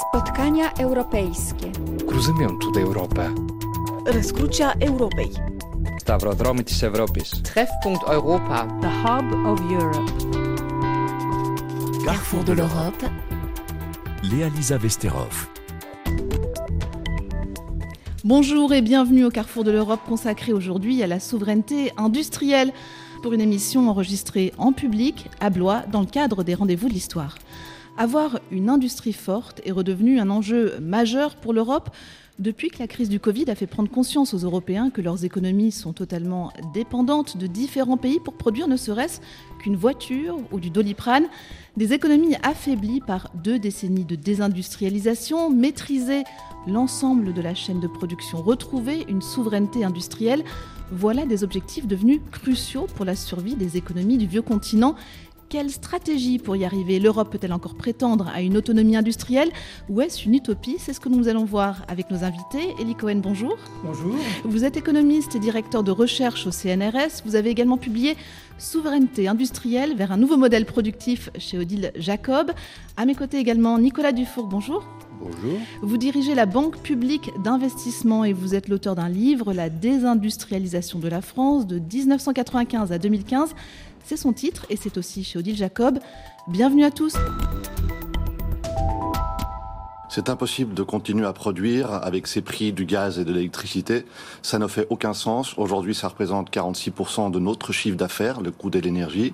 Spotkania 0.00 0.72
europejskie. 0.78 1.70
Cruzamiento 2.06 2.70
da 2.70 2.80
Europa. 2.80 3.32
Răscrucea 4.04 4.74
Europei. 4.78 5.30
Stavrodromy 5.96 6.62
της 6.62 6.82
Ευρώπης. 6.82 7.40
Treffpunkt 7.42 8.02
Europa. 8.12 8.66
The 8.80 8.86
hub 8.86 9.46
of 9.46 9.60
Europe. 9.70 10.12
Carrefour 12.04 12.42
de 12.44 12.52
l'Europe. 12.52 13.10
Léa 14.22 14.48
Lisa 14.56 14.76
Vesterov. 14.76 15.48
Bonjour 18.24 18.72
et 18.72 18.82
bienvenue 18.82 19.24
au 19.24 19.30
Carrefour 19.30 19.64
de 19.64 19.70
l'Europe 19.70 20.00
consacré 20.08 20.52
aujourd'hui 20.52 21.02
à 21.02 21.06
la 21.06 21.20
souveraineté 21.20 21.92
industrielle 21.96 22.72
pour 23.22 23.32
une 23.32 23.40
émission 23.40 23.88
enregistrée 23.88 24.52
en 24.58 24.72
public 24.72 25.28
à 25.40 25.50
Blois 25.50 25.82
dans 25.92 26.00
le 26.00 26.06
cadre 26.06 26.44
des 26.44 26.54
rendez-vous 26.54 26.88
de 26.88 26.94
l'histoire. 26.94 27.36
Avoir 27.97 28.39
une 28.49 28.69
industrie 28.69 29.13
forte 29.13 29.61
est 29.65 29.71
redevenu 29.71 30.19
un 30.19 30.31
enjeu 30.31 30.79
majeur 30.79 31.35
pour 31.35 31.53
l'Europe 31.53 31.91
depuis 32.39 32.69
que 32.69 32.79
la 32.79 32.87
crise 32.87 33.09
du 33.09 33.19
Covid 33.19 33.51
a 33.51 33.55
fait 33.55 33.67
prendre 33.67 33.91
conscience 33.91 34.33
aux 34.33 34.39
Européens 34.39 34.89
que 34.89 35.01
leurs 35.01 35.23
économies 35.23 35.71
sont 35.71 35.93
totalement 35.93 36.51
dépendantes 36.73 37.37
de 37.37 37.45
différents 37.45 37.97
pays 37.97 38.19
pour 38.19 38.33
produire 38.33 38.67
ne 38.67 38.77
serait-ce 38.77 39.21
qu'une 39.59 39.75
voiture 39.75 40.39
ou 40.51 40.59
du 40.59 40.71
doliprane, 40.71 41.27
des 41.77 41.93
économies 41.93 42.35
affaiblies 42.41 43.01
par 43.01 43.29
deux 43.35 43.59
décennies 43.59 44.05
de 44.05 44.15
désindustrialisation, 44.15 45.51
maîtriser 45.51 46.23
l'ensemble 46.65 47.33
de 47.33 47.41
la 47.41 47.53
chaîne 47.53 47.79
de 47.79 47.87
production, 47.87 48.41
retrouver 48.41 49.05
une 49.07 49.21
souveraineté 49.21 49.85
industrielle, 49.85 50.43
voilà 50.91 51.25
des 51.25 51.43
objectifs 51.43 51.87
devenus 51.87 52.19
cruciaux 52.31 52.87
pour 52.95 53.05
la 53.05 53.15
survie 53.15 53.55
des 53.55 53.77
économies 53.77 54.17
du 54.17 54.27
vieux 54.27 54.41
continent 54.41 54.95
quelle 55.53 55.69
stratégie 55.69 56.39
pour 56.39 56.55
y 56.55 56.65
arriver? 56.65 56.97
L'Europe 56.97 57.29
peut-elle 57.29 57.53
encore 57.53 57.75
prétendre 57.75 58.27
à 58.33 58.41
une 58.41 58.57
autonomie 58.57 58.95
industrielle? 58.95 59.51
Ou 59.87 60.01
est-ce 60.01 60.25
une 60.25 60.33
utopie? 60.33 60.77
C'est 60.79 60.93
ce 60.93 60.99
que 60.99 61.09
nous 61.09 61.27
allons 61.27 61.45
voir 61.45 61.83
avec 61.87 62.09
nos 62.09 62.23
invités. 62.23 62.73
Elie 62.81 62.95
Cohen, 62.95 63.17
bonjour. 63.17 63.55
Bonjour. 63.83 64.15
Vous 64.45 64.65
êtes 64.65 64.77
économiste 64.77 65.35
et 65.35 65.39
directeur 65.39 65.83
de 65.83 65.91
recherche 65.91 66.47
au 66.47 66.51
CNRS. 66.51 67.21
Vous 67.23 67.35
avez 67.35 67.51
également 67.51 67.77
publié 67.77 68.17
Souveraineté 68.57 69.27
industrielle 69.27 69.95
vers 69.95 70.11
un 70.11 70.17
nouveau 70.17 70.37
modèle 70.37 70.65
productif 70.65 71.29
chez 71.37 71.59
Odile 71.59 71.91
Jacob. 71.97 72.51
À 72.97 73.05
mes 73.05 73.13
côtés 73.13 73.37
également 73.37 73.77
Nicolas 73.77 74.11
Dufour, 74.11 74.47
bonjour. 74.47 74.83
Bonjour. 75.19 75.59
Vous 75.81 75.97
dirigez 75.97 76.35
la 76.35 76.45
Banque 76.45 76.77
publique 76.79 77.31
d'investissement 77.43 78.25
et 78.25 78.33
vous 78.33 78.55
êtes 78.55 78.67
l'auteur 78.67 78.95
d'un 78.95 79.09
livre, 79.09 79.53
La 79.53 79.69
désindustrialisation 79.69 80.99
de 80.99 81.07
la 81.07 81.21
France, 81.21 81.65
de 81.65 81.79
1995 81.79 82.91
à 82.91 82.97
2015. 82.97 83.55
C'est 84.03 84.17
son 84.17 84.33
titre 84.33 84.65
et 84.69 84.75
c'est 84.75 84.97
aussi 84.97 85.23
chez 85.23 85.39
Odile 85.39 85.55
Jacob. 85.55 85.99
Bienvenue 86.47 86.83
à 86.83 86.91
tous. 86.91 87.15
C'est 90.15 90.29
impossible 90.29 90.75
de 90.75 90.83
continuer 90.83 91.25
à 91.25 91.33
produire 91.33 91.91
avec 91.91 92.27
ces 92.27 92.43
prix 92.43 92.71
du 92.71 92.85
gaz 92.85 93.17
et 93.17 93.25
de 93.25 93.33
l'électricité. 93.33 94.05
Ça 94.43 94.59
ne 94.59 94.67
fait 94.67 94.85
aucun 94.91 95.15
sens. 95.15 95.57
Aujourd'hui, 95.57 95.95
ça 95.95 96.07
représente 96.07 96.51
46% 96.51 97.31
de 97.31 97.39
notre 97.39 97.71
chiffre 97.71 97.97
d'affaires, 97.97 98.39
le 98.39 98.51
coût 98.51 98.69
de 98.69 98.77
l'énergie. 98.77 99.33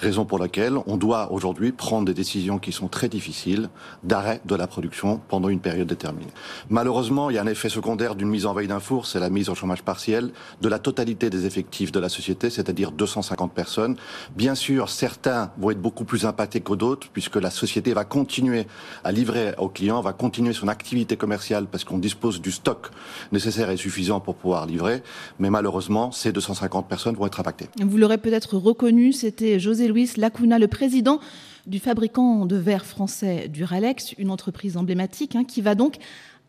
Raison 0.00 0.26
pour 0.26 0.38
laquelle 0.38 0.74
on 0.86 0.98
doit 0.98 1.32
aujourd'hui 1.32 1.72
prendre 1.72 2.04
des 2.04 2.12
décisions 2.12 2.58
qui 2.58 2.72
sont 2.72 2.88
très 2.88 3.08
difficiles 3.08 3.70
d'arrêt 4.02 4.42
de 4.44 4.54
la 4.54 4.66
production 4.66 5.18
pendant 5.28 5.48
une 5.48 5.60
période 5.60 5.88
déterminée. 5.88 6.30
Malheureusement, 6.68 7.30
il 7.30 7.36
y 7.36 7.38
a 7.38 7.42
un 7.42 7.46
effet 7.46 7.70
secondaire 7.70 8.14
d'une 8.14 8.28
mise 8.28 8.44
en 8.44 8.52
veille 8.52 8.68
d'un 8.68 8.80
four, 8.80 9.06
c'est 9.06 9.20
la 9.20 9.30
mise 9.30 9.48
au 9.48 9.54
chômage 9.54 9.82
partiel 9.82 10.32
de 10.60 10.68
la 10.68 10.78
totalité 10.78 11.30
des 11.30 11.46
effectifs 11.46 11.90
de 11.90 12.00
la 12.00 12.10
société, 12.10 12.50
c'est-à-dire 12.50 12.92
250 12.92 13.54
personnes. 13.54 13.96
Bien 14.36 14.54
sûr, 14.54 14.90
certains 14.90 15.52
vont 15.56 15.70
être 15.70 15.80
beaucoup 15.80 16.04
plus 16.04 16.26
impactés 16.26 16.60
que 16.60 16.74
d'autres 16.74 17.08
puisque 17.14 17.36
la 17.36 17.50
société 17.50 17.94
va 17.94 18.04
continuer 18.04 18.66
à 19.04 19.10
livrer 19.10 19.54
aux 19.56 19.70
clients, 19.70 20.02
va 20.02 20.17
continuer 20.18 20.52
son 20.52 20.68
activité 20.68 21.16
commerciale 21.16 21.66
parce 21.70 21.84
qu'on 21.84 21.98
dispose 21.98 22.42
du 22.42 22.50
stock 22.50 22.90
nécessaire 23.32 23.70
et 23.70 23.76
suffisant 23.76 24.20
pour 24.20 24.34
pouvoir 24.34 24.66
livrer. 24.66 25.02
Mais 25.38 25.48
malheureusement, 25.48 26.12
ces 26.12 26.32
250 26.32 26.88
personnes 26.88 27.14
vont 27.14 27.26
être 27.26 27.40
impactées. 27.40 27.68
Vous 27.80 27.96
l'aurez 27.96 28.18
peut-être 28.18 28.56
reconnu, 28.58 29.12
c'était 29.12 29.58
José 29.58 29.88
Luis 29.88 30.10
Lacuna, 30.16 30.58
le 30.58 30.68
président 30.68 31.20
du 31.66 31.78
fabricant 31.78 32.46
de 32.46 32.56
verre 32.56 32.84
français 32.84 33.48
Duralex, 33.48 34.14
une 34.18 34.30
entreprise 34.30 34.76
emblématique 34.76 35.36
hein, 35.36 35.44
qui 35.44 35.60
va 35.60 35.74
donc 35.74 35.96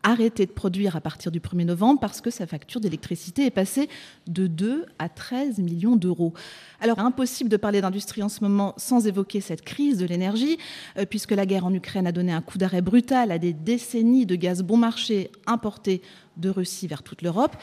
arrêter 0.02 0.46
de 0.46 0.50
produire 0.50 0.96
à 0.96 1.00
partir 1.00 1.30
du 1.30 1.40
1er 1.40 1.64
novembre 1.64 2.00
parce 2.00 2.20
que 2.20 2.30
sa 2.30 2.46
facture 2.46 2.80
d'électricité 2.80 3.46
est 3.46 3.50
passée 3.50 3.88
de 4.26 4.46
2 4.46 4.86
à 4.98 5.08
13 5.08 5.58
millions 5.58 5.96
d'euros. 5.96 6.32
Alors 6.80 6.98
impossible 6.98 7.50
de 7.50 7.56
parler 7.56 7.80
d'industrie 7.80 8.22
en 8.22 8.28
ce 8.28 8.42
moment 8.42 8.74
sans 8.76 9.06
évoquer 9.06 9.40
cette 9.40 9.62
crise 9.62 9.98
de 9.98 10.06
l'énergie, 10.06 10.58
euh, 10.98 11.04
puisque 11.04 11.32
la 11.32 11.46
guerre 11.46 11.66
en 11.66 11.74
Ukraine 11.74 12.06
a 12.06 12.12
donné 12.12 12.32
un 12.32 12.40
coup 12.40 12.58
d'arrêt 12.58 12.82
brutal 12.82 13.30
à 13.30 13.38
des 13.38 13.52
décennies 13.52 14.26
de 14.26 14.36
gaz 14.36 14.62
bon 14.62 14.76
marché 14.76 15.30
importé 15.46 16.02
de 16.36 16.48
Russie 16.48 16.86
vers 16.86 17.02
toute 17.02 17.22
l'Europe. 17.22 17.56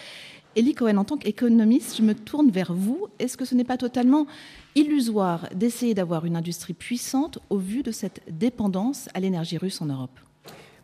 Elie 0.55 0.73
Cohen, 0.73 0.97
en 0.97 1.03
tant 1.03 1.17
qu'économiste, 1.17 1.97
je 1.97 2.01
me 2.01 2.15
tourne 2.15 2.49
vers 2.49 2.73
vous. 2.73 3.07
Est-ce 3.19 3.37
que 3.37 3.45
ce 3.45 3.53
n'est 3.53 3.63
pas 3.63 3.77
totalement 3.77 4.25
illusoire 4.73 5.47
d'essayer 5.53 5.93
d'avoir 5.93 6.25
une 6.25 6.35
industrie 6.35 6.73
puissante 6.73 7.37
au 7.51 7.57
vu 7.57 7.83
de 7.83 7.91
cette 7.91 8.21
dépendance 8.27 9.07
à 9.13 9.19
l'énergie 9.19 9.57
russe 9.57 9.81
en 9.81 9.85
Europe? 9.85 10.19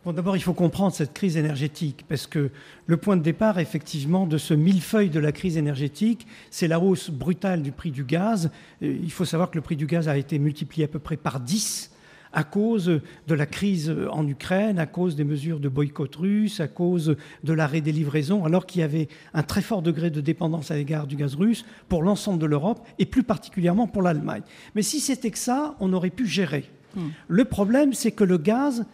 Bon, 0.04 0.12
D'abord, 0.12 0.36
il 0.36 0.42
faut 0.42 0.52
comprendre 0.52 0.92
cette 0.92 1.14
crise 1.14 1.38
énergétique, 1.38 2.04
parce 2.10 2.26
que 2.26 2.50
le 2.86 2.96
point 2.98 3.16
de 3.16 3.22
départ, 3.22 3.58
effectivement, 3.58 4.26
de 4.26 4.36
ce 4.36 4.52
millefeuille 4.52 5.08
de 5.08 5.18
la 5.18 5.32
crise 5.32 5.56
énergétique, 5.56 6.26
c'est 6.50 6.68
la 6.68 6.78
hausse 6.78 7.08
brutale 7.08 7.62
du 7.62 7.72
prix 7.72 7.90
du 7.90 8.04
gaz. 8.04 8.50
Il 8.82 9.10
faut 9.10 9.24
savoir 9.24 9.50
que 9.50 9.56
le 9.56 9.62
prix 9.62 9.76
du 9.76 9.86
gaz 9.86 10.06
a 10.06 10.18
été 10.18 10.38
multiplié 10.38 10.84
à 10.84 10.88
peu 10.88 10.98
près 10.98 11.16
par 11.16 11.40
10 11.40 11.90
à 12.34 12.44
cause 12.44 13.00
de 13.28 13.34
la 13.34 13.46
crise 13.46 13.94
en 14.10 14.26
Ukraine, 14.26 14.78
à 14.78 14.86
cause 14.86 15.16
des 15.16 15.24
mesures 15.24 15.60
de 15.60 15.68
boycott 15.70 16.14
russe, 16.16 16.60
à 16.60 16.68
cause 16.68 17.16
de 17.44 17.52
l'arrêt 17.54 17.80
des 17.80 17.92
livraisons, 17.92 18.44
alors 18.44 18.66
qu'il 18.66 18.80
y 18.82 18.84
avait 18.84 19.08
un 19.32 19.44
très 19.44 19.62
fort 19.62 19.80
degré 19.80 20.10
de 20.10 20.20
dépendance 20.20 20.70
à 20.70 20.74
l'égard 20.74 21.06
du 21.06 21.16
gaz 21.16 21.36
russe 21.36 21.64
pour 21.88 22.02
l'ensemble 22.02 22.40
de 22.40 22.46
l'Europe 22.46 22.84
et 22.98 23.06
plus 23.06 23.22
particulièrement 23.22 23.86
pour 23.86 24.02
l'Allemagne. 24.02 24.42
Mais 24.74 24.82
si 24.82 25.00
c'était 25.00 25.30
que 25.30 25.38
ça, 25.38 25.76
on 25.80 25.92
aurait 25.94 26.10
pu 26.10 26.26
gérer. 26.26 26.64
Hmm. 26.94 27.08
Le 27.28 27.44
problème, 27.44 27.94
c'est 27.94 28.12
que 28.12 28.24
le 28.24 28.36
gaz 28.36 28.84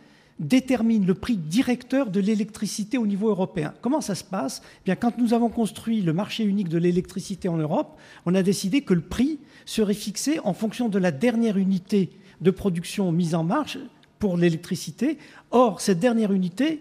détermine 0.41 1.07
le 1.07 1.15
prix 1.15 1.37
directeur 1.37 2.11
de 2.11 2.19
l'électricité 2.19 2.99
au 2.99 3.07
niveau 3.07 3.29
européen. 3.29 3.75
Comment 3.83 4.01
ça 4.01 4.15
se 4.15 4.25
passe? 4.25 4.63
Eh 4.65 4.85
Bien, 4.87 4.97
Quand 4.97 5.19
nous 5.19 5.35
avons 5.35 5.51
construit 5.51 6.01
le 6.01 6.13
marché 6.13 6.45
unique 6.45 6.69
de 6.69 6.79
l'électricité 6.79 7.49
en 7.49 7.59
Europe, 7.59 7.99
on 8.27 8.35
a 8.35 8.43
décidé 8.43 8.81
que 8.81 8.95
le 8.95 9.03
prix 9.03 9.39
serait 9.67 9.95
fixé 9.95 10.41
en 10.43 10.55
fonction 10.55 10.89
de 10.89 10.99
la 10.99 11.13
dernière 11.13 11.59
unité 11.59 12.11
de 12.41 12.51
production 12.51 13.13
mise 13.13 13.35
en 13.35 13.45
marche 13.45 13.79
pour 14.19 14.37
l'électricité. 14.37 15.19
Or, 15.51 15.81
cette 15.81 16.01
dernière 16.01 16.33
unité 16.33 16.81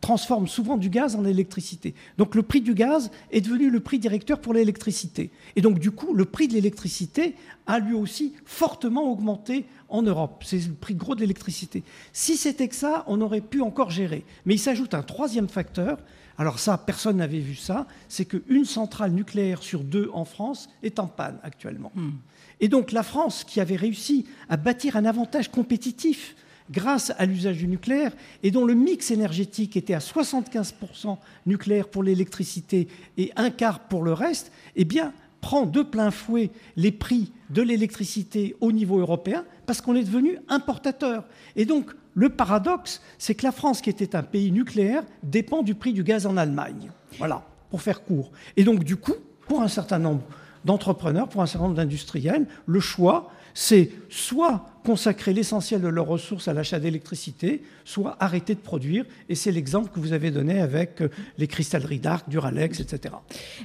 transforme 0.00 0.46
souvent 0.46 0.76
du 0.76 0.90
gaz 0.90 1.16
en 1.16 1.24
électricité. 1.24 1.94
Donc 2.18 2.34
le 2.34 2.42
prix 2.42 2.60
du 2.60 2.74
gaz 2.74 3.10
est 3.30 3.40
devenu 3.40 3.70
le 3.70 3.80
prix 3.80 3.98
directeur 3.98 4.40
pour 4.40 4.54
l'électricité. 4.54 5.30
Et 5.56 5.60
donc 5.60 5.78
du 5.78 5.90
coup, 5.90 6.14
le 6.14 6.24
prix 6.24 6.48
de 6.48 6.54
l'électricité 6.54 7.34
a 7.66 7.78
lui 7.78 7.94
aussi 7.94 8.34
fortement 8.44 9.10
augmenté 9.10 9.66
en 9.88 10.02
Europe. 10.02 10.44
C'est 10.44 10.66
le 10.66 10.74
prix 10.74 10.94
gros 10.94 11.14
de 11.14 11.20
l'électricité. 11.20 11.82
Si 12.12 12.36
c'était 12.36 12.68
que 12.68 12.74
ça, 12.74 13.04
on 13.06 13.20
aurait 13.20 13.40
pu 13.40 13.60
encore 13.60 13.90
gérer. 13.90 14.24
Mais 14.46 14.54
il 14.54 14.58
s'ajoute 14.58 14.94
un 14.94 15.02
troisième 15.02 15.48
facteur. 15.48 15.98
Alors 16.36 16.60
ça, 16.60 16.78
personne 16.78 17.16
n'avait 17.16 17.40
vu 17.40 17.56
ça. 17.56 17.86
C'est 18.08 18.24
qu'une 18.24 18.64
centrale 18.64 19.10
nucléaire 19.10 19.62
sur 19.62 19.82
deux 19.82 20.10
en 20.12 20.24
France 20.24 20.68
est 20.82 21.00
en 21.00 21.08
panne 21.08 21.40
actuellement. 21.42 21.90
Hmm. 21.94 22.12
Et 22.60 22.68
donc 22.68 22.92
la 22.92 23.02
France, 23.02 23.44
qui 23.44 23.60
avait 23.60 23.76
réussi 23.76 24.26
à 24.48 24.56
bâtir 24.56 24.96
un 24.96 25.04
avantage 25.04 25.50
compétitif 25.50 26.36
grâce 26.70 27.12
à 27.18 27.26
l'usage 27.26 27.58
du 27.58 27.68
nucléaire 27.68 28.12
et 28.42 28.50
dont 28.50 28.64
le 28.64 28.74
mix 28.74 29.10
énergétique 29.10 29.76
était 29.76 29.94
à 29.94 29.98
75% 29.98 31.16
nucléaire 31.46 31.88
pour 31.88 32.02
l'électricité 32.02 32.88
et 33.16 33.32
un 33.36 33.50
quart 33.50 33.80
pour 33.80 34.02
le 34.02 34.12
reste, 34.12 34.52
eh 34.76 34.84
bien, 34.84 35.12
prend 35.40 35.66
de 35.66 35.82
plein 35.82 36.10
fouet 36.10 36.50
les 36.76 36.92
prix 36.92 37.32
de 37.50 37.62
l'électricité 37.62 38.56
au 38.60 38.72
niveau 38.72 38.98
européen 38.98 39.44
parce 39.66 39.80
qu'on 39.80 39.94
est 39.94 40.04
devenu 40.04 40.38
importateur. 40.48 41.24
Et 41.56 41.64
donc, 41.64 41.92
le 42.14 42.30
paradoxe, 42.30 43.00
c'est 43.18 43.34
que 43.34 43.44
la 43.44 43.52
France, 43.52 43.80
qui 43.80 43.90
était 43.90 44.16
un 44.16 44.22
pays 44.22 44.50
nucléaire, 44.50 45.04
dépend 45.22 45.62
du 45.62 45.74
prix 45.74 45.92
du 45.92 46.02
gaz 46.02 46.26
en 46.26 46.36
Allemagne. 46.36 46.90
Voilà, 47.18 47.44
pour 47.70 47.80
faire 47.80 48.02
court. 48.02 48.32
Et 48.56 48.64
donc, 48.64 48.82
du 48.82 48.96
coup, 48.96 49.14
pour 49.46 49.62
un 49.62 49.68
certain 49.68 49.98
nombre 49.98 50.22
d'entrepreneurs, 50.64 51.28
pour 51.28 51.42
un 51.42 51.46
certain 51.46 51.66
nombre 51.66 51.76
d'industriels, 51.76 52.46
le 52.66 52.80
choix, 52.80 53.30
c'est 53.60 53.90
soit 54.08 54.66
consacrer 54.84 55.32
l'essentiel 55.32 55.80
de 55.80 55.88
leurs 55.88 56.06
ressources 56.06 56.46
à 56.46 56.52
l'achat 56.52 56.78
d'électricité, 56.78 57.60
soit 57.84 58.16
arrêter 58.20 58.54
de 58.54 58.60
produire. 58.60 59.04
Et 59.28 59.34
c'est 59.34 59.50
l'exemple 59.50 59.90
que 59.92 59.98
vous 59.98 60.12
avez 60.12 60.30
donné 60.30 60.60
avec 60.60 61.02
euh, 61.02 61.08
les 61.38 61.48
cristalleries 61.48 61.98
d'Arc, 61.98 62.28
Duralex, 62.28 62.78
etc. 62.78 63.16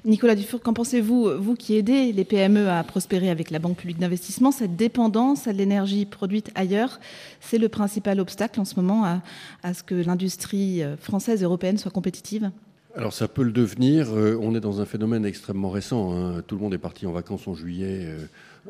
Nicolas 0.03 0.33
Dufour, 0.33 0.61
qu'en 0.61 0.73
pensez-vous, 0.73 1.39
vous 1.39 1.53
qui 1.53 1.77
aidez 1.77 2.11
les 2.11 2.25
PME 2.25 2.69
à 2.69 2.83
prospérer 2.83 3.29
avec 3.29 3.51
la 3.51 3.59
Banque 3.59 3.77
publique 3.77 3.99
d'investissement, 3.99 4.51
cette 4.51 4.75
dépendance 4.75 5.47
à 5.47 5.53
l'énergie 5.53 6.05
produite 6.05 6.49
ailleurs, 6.55 6.99
c'est 7.39 7.59
le 7.59 7.69
principal 7.69 8.19
obstacle 8.19 8.59
en 8.59 8.65
ce 8.65 8.73
moment 8.75 9.05
à, 9.05 9.21
à 9.61 9.75
ce 9.75 9.83
que 9.83 9.93
l'industrie 9.93 10.81
euh, 10.81 10.97
française 10.97 11.43
et 11.43 11.45
européenne 11.45 11.77
soit 11.77 11.91
compétitive? 11.91 12.49
Alors 12.95 13.13
ça 13.13 13.27
peut 13.27 13.43
le 13.43 13.51
devenir. 13.51 14.07
Euh, 14.11 14.39
on 14.41 14.55
est 14.55 14.59
dans 14.59 14.81
un 14.81 14.85
phénomène 14.85 15.23
extrêmement 15.23 15.69
récent. 15.69 16.13
Hein. 16.13 16.41
Tout 16.47 16.55
le 16.55 16.61
monde 16.61 16.73
est 16.73 16.79
parti 16.79 17.05
en 17.05 17.11
vacances 17.11 17.47
en 17.47 17.53
juillet 17.53 18.07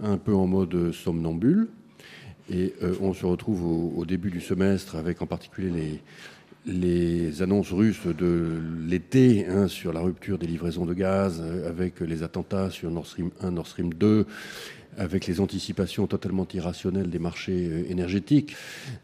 un 0.01 0.18
peu 0.18 0.34
en 0.34 0.48
mode 0.48 0.92
somnambule. 0.92 1.68
Et 2.50 2.74
euh, 2.81 2.95
on 3.01 3.13
se 3.13 3.25
retrouve 3.25 3.98
au, 3.98 4.06
début 4.06 4.30
du 4.30 4.42
semestre 4.42 4.95
avec 4.95 5.22
en 5.22 5.25
particulier 5.25 6.01
les 6.66 7.42
annonces 7.42 7.72
russes 7.72 8.06
de 8.06 8.60
l'été 8.86 9.45
hein, 9.48 9.68
sur 9.68 9.94
la 9.94 10.01
rupture 10.01 10.38
des 10.38 10.48
livraisons 10.48 10.86
de 10.86 10.94
gaz, 10.94 11.42
euh, 11.42 11.69
avec 11.69 12.00
les 12.01 12.24
attentats 12.24 12.69
sur 12.69 12.92
Nord 12.92 13.07
Stream 13.07 13.31
1, 13.42 13.51
Nord 13.51 13.68
Stream 13.68 13.94
2, 13.94 14.25
avec 14.98 15.28
les 15.28 15.40
anticipations 15.40 16.07
totalement 16.07 16.48
irrationnelles 16.54 17.10
des 17.10 17.19
marchés 17.19 17.68
euh, 17.69 17.84
énergétiques. 17.90 18.56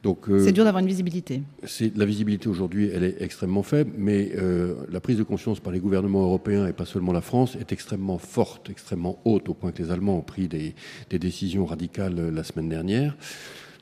Donc, 0.03 0.29
euh, 0.29 0.43
c'est 0.43 0.51
dur 0.51 0.63
d'avoir 0.63 0.81
une 0.81 0.87
visibilité. 0.87 1.41
C'est, 1.63 1.95
la 1.95 2.05
visibilité 2.05 2.47
aujourd'hui, 2.47 2.89
elle 2.93 3.03
est 3.03 3.21
extrêmement 3.21 3.63
faible, 3.63 3.91
mais 3.97 4.31
la 4.91 4.99
prise 4.99 5.17
de 5.17 5.23
conscience 5.23 5.59
par 5.59 5.71
les 5.71 5.79
gouvernements 5.79 6.23
européens 6.23 6.67
et 6.67 6.73
pas 6.73 6.85
seulement 6.85 7.11
la 7.11 7.21
France 7.21 7.55
est 7.59 7.71
extrêmement 7.71 8.17
forte, 8.17 8.69
extrêmement 8.69 9.19
haute, 9.25 9.49
au 9.49 9.53
point 9.53 9.71
que 9.71 9.81
les 9.81 9.91
Allemands 9.91 10.17
ont 10.17 10.21
pris 10.23 10.47
des, 10.47 10.75
des 11.09 11.19
décisions 11.19 11.65
radicales 11.65 12.29
la 12.29 12.43
semaine 12.43 12.69
dernière. 12.69 13.15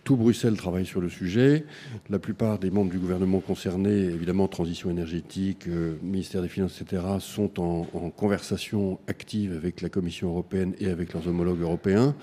Tout 0.08 0.16
Bruxelles 0.16 0.56
travaille 0.56 0.86
sur 0.86 1.02
le 1.02 1.10
sujet. 1.10 1.66
La 2.10 2.18
plupart 2.18 2.60
des 2.60 2.72
membres 2.72 2.90
du 2.90 2.98
gouvernement 2.98 3.42
concernés, 3.42 4.06
évidemment, 4.06 4.48
transition 4.48 4.90
énergétique, 4.90 5.68
euh, 5.68 5.98
ministère 6.02 6.42
des 6.42 6.48
Finances, 6.48 6.82
etc., 6.82 7.04
sont 7.20 7.60
en, 7.60 7.84
conversation 8.12 9.00
active 9.08 9.52
avec 9.54 9.82
la 9.82 9.90
Commission 9.90 10.30
européenne 10.30 10.76
et 10.80 10.88
avec 10.88 11.12
leurs 11.12 11.28
homologues 11.28 11.60
européens 11.60 12.16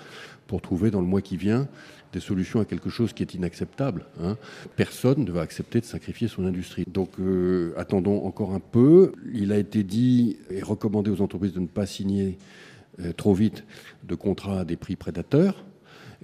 pour 0.46 0.62
trouver 0.62 0.90
dans 0.90 1.02
le 1.02 1.06
mois 1.06 1.20
qui 1.20 1.36
vient 1.36 1.68
des 2.14 2.20
solutions 2.20 2.58
à 2.58 2.64
quelque 2.64 2.88
chose 2.88 3.12
qui 3.12 3.22
est 3.22 3.34
inacceptable. 3.34 4.06
Hein. 4.18 4.38
Personne 4.76 5.22
ne 5.22 5.30
va 5.30 5.42
accepter 5.42 5.78
de 5.78 5.84
sacrifier 5.84 6.26
son 6.26 6.46
industrie. 6.46 6.86
Donc 6.90 7.10
euh, 7.20 7.74
attendons 7.76 8.24
encore 8.24 8.54
un 8.54 8.60
peu. 8.60 9.12
Il 9.34 9.52
a 9.52 9.58
été 9.58 9.82
dit 9.82 10.38
et 10.48 10.62
recommandé 10.62 11.10
aux 11.10 11.20
entreprises 11.20 11.52
de 11.52 11.60
ne 11.60 11.66
pas 11.66 11.84
signer 11.84 12.38
euh, 13.00 13.12
trop 13.12 13.34
vite 13.34 13.64
de 14.04 14.14
contrats 14.14 14.60
à 14.60 14.64
des 14.64 14.76
prix 14.76 14.96
prédateurs 14.96 15.66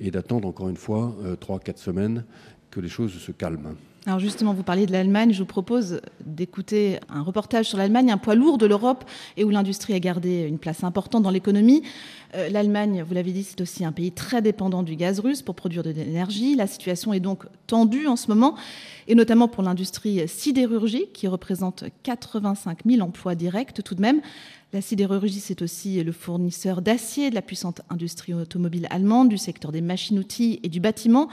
et 0.00 0.10
d'attendre 0.10 0.48
encore 0.48 0.68
une 0.68 0.76
fois 0.76 1.14
3-4 1.40 1.70
euh, 1.70 1.72
semaines 1.76 2.24
que 2.70 2.80
les 2.80 2.88
choses 2.88 3.12
se 3.12 3.32
calment. 3.32 3.74
Alors 4.06 4.18
justement, 4.18 4.54
vous 4.54 4.62
parliez 4.62 4.86
de 4.86 4.92
l'Allemagne. 4.92 5.30
Je 5.34 5.40
vous 5.40 5.46
propose 5.46 6.00
d'écouter 6.24 6.98
un 7.10 7.20
reportage 7.20 7.66
sur 7.66 7.76
l'Allemagne, 7.76 8.10
un 8.10 8.16
poids 8.16 8.34
lourd 8.34 8.56
de 8.56 8.64
l'Europe 8.64 9.04
et 9.36 9.44
où 9.44 9.50
l'industrie 9.50 9.92
a 9.92 10.00
gardé 10.00 10.44
une 10.44 10.58
place 10.58 10.84
importante 10.84 11.22
dans 11.22 11.30
l'économie. 11.30 11.82
Euh, 12.34 12.48
L'Allemagne, 12.48 13.04
vous 13.06 13.12
l'avez 13.12 13.32
dit, 13.32 13.44
c'est 13.44 13.60
aussi 13.60 13.84
un 13.84 13.92
pays 13.92 14.10
très 14.10 14.40
dépendant 14.40 14.82
du 14.82 14.96
gaz 14.96 15.20
russe 15.20 15.42
pour 15.42 15.54
produire 15.54 15.82
de 15.82 15.90
l'énergie. 15.90 16.56
La 16.56 16.66
situation 16.66 17.12
est 17.12 17.20
donc 17.20 17.44
tendue 17.66 18.06
en 18.06 18.16
ce 18.16 18.28
moment, 18.28 18.54
et 19.06 19.14
notamment 19.14 19.48
pour 19.48 19.62
l'industrie 19.62 20.26
sidérurgique, 20.26 21.12
qui 21.12 21.28
représente 21.28 21.84
85 22.02 22.78
000 22.86 23.06
emplois 23.06 23.34
directs 23.34 23.82
tout 23.84 23.94
de 23.94 24.00
même. 24.00 24.22
La 24.72 24.80
sidérurgie, 24.80 25.40
c'est 25.40 25.60
aussi 25.60 26.02
le 26.02 26.12
fournisseur 26.12 26.80
d'acier 26.80 27.28
de 27.28 27.34
la 27.34 27.42
puissante 27.42 27.82
industrie 27.90 28.32
automobile 28.32 28.86
allemande, 28.88 29.28
du 29.28 29.36
secteur 29.36 29.72
des 29.72 29.82
machines-outils 29.82 30.60
et 30.62 30.68
du 30.70 30.80
bâtiment. 30.80 31.28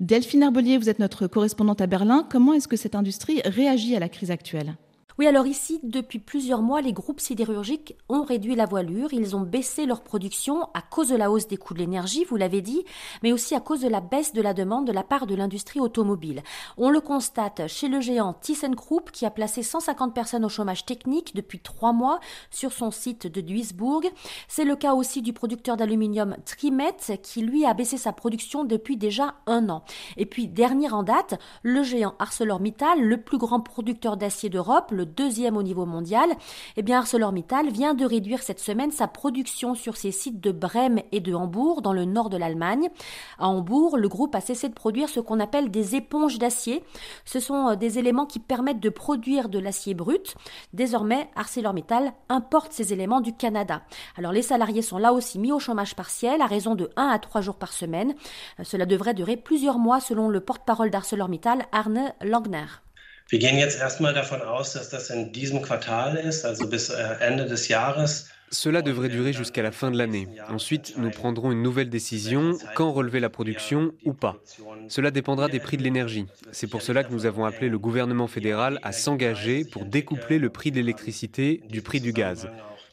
Delphine 0.00 0.42
Arbelier, 0.42 0.76
vous 0.76 0.88
êtes 0.88 0.98
notre 0.98 1.28
correspondante 1.28 1.80
à 1.80 1.86
Berlin. 1.86 2.26
Comment 2.28 2.52
est-ce 2.52 2.66
que 2.66 2.76
cette 2.76 2.96
industrie 2.96 3.40
réagit 3.44 3.94
à 3.94 4.00
la 4.00 4.08
crise 4.08 4.32
actuelle? 4.32 4.74
Oui, 5.16 5.28
alors 5.28 5.46
ici, 5.46 5.78
depuis 5.84 6.18
plusieurs 6.18 6.60
mois, 6.60 6.80
les 6.80 6.92
groupes 6.92 7.20
sidérurgiques 7.20 7.96
ont 8.08 8.24
réduit 8.24 8.56
la 8.56 8.66
voilure. 8.66 9.12
Ils 9.12 9.36
ont 9.36 9.42
baissé 9.42 9.86
leur 9.86 10.02
production 10.02 10.64
à 10.74 10.82
cause 10.82 11.08
de 11.08 11.14
la 11.14 11.30
hausse 11.30 11.46
des 11.46 11.56
coûts 11.56 11.72
de 11.72 11.78
l'énergie, 11.78 12.24
vous 12.24 12.34
l'avez 12.34 12.62
dit, 12.62 12.84
mais 13.22 13.32
aussi 13.32 13.54
à 13.54 13.60
cause 13.60 13.80
de 13.80 13.88
la 13.88 14.00
baisse 14.00 14.32
de 14.32 14.42
la 14.42 14.54
demande 14.54 14.88
de 14.88 14.92
la 14.92 15.04
part 15.04 15.28
de 15.28 15.36
l'industrie 15.36 15.78
automobile. 15.78 16.42
On 16.76 16.90
le 16.90 17.00
constate 17.00 17.68
chez 17.68 17.86
le 17.86 18.00
géant 18.00 18.32
ThyssenKrupp 18.32 19.12
qui 19.12 19.24
a 19.24 19.30
placé 19.30 19.62
150 19.62 20.12
personnes 20.14 20.44
au 20.44 20.48
chômage 20.48 20.84
technique 20.84 21.36
depuis 21.36 21.60
trois 21.60 21.92
mois 21.92 22.18
sur 22.50 22.72
son 22.72 22.90
site 22.90 23.28
de 23.28 23.40
Duisburg. 23.40 24.10
C'est 24.48 24.64
le 24.64 24.74
cas 24.74 24.94
aussi 24.94 25.22
du 25.22 25.32
producteur 25.32 25.76
d'aluminium 25.76 26.36
Trimet 26.44 26.96
qui 27.22 27.42
lui 27.42 27.64
a 27.64 27.74
baissé 27.74 27.98
sa 27.98 28.12
production 28.12 28.64
depuis 28.64 28.96
déjà 28.96 29.34
un 29.46 29.68
an. 29.68 29.84
Et 30.16 30.26
puis, 30.26 30.48
dernier 30.48 30.90
en 30.90 31.04
date, 31.04 31.38
le 31.62 31.84
géant 31.84 32.16
ArcelorMittal, 32.18 33.00
le 33.00 33.22
plus 33.22 33.38
grand 33.38 33.60
producteur 33.60 34.16
d'acier 34.16 34.50
d'Europe, 34.50 34.90
deuxième 35.04 35.56
au 35.56 35.62
niveau 35.62 35.86
mondial, 35.86 36.28
eh 36.76 36.82
bien 36.82 36.98
ArcelorMittal 36.98 37.70
vient 37.70 37.94
de 37.94 38.04
réduire 38.04 38.42
cette 38.42 38.60
semaine 38.60 38.90
sa 38.90 39.08
production 39.08 39.74
sur 39.74 39.96
ses 39.96 40.12
sites 40.12 40.40
de 40.40 40.52
Brême 40.52 41.00
et 41.12 41.20
de 41.20 41.34
Hambourg 41.34 41.82
dans 41.82 41.92
le 41.92 42.04
nord 42.04 42.30
de 42.30 42.36
l'Allemagne. 42.36 42.88
À 43.38 43.48
Hambourg, 43.48 43.96
le 43.96 44.08
groupe 44.08 44.34
a 44.34 44.40
cessé 44.40 44.68
de 44.68 44.74
produire 44.74 45.08
ce 45.08 45.20
qu'on 45.20 45.40
appelle 45.40 45.70
des 45.70 45.96
éponges 45.96 46.38
d'acier. 46.38 46.84
Ce 47.24 47.40
sont 47.40 47.68
euh, 47.68 47.76
des 47.76 47.98
éléments 47.98 48.26
qui 48.26 48.38
permettent 48.38 48.80
de 48.80 48.88
produire 48.88 49.48
de 49.48 49.58
l'acier 49.58 49.94
brut. 49.94 50.34
Désormais, 50.72 51.28
ArcelorMittal 51.36 52.12
importe 52.28 52.72
ces 52.72 52.92
éléments 52.92 53.20
du 53.20 53.34
Canada. 53.34 53.82
Alors 54.16 54.32
les 54.32 54.42
salariés 54.42 54.82
sont 54.82 54.98
là 54.98 55.12
aussi 55.12 55.38
mis 55.38 55.52
au 55.52 55.58
chômage 55.58 55.94
partiel 55.94 56.40
à 56.40 56.46
raison 56.46 56.74
de 56.74 56.90
1 56.96 57.08
à 57.08 57.18
3 57.18 57.40
jours 57.40 57.56
par 57.56 57.72
semaine. 57.72 58.14
Euh, 58.60 58.64
cela 58.64 58.86
devrait 58.86 59.14
durer 59.14 59.36
plusieurs 59.36 59.78
mois 59.78 60.00
selon 60.00 60.28
le 60.28 60.40
porte-parole 60.40 60.90
d'ArcelorMittal, 60.90 61.66
Arne 61.72 62.12
Langner. 62.22 62.83
Wir 63.30 63.38
gehen 63.38 63.56
jetzt 63.56 63.80
erstmal 63.80 64.12
davon 64.12 64.42
aus, 64.42 64.74
dass 64.74 64.90
das 64.90 65.08
in 65.08 65.32
diesem 65.32 65.62
Quartal 65.62 66.16
ist, 66.16 66.44
also 66.44 66.66
bis 66.66 66.90
äh, 66.90 67.16
Ende. 67.20 67.46
Cela 68.50 68.82
devrait 68.82 69.08
durer 69.08 69.32
jusqu'à 69.32 69.62
la 69.62 69.72
fin 69.72 69.90
de 69.90 69.96
l'année. 69.96 70.28
Ensuite, 70.48 70.94
nous 70.98 71.10
prendrons 71.10 71.50
une 71.50 71.62
nouvelle 71.62 71.88
décision, 71.88 72.56
quand 72.74 72.92
relever 72.92 73.20
la 73.20 73.30
production 73.30 73.92
ou 74.04 74.12
pas. 74.12 74.36
Cela 74.88 75.10
dépendra 75.10 75.48
des 75.48 75.58
prix 75.58 75.78
de 75.78 75.82
l'énergie. 75.82 76.26
C'est 76.52 76.66
pour 76.66 76.82
cela 76.82 77.02
que 77.02 77.12
nous 77.12 77.24
avons 77.24 77.46
appelé 77.46 77.68
le 77.68 77.78
gouvernement 77.78 78.28
fédéral 78.28 78.78
à 78.82 78.92
s'engager 78.92 79.64
pour 79.64 79.86
découpler 79.86 80.38
le 80.38 80.50
prix 80.50 80.70
de 80.70 80.76
l'électricité 80.76 81.62
du 81.68 81.80
prix 81.80 82.00
du 82.00 82.12
gaz. 82.12 82.48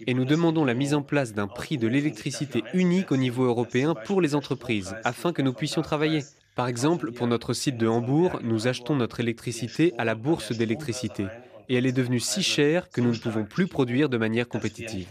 Et 0.08 0.14
nous 0.14 0.26
demandons 0.26 0.66
la 0.66 0.74
mise 0.74 0.94
en 0.94 1.04
place 1.04 1.34
d'un 1.34 1.48
prix 1.48 1.78
de 1.78 1.88
l'électricité 1.88 2.64
unique 2.74 3.12
au 3.12 3.18
niveau 3.18 3.44
européen 3.44 3.94
pour 4.06 4.22
les 4.22 4.34
entreprises, 4.34 4.96
afin 5.04 5.34
que 5.34 5.42
nous 5.42 5.54
puissions 5.54 5.82
travailler. 5.82 6.24
Par 6.56 6.68
exemple, 6.68 7.12
pour 7.12 7.28
notre 7.28 7.54
site 7.54 7.78
de 7.78 7.88
Hambourg, 7.88 8.40
nous 8.44 8.68
achetons 8.68 8.96
notre 8.96 9.20
électricité 9.20 9.94
à 9.98 10.06
la 10.06 10.16
bourse 10.16 10.52
d'électricité. 10.52 11.28
Et 11.70 11.76
elle 11.76 11.86
est 11.86 11.94
devenue 11.94 12.20
si 12.20 12.44
chère 12.44 12.90
que 12.90 13.00
nous 13.00 13.12
ne 13.12 13.18
pouvons 13.18 13.46
plus 13.46 13.68
produire 13.68 14.10
de 14.10 14.18
manière 14.18 14.48
compétitive. 14.50 15.08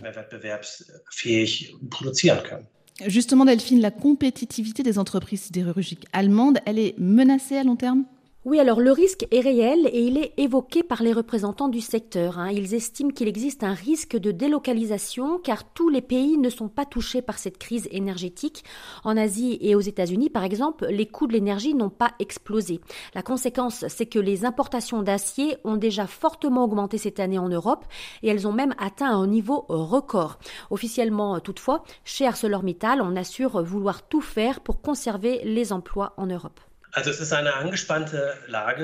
Justement, 3.07 3.45
Delphine, 3.47 3.81
la 3.81 3.91
compétitivité 3.91 4.83
des 4.83 4.99
entreprises 4.99 5.43
sidérurgiques 5.43 6.07
allemandes, 6.13 6.59
elle 6.67 6.79
est 6.79 6.95
menacée 6.99 7.57
à 7.57 7.65
long 7.65 7.77
terme? 7.77 8.05
Oui, 8.47 8.59
alors 8.59 8.81
le 8.81 8.91
risque 8.91 9.27
est 9.33 9.41
réel 9.41 9.87
et 9.93 10.01
il 10.01 10.17
est 10.17 10.33
évoqué 10.39 10.83
par 10.83 11.03
les 11.03 11.13
représentants 11.13 11.69
du 11.69 11.83
secteur. 11.83 12.39
Hein. 12.39 12.49
Ils 12.51 12.73
estiment 12.73 13.11
qu'il 13.11 13.29
existe 13.29 13.63
un 13.65 13.75
risque 13.75 14.17
de 14.17 14.31
délocalisation 14.31 15.39
car 15.39 15.63
tous 15.63 15.91
les 15.91 16.01
pays 16.01 16.39
ne 16.39 16.49
sont 16.49 16.71
pas 16.71 16.87
touchés 16.87 17.21
par 17.21 17.39
cette 17.39 17.59
crise 17.59 17.87
énergétique. 17.91 18.65
En 19.05 19.19
Asie 19.19 19.59
et 19.61 19.75
aux 19.75 19.81
États-Unis, 19.81 20.31
par 20.31 20.43
exemple, 20.43 20.87
les 20.87 21.05
coûts 21.05 21.27
de 21.27 21.35
l'énergie 21.35 21.75
n'ont 21.75 21.91
pas 21.91 22.13
explosé. 22.19 22.81
La 23.15 23.21
conséquence, 23.21 23.85
c'est 23.89 24.07
que 24.07 24.19
les 24.19 24.47
importations 24.47 25.03
d'acier 25.03 25.59
ont 25.65 25.77
déjà 25.77 26.07
fortement 26.07 26.65
augmenté 26.65 26.97
cette 26.97 27.21
année 27.21 27.39
en 27.39 27.51
Europe 27.51 27.85
et 28.23 28.29
elles 28.29 28.49
ont 28.49 28.53
même 28.53 28.75
atteint 28.79 29.11
un 29.11 29.27
niveau 29.27 29.67
record. 29.69 30.39
Officiellement, 30.71 31.41
toutefois, 31.41 31.85
chez 32.05 32.27
ArcelorMittal, 32.27 33.03
on 33.03 33.17
assure 33.17 33.63
vouloir 33.63 34.09
tout 34.09 34.23
faire 34.23 34.61
pour 34.61 34.81
conserver 34.81 35.43
les 35.45 35.75
emplois 35.75 36.15
en 36.17 36.25
Europe. 36.25 36.59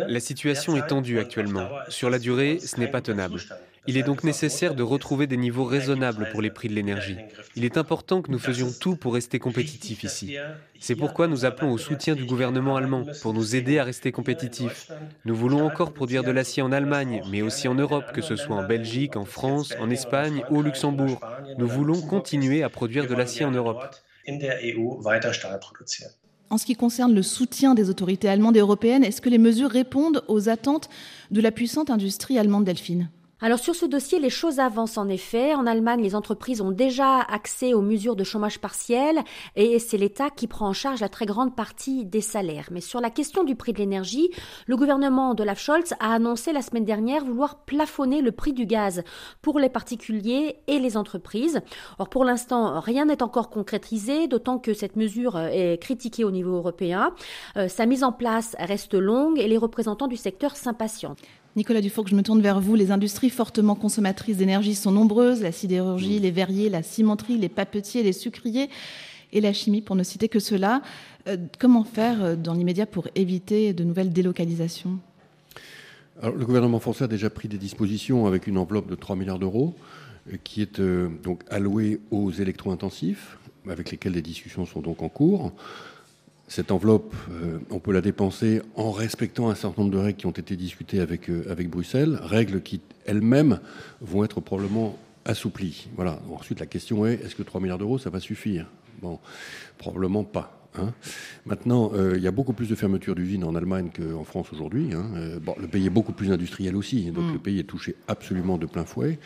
La 0.08 0.20
situation 0.20 0.76
est 0.76 0.86
tendue 0.86 1.18
actuellement. 1.18 1.68
Sur 1.88 2.10
la 2.10 2.18
durée, 2.18 2.58
ce 2.60 2.78
n'est 2.78 2.90
pas 2.90 3.00
tenable. 3.00 3.40
Il 3.88 3.96
est 3.96 4.02
donc 4.02 4.24
nécessaire 4.24 4.74
de 4.74 4.82
retrouver 4.82 5.26
des 5.26 5.36
niveaux 5.36 5.64
raisonnables 5.64 6.28
pour 6.30 6.42
les 6.42 6.50
prix 6.50 6.68
de 6.68 6.74
l'énergie. 6.74 7.16
Il 7.54 7.64
est 7.64 7.76
important 7.76 8.20
que 8.20 8.32
nous 8.32 8.38
faisions 8.38 8.72
tout 8.80 8.96
pour 8.96 9.14
rester 9.14 9.38
compétitifs 9.38 10.02
ici. 10.02 10.36
C'est 10.80 10.96
pourquoi 10.96 11.28
nous 11.28 11.44
appelons 11.44 11.72
au 11.72 11.78
soutien 11.78 12.14
du 12.14 12.24
gouvernement 12.24 12.76
allemand 12.76 13.04
pour 13.22 13.32
nous 13.32 13.54
aider 13.54 13.78
à 13.78 13.84
rester 13.84 14.10
compétitifs. 14.10 14.90
Nous 15.24 15.36
voulons 15.36 15.64
encore 15.64 15.92
produire 15.92 16.24
de 16.24 16.32
l'acier 16.32 16.62
en 16.62 16.72
Allemagne, 16.72 17.22
mais 17.30 17.42
aussi 17.42 17.68
en 17.68 17.74
Europe, 17.74 18.12
que 18.12 18.22
ce 18.22 18.34
soit 18.34 18.56
en 18.56 18.66
Belgique, 18.66 19.16
en 19.16 19.24
France, 19.24 19.74
en 19.78 19.88
Espagne 19.90 20.42
ou 20.50 20.58
au 20.58 20.62
Luxembourg. 20.62 21.20
Nous 21.56 21.68
voulons 21.68 22.00
continuer 22.02 22.62
à 22.62 22.68
produire 22.68 23.06
de 23.06 23.14
l'acier 23.14 23.44
en 23.44 23.52
Europe. 23.52 23.94
En 26.48 26.58
ce 26.58 26.66
qui 26.66 26.76
concerne 26.76 27.14
le 27.14 27.22
soutien 27.22 27.74
des 27.74 27.90
autorités 27.90 28.28
allemandes 28.28 28.56
et 28.56 28.60
européennes, 28.60 29.02
est-ce 29.02 29.20
que 29.20 29.28
les 29.28 29.38
mesures 29.38 29.70
répondent 29.70 30.22
aux 30.28 30.48
attentes 30.48 30.88
de 31.30 31.40
la 31.40 31.50
puissante 31.50 31.90
industrie 31.90 32.38
allemande 32.38 32.64
Delphine? 32.64 33.08
Alors 33.42 33.58
sur 33.58 33.74
ce 33.74 33.84
dossier, 33.84 34.18
les 34.18 34.30
choses 34.30 34.60
avancent 34.60 34.96
en 34.96 35.08
effet. 35.10 35.54
En 35.54 35.66
Allemagne, 35.66 36.02
les 36.02 36.14
entreprises 36.14 36.62
ont 36.62 36.70
déjà 36.70 37.20
accès 37.20 37.74
aux 37.74 37.82
mesures 37.82 38.16
de 38.16 38.24
chômage 38.24 38.58
partiel 38.58 39.22
et 39.56 39.78
c'est 39.78 39.98
l'État 39.98 40.30
qui 40.30 40.46
prend 40.46 40.68
en 40.68 40.72
charge 40.72 41.00
la 41.00 41.10
très 41.10 41.26
grande 41.26 41.54
partie 41.54 42.06
des 42.06 42.22
salaires. 42.22 42.68
Mais 42.70 42.80
sur 42.80 42.98
la 42.98 43.10
question 43.10 43.44
du 43.44 43.54
prix 43.54 43.74
de 43.74 43.78
l'énergie, 43.78 44.30
le 44.66 44.76
gouvernement 44.76 45.34
de 45.34 45.42
Olaf 45.42 45.60
Scholz 45.60 45.92
a 46.00 46.14
annoncé 46.14 46.54
la 46.54 46.62
semaine 46.62 46.86
dernière 46.86 47.26
vouloir 47.26 47.56
plafonner 47.66 48.22
le 48.22 48.32
prix 48.32 48.54
du 48.54 48.64
gaz 48.64 49.02
pour 49.42 49.58
les 49.58 49.68
particuliers 49.68 50.56
et 50.66 50.78
les 50.78 50.96
entreprises. 50.96 51.60
Or 51.98 52.08
pour 52.08 52.24
l'instant, 52.24 52.80
rien 52.80 53.04
n'est 53.04 53.22
encore 53.22 53.50
concrétisé, 53.50 54.28
d'autant 54.28 54.58
que 54.58 54.72
cette 54.72 54.96
mesure 54.96 55.38
est 55.38 55.76
critiquée 55.78 56.24
au 56.24 56.30
niveau 56.30 56.56
européen. 56.56 57.12
Euh, 57.58 57.68
sa 57.68 57.84
mise 57.84 58.02
en 58.02 58.12
place 58.12 58.56
reste 58.58 58.94
longue 58.94 59.38
et 59.38 59.46
les 59.46 59.58
représentants 59.58 60.08
du 60.08 60.16
secteur 60.16 60.56
s'impatientent. 60.56 61.20
Nicolas 61.56 61.80
Dufour, 61.80 62.06
je 62.06 62.14
me 62.14 62.22
tourne 62.22 62.42
vers 62.42 62.60
vous. 62.60 62.74
Les 62.74 62.90
industries 62.90 63.30
fortement 63.30 63.74
consommatrices 63.74 64.36
d'énergie 64.36 64.74
sont 64.74 64.92
nombreuses 64.92 65.40
la 65.40 65.52
sidérurgie, 65.52 66.18
les 66.18 66.30
verriers, 66.30 66.68
la 66.68 66.82
cimenterie, 66.82 67.38
les 67.38 67.48
papetiers, 67.48 68.02
les 68.02 68.12
sucriers 68.12 68.68
et 69.32 69.40
la 69.40 69.54
chimie, 69.54 69.80
pour 69.80 69.96
ne 69.96 70.02
citer 70.02 70.28
que 70.28 70.38
cela. 70.38 70.82
Euh, 71.28 71.38
comment 71.58 71.84
faire 71.84 72.22
euh, 72.22 72.36
dans 72.36 72.52
l'immédiat 72.52 72.84
pour 72.84 73.08
éviter 73.14 73.72
de 73.72 73.84
nouvelles 73.84 74.12
délocalisations? 74.12 74.98
Le 76.22 76.44
gouvernement 76.44 76.78
français 76.78 77.04
a 77.04 77.08
déjà 77.08 77.30
pris 77.30 77.48
des 77.48 77.58
dispositions 77.58 78.26
avec 78.26 78.46
une 78.46 78.58
enveloppe 78.58 78.88
de 78.88 78.94
3 78.94 79.16
milliards 79.16 79.38
d'euros 79.38 79.74
euh, 80.32 80.36
qui 80.44 80.60
est 80.60 80.78
euh, 80.78 81.08
donc 81.22 81.42
allouée 81.50 82.00
aux 82.10 82.30
électro-intensifs, 82.30 83.38
avec 83.68 83.90
lesquels 83.90 84.12
les 84.12 84.22
discussions 84.22 84.66
sont 84.66 84.80
donc 84.80 85.02
en 85.02 85.08
cours. 85.08 85.52
Cette 86.48 86.70
enveloppe, 86.70 87.14
euh, 87.30 87.58
on 87.70 87.80
peut 87.80 87.92
la 87.92 88.00
dépenser 88.00 88.62
en 88.76 88.92
respectant 88.92 89.50
un 89.50 89.54
certain 89.54 89.82
nombre 89.82 89.94
de 89.94 89.98
règles 89.98 90.18
qui 90.18 90.26
ont 90.26 90.30
été 90.30 90.56
discutées 90.56 91.00
avec, 91.00 91.28
avec 91.28 91.68
Bruxelles, 91.68 92.18
règles 92.22 92.62
qui 92.62 92.80
elles-mêmes 93.04 93.60
vont 94.00 94.24
être 94.24 94.40
probablement 94.40 94.96
assouplies. 95.24 95.88
Voilà. 95.96 96.20
Ensuite, 96.32 96.60
la 96.60 96.66
question 96.66 97.04
est 97.06 97.14
est-ce 97.14 97.34
que 97.34 97.42
3 97.42 97.60
milliards 97.60 97.78
d'euros, 97.78 97.98
ça 97.98 98.10
va 98.10 98.20
suffire? 98.20 98.66
Bon, 99.02 99.18
probablement 99.78 100.24
pas. 100.24 100.55
Hein. 100.78 100.92
Maintenant, 101.44 101.92
euh, 101.94 102.14
il 102.16 102.22
y 102.22 102.26
a 102.26 102.30
beaucoup 102.30 102.52
plus 102.52 102.68
de 102.68 102.74
fermetures 102.74 103.14
d'usines 103.14 103.44
en 103.44 103.54
Allemagne 103.54 103.90
qu'en 103.94 104.24
France 104.24 104.52
aujourd'hui. 104.52 104.92
Hein. 104.92 105.10
Euh, 105.16 105.38
bon, 105.40 105.54
le 105.60 105.68
pays 105.68 105.86
est 105.86 105.90
beaucoup 105.90 106.12
plus 106.12 106.32
industriel 106.32 106.76
aussi, 106.76 107.10
donc 107.10 107.30
mm. 107.30 107.32
le 107.32 107.38
pays 107.38 107.58
est 107.58 107.64
touché 107.64 107.96
absolument 108.08 108.58
de 108.58 108.66
plein 108.66 108.84
fouet. 108.84 109.18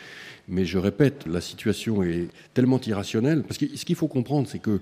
Mais 0.47 0.65
je 0.65 0.77
répète, 0.77 1.25
la 1.25 1.41
situation 1.41 2.03
est 2.03 2.27
tellement 2.53 2.79
irrationnelle, 2.81 3.43
parce 3.43 3.57
que 3.57 3.65
ce 3.75 3.85
qu'il 3.85 3.95
faut 3.95 4.07
comprendre, 4.07 4.47
c'est 4.47 4.59
que 4.59 4.81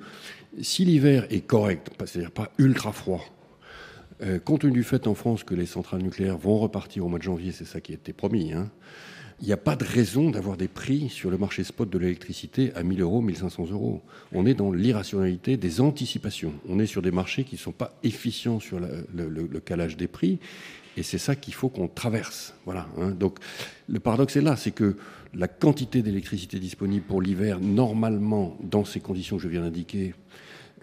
si 0.61 0.85
l'hiver 0.85 1.27
est 1.29 1.41
correct, 1.41 1.89
c'est-à-dire 2.05 2.31
pas 2.31 2.51
ultra 2.57 2.91
froid, 2.91 3.23
euh, 4.21 4.37
compte 4.39 4.61
tenu 4.61 4.73
du 4.73 4.83
fait 4.83 5.07
en 5.07 5.15
France 5.15 5.43
que 5.43 5.55
les 5.55 5.65
centrales 5.65 6.01
nucléaires 6.01 6.37
vont 6.37 6.57
repartir 6.57 7.05
au 7.05 7.09
mois 7.09 7.19
de 7.19 7.23
janvier, 7.23 7.51
c'est 7.51 7.65
ça 7.65 7.79
qui 7.79 7.93
a 7.93 7.95
été 7.95 8.11
promis, 8.11 8.51
hein, 8.51 8.69
il 9.41 9.47
n'y 9.47 9.53
a 9.53 9.57
pas 9.57 9.75
de 9.75 9.85
raison 9.85 10.29
d'avoir 10.29 10.57
des 10.57 10.67
prix 10.67 11.09
sur 11.09 11.29
le 11.29 11.37
marché 11.37 11.63
spot 11.63 11.89
de 11.89 11.97
l'électricité 11.97 12.73
à 12.75 12.83
1000 12.83 13.01
euros, 13.01 13.21
1500 13.21 13.67
euros. 13.71 14.01
On 14.33 14.45
est 14.45 14.53
dans 14.53 14.71
l'irrationalité 14.71 15.55
des 15.55 15.79
anticipations. 15.79 16.53
On 16.67 16.79
est 16.79 16.85
sur 16.85 17.01
des 17.01 17.11
marchés 17.11 17.45
qui 17.45 17.55
ne 17.55 17.59
sont 17.59 17.71
pas 17.71 17.97
efficients 18.03 18.59
sur 18.59 18.79
le, 18.79 19.59
calage 19.59 19.95
des 19.95 20.07
prix. 20.07 20.39
Et 20.97 21.03
c'est 21.03 21.17
ça 21.17 21.35
qu'il 21.35 21.53
faut 21.53 21.69
qu'on 21.69 21.87
traverse. 21.87 22.53
Voilà. 22.65 22.87
Hein. 22.97 23.11
Donc 23.11 23.39
le 23.87 23.99
paradoxe 23.99 24.35
est 24.35 24.41
là, 24.41 24.57
c'est 24.57 24.71
que 24.71 24.97
la 25.33 25.47
quantité 25.47 26.01
d'électricité 26.01 26.59
disponible 26.59 27.05
pour 27.05 27.21
l'hiver, 27.21 27.59
normalement, 27.61 28.57
dans 28.61 28.83
ces 28.83 28.99
conditions 28.99 29.37
que 29.37 29.43
je 29.43 29.47
viens 29.47 29.61
d'indiquer, 29.61 30.15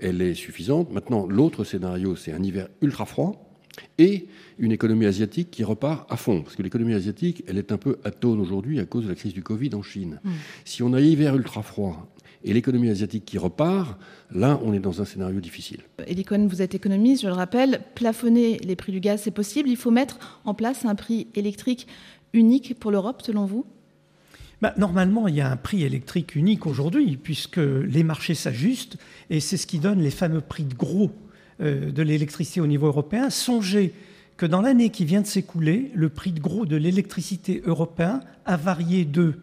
elle 0.00 0.22
est 0.22 0.34
suffisante. 0.34 0.90
Maintenant, 0.92 1.26
l'autre 1.26 1.64
scénario, 1.64 2.16
c'est 2.16 2.32
un 2.32 2.42
hiver 2.42 2.68
ultra 2.80 3.04
froid 3.04 3.46
et 3.99 4.26
une 4.59 4.73
économie 4.73 5.06
asiatique 5.06 5.50
qui 5.50 5.64
repart 5.64 6.11
à 6.11 6.16
fond. 6.16 6.42
Parce 6.42 6.56
que 6.56 6.62
l'économie 6.62 6.95
asiatique, 6.95 7.45
elle 7.47 7.59
est 7.59 7.73
un 7.73 7.78
peu 7.78 7.99
atone 8.04 8.40
aujourd'hui 8.40 8.80
à 8.80 8.87
cause 8.87 9.04
de 9.04 9.09
la 9.09 9.14
crise 9.14 9.35
du 9.35 9.42
Covid 9.42 9.75
en 9.75 9.83
Chine. 9.83 10.21
Hmm. 10.25 10.30
Si 10.64 10.83
on 10.83 10.92
a 10.92 11.00
hiver 11.00 11.37
ultra 11.37 11.62
froid 11.62 12.09
et 12.45 12.52
l'économie 12.52 12.88
asiatique 12.88 13.25
qui 13.25 13.38
repart, 13.38 13.99
là, 14.30 14.61
on 14.62 14.73
est 14.73 14.78
dans 14.78 15.02
un 15.02 15.04
scénario 15.04 15.40
difficile. 15.40 15.80
Elie 16.09 16.25
vous 16.49 16.62
êtes 16.62 16.75
économiste, 16.75 17.23
je 17.23 17.28
le 17.28 17.33
rappelle. 17.33 17.80
Plafonner 17.95 18.59
les 18.59 18.76
prix 18.76 18.92
du 18.92 19.00
gaz, 19.00 19.23
c'est 19.23 19.30
possible. 19.30 19.68
Il 19.68 19.76
faut 19.76 19.90
mettre 19.90 20.40
en 20.45 20.54
place 20.54 20.85
un 20.85 20.95
prix 20.95 21.26
électrique 21.35 21.87
unique 22.33 22.78
pour 22.78 22.90
l'Europe, 22.90 23.23
selon 23.23 23.47
vous? 23.47 23.66
Bah, 24.62 24.73
normalement, 24.78 25.28
il 25.28 25.35
y 25.35 25.40
a 25.40 25.50
un 25.50 25.56
prix 25.56 25.83
électrique 25.83 26.35
unique 26.35 26.66
aujourd'hui, 26.66 27.18
puisque 27.23 27.59
les 27.59 28.02
marchés 28.02 28.35
s'ajustent, 28.35 28.97
et 29.28 29.40
c'est 29.40 29.59
ce 29.59 29.66
qui 29.66 29.78
donne 29.78 30.00
les 30.00 30.11
fameux 30.11 30.40
prix 30.40 30.64
de 30.64 30.75
gros 30.75 31.11
de 31.60 32.02
l'électricité 32.02 32.60
au 32.60 32.66
niveau 32.66 32.86
européen. 32.86 33.30
Songez 33.30 33.94
que 34.36 34.46
dans 34.46 34.60
l'année 34.60 34.90
qui 34.90 35.04
vient 35.04 35.22
de 35.22 35.26
s'écouler, 35.26 35.90
le 35.94 36.08
prix 36.08 36.32
de 36.32 36.40
gros 36.40 36.66
de 36.66 36.76
l'électricité 36.76 37.62
européen 37.64 38.20
a 38.44 38.56
varié 38.56 39.04
de 39.04 39.34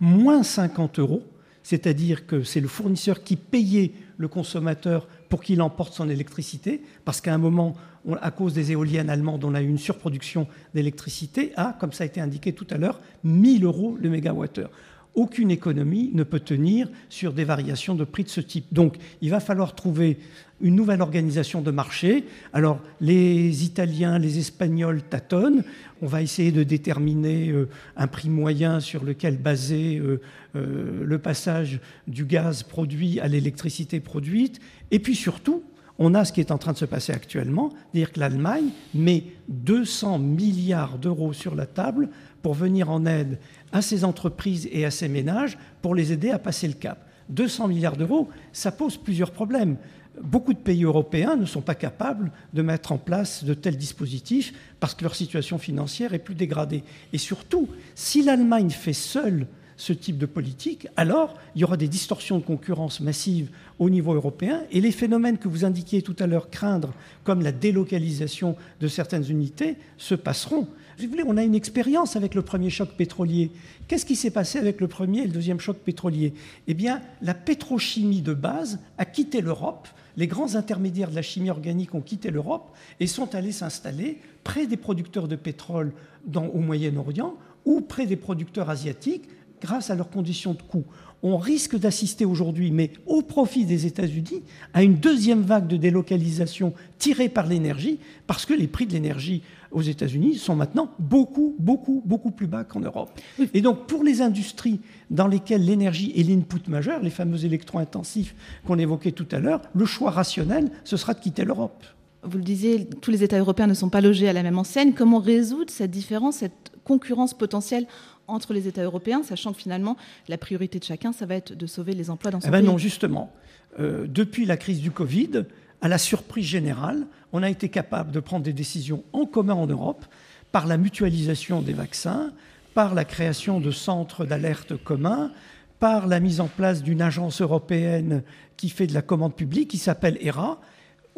moins 0.00 0.42
50 0.42 0.98
euros, 0.98 1.22
c'est-à-dire 1.62 2.26
que 2.26 2.42
c'est 2.42 2.60
le 2.60 2.68
fournisseur 2.68 3.22
qui 3.22 3.36
payait 3.36 3.92
le 4.16 4.28
consommateur 4.28 5.06
pour 5.28 5.42
qu'il 5.42 5.62
emporte 5.62 5.94
son 5.94 6.08
électricité, 6.08 6.82
parce 7.04 7.20
qu'à 7.20 7.32
un 7.32 7.38
moment, 7.38 7.76
à 8.20 8.30
cause 8.30 8.54
des 8.54 8.72
éoliennes 8.72 9.10
allemandes, 9.10 9.44
on 9.44 9.54
a 9.54 9.62
eu 9.62 9.68
une 9.68 9.78
surproduction 9.78 10.48
d'électricité 10.74 11.52
à, 11.56 11.76
comme 11.78 11.92
ça 11.92 12.04
a 12.04 12.06
été 12.06 12.20
indiqué 12.20 12.52
tout 12.52 12.66
à 12.70 12.78
l'heure, 12.78 13.00
1000 13.22 13.64
euros 13.64 13.96
le 14.00 14.10
mégawattheure. 14.10 14.70
Aucune 15.14 15.50
économie 15.50 16.10
ne 16.14 16.22
peut 16.22 16.40
tenir 16.40 16.88
sur 17.08 17.32
des 17.32 17.44
variations 17.44 17.94
de 17.94 18.04
prix 18.04 18.24
de 18.24 18.28
ce 18.28 18.40
type. 18.40 18.66
Donc, 18.72 18.96
il 19.20 19.30
va 19.30 19.40
falloir 19.40 19.74
trouver 19.74 20.18
une 20.60 20.74
nouvelle 20.74 21.00
organisation 21.02 21.62
de 21.62 21.70
marché. 21.70 22.24
Alors 22.52 22.80
les 23.00 23.64
Italiens, 23.64 24.18
les 24.18 24.38
Espagnols 24.38 25.02
tâtonnent. 25.02 25.64
On 26.02 26.06
va 26.06 26.22
essayer 26.22 26.52
de 26.52 26.62
déterminer 26.62 27.48
euh, 27.48 27.68
un 27.96 28.06
prix 28.06 28.28
moyen 28.28 28.80
sur 28.80 29.04
lequel 29.04 29.38
baser 29.38 29.98
euh, 29.98 30.20
euh, 30.56 31.04
le 31.04 31.18
passage 31.18 31.80
du 32.06 32.24
gaz 32.24 32.62
produit 32.62 33.20
à 33.20 33.28
l'électricité 33.28 34.00
produite. 34.00 34.60
Et 34.90 34.98
puis 34.98 35.14
surtout, 35.14 35.62
on 35.98 36.14
a 36.14 36.24
ce 36.24 36.32
qui 36.32 36.40
est 36.40 36.50
en 36.50 36.58
train 36.58 36.72
de 36.72 36.78
se 36.78 36.86
passer 36.86 37.12
actuellement, 37.12 37.70
dire 37.92 38.10
que 38.10 38.20
l'Allemagne 38.20 38.70
met 38.94 39.24
200 39.48 40.18
milliards 40.18 40.98
d'euros 40.98 41.34
sur 41.34 41.54
la 41.54 41.66
table 41.66 42.08
pour 42.42 42.54
venir 42.54 42.90
en 42.90 43.04
aide 43.04 43.38
à 43.72 43.82
ces 43.82 44.04
entreprises 44.04 44.68
et 44.72 44.84
à 44.84 44.90
ces 44.90 45.08
ménages 45.08 45.58
pour 45.82 45.94
les 45.94 46.12
aider 46.12 46.30
à 46.30 46.38
passer 46.38 46.68
le 46.68 46.74
cap. 46.74 47.06
200 47.28 47.68
milliards 47.68 47.96
d'euros, 47.96 48.28
ça 48.52 48.72
pose 48.72 48.96
plusieurs 48.96 49.30
problèmes 49.30 49.76
beaucoup 50.22 50.52
de 50.52 50.58
pays 50.58 50.84
européens 50.84 51.36
ne 51.36 51.46
sont 51.46 51.60
pas 51.60 51.74
capables 51.74 52.30
de 52.52 52.62
mettre 52.62 52.92
en 52.92 52.98
place 52.98 53.44
de 53.44 53.54
tels 53.54 53.76
dispositifs 53.76 54.52
parce 54.78 54.94
que 54.94 55.02
leur 55.02 55.14
situation 55.14 55.58
financière 55.58 56.14
est 56.14 56.18
plus 56.18 56.34
dégradée. 56.34 56.82
Et 57.12 57.18
surtout, 57.18 57.68
si 57.94 58.22
l'Allemagne 58.22 58.70
fait 58.70 58.92
seule 58.92 59.46
ce 59.76 59.92
type 59.92 60.18
de 60.18 60.26
politique, 60.26 60.88
alors 60.96 61.34
il 61.54 61.62
y 61.62 61.64
aura 61.64 61.76
des 61.76 61.88
distorsions 61.88 62.38
de 62.38 62.44
concurrence 62.44 63.00
massives 63.00 63.50
au 63.80 63.90
niveau 63.90 64.14
européen 64.14 64.62
et 64.70 64.80
les 64.80 64.92
phénomènes 64.92 65.38
que 65.38 65.48
vous 65.48 65.64
indiquiez 65.64 66.02
tout 66.02 66.14
à 66.20 66.28
l'heure 66.28 66.50
craindre, 66.50 66.92
comme 67.24 67.42
la 67.42 67.50
délocalisation 67.50 68.54
de 68.80 68.86
certaines 68.86 69.28
unités, 69.28 69.76
se 69.96 70.14
passeront. 70.14 70.68
Vous 70.98 71.08
voulez, 71.08 71.24
on 71.26 71.38
a 71.38 71.42
une 71.42 71.54
expérience 71.54 72.14
avec 72.14 72.34
le 72.34 72.42
premier 72.42 72.70
choc 72.70 72.90
pétrolier. 72.90 73.50
Qu'est-ce 73.88 74.06
qui 74.06 74.16
s'est 74.16 74.30
passé 74.30 74.58
avec 74.58 74.80
le 74.80 74.86
premier 74.86 75.22
et 75.22 75.26
le 75.26 75.32
deuxième 75.32 75.58
choc 75.58 75.78
pétrolier? 75.78 76.34
Eh 76.68 76.74
bien, 76.74 77.00
la 77.22 77.34
pétrochimie 77.34 78.20
de 78.20 78.34
base 78.34 78.78
a 78.98 79.06
quitté 79.06 79.40
l'Europe 79.40 79.88
les 80.16 80.26
grands 80.26 80.54
intermédiaires 80.54 81.10
de 81.10 81.14
la 81.14 81.22
chimie 81.22 81.50
organique 81.50 81.94
ont 81.94 82.00
quitté 82.00 82.30
l'Europe 82.30 82.76
et 82.98 83.06
sont 83.06 83.34
allés 83.34 83.52
s'installer 83.52 84.18
près 84.44 84.66
des 84.66 84.76
producteurs 84.76 85.28
de 85.28 85.36
pétrole 85.36 85.92
au 86.34 86.58
Moyen-Orient 86.58 87.36
ou 87.64 87.80
près 87.80 88.06
des 88.06 88.16
producteurs 88.16 88.68
asiatiques 88.68 89.28
grâce 89.62 89.88
à 89.88 89.94
leurs 89.94 90.10
conditions 90.10 90.54
de 90.54 90.62
coût. 90.62 90.84
On 91.22 91.36
risque 91.36 91.76
d'assister 91.76 92.24
aujourd'hui, 92.24 92.70
mais 92.70 92.92
au 93.06 93.20
profit 93.20 93.66
des 93.66 93.86
États-Unis, 93.86 94.42
à 94.72 94.82
une 94.82 94.96
deuxième 94.96 95.42
vague 95.42 95.66
de 95.66 95.76
délocalisation 95.76 96.72
tirée 96.98 97.28
par 97.28 97.46
l'énergie, 97.46 97.98
parce 98.26 98.46
que 98.46 98.54
les 98.54 98.66
prix 98.66 98.86
de 98.86 98.92
l'énergie 98.92 99.42
aux 99.70 99.82
États-Unis 99.82 100.36
sont 100.36 100.56
maintenant 100.56 100.90
beaucoup, 100.98 101.54
beaucoup, 101.58 102.02
beaucoup 102.04 102.30
plus 102.30 102.46
bas 102.46 102.64
qu'en 102.64 102.80
Europe. 102.80 103.10
Et 103.54 103.60
donc, 103.60 103.86
pour 103.86 104.02
les 104.02 104.22
industries 104.22 104.80
dans 105.10 105.26
lesquelles 105.26 105.64
l'énergie 105.64 106.12
est 106.16 106.22
l'input 106.22 106.68
majeur, 106.68 107.02
les 107.02 107.10
fameux 107.10 107.44
électro-intensifs 107.44 108.34
qu'on 108.66 108.78
évoquait 108.78 109.12
tout 109.12 109.28
à 109.30 109.38
l'heure, 109.38 109.60
le 109.74 109.84
choix 109.84 110.10
rationnel, 110.10 110.70
ce 110.84 110.96
sera 110.96 111.14
de 111.14 111.20
quitter 111.20 111.44
l'Europe. 111.44 111.84
Vous 112.22 112.36
le 112.36 112.44
disiez, 112.44 112.86
tous 113.00 113.10
les 113.10 113.22
États 113.22 113.38
européens 113.38 113.66
ne 113.66 113.74
sont 113.74 113.88
pas 113.88 114.02
logés 114.02 114.28
à 114.28 114.32
la 114.32 114.42
même 114.42 114.58
enseigne. 114.58 114.92
Comment 114.92 115.20
résoudre 115.20 115.70
cette 115.70 115.90
différence, 115.90 116.36
cette 116.36 116.72
concurrence 116.84 117.32
potentielle 117.32 117.86
entre 118.30 118.52
les 118.52 118.68
États 118.68 118.82
européens, 118.82 119.22
sachant 119.22 119.52
que 119.52 119.60
finalement, 119.60 119.96
la 120.28 120.38
priorité 120.38 120.78
de 120.78 120.84
chacun, 120.84 121.12
ça 121.12 121.26
va 121.26 121.34
être 121.34 121.54
de 121.54 121.66
sauver 121.66 121.92
les 121.92 122.10
emplois 122.10 122.30
dans 122.30 122.40
son 122.40 122.48
eh 122.48 122.50
ben 122.50 122.60
pays 122.60 122.66
Non, 122.66 122.78
justement. 122.78 123.32
Euh, 123.78 124.06
depuis 124.08 124.44
la 124.46 124.56
crise 124.56 124.80
du 124.80 124.90
Covid, 124.90 125.44
à 125.80 125.88
la 125.88 125.98
surprise 125.98 126.46
générale, 126.46 127.06
on 127.32 127.42
a 127.42 127.50
été 127.50 127.68
capable 127.68 128.10
de 128.10 128.20
prendre 128.20 128.44
des 128.44 128.52
décisions 128.52 129.04
en 129.12 129.26
commun 129.26 129.54
en 129.54 129.66
Europe 129.66 130.04
par 130.52 130.66
la 130.66 130.76
mutualisation 130.76 131.62
des 131.62 131.72
vaccins, 131.72 132.32
par 132.74 132.94
la 132.94 133.04
création 133.04 133.60
de 133.60 133.70
centres 133.70 134.24
d'alerte 134.24 134.76
communs, 134.76 135.30
par 135.78 136.06
la 136.06 136.20
mise 136.20 136.40
en 136.40 136.48
place 136.48 136.82
d'une 136.82 137.02
agence 137.02 137.40
européenne 137.40 138.22
qui 138.56 138.68
fait 138.68 138.86
de 138.86 138.94
la 138.94 139.02
commande 139.02 139.34
publique, 139.34 139.70
qui 139.70 139.78
s'appelle 139.78 140.18
ERA. 140.20 140.60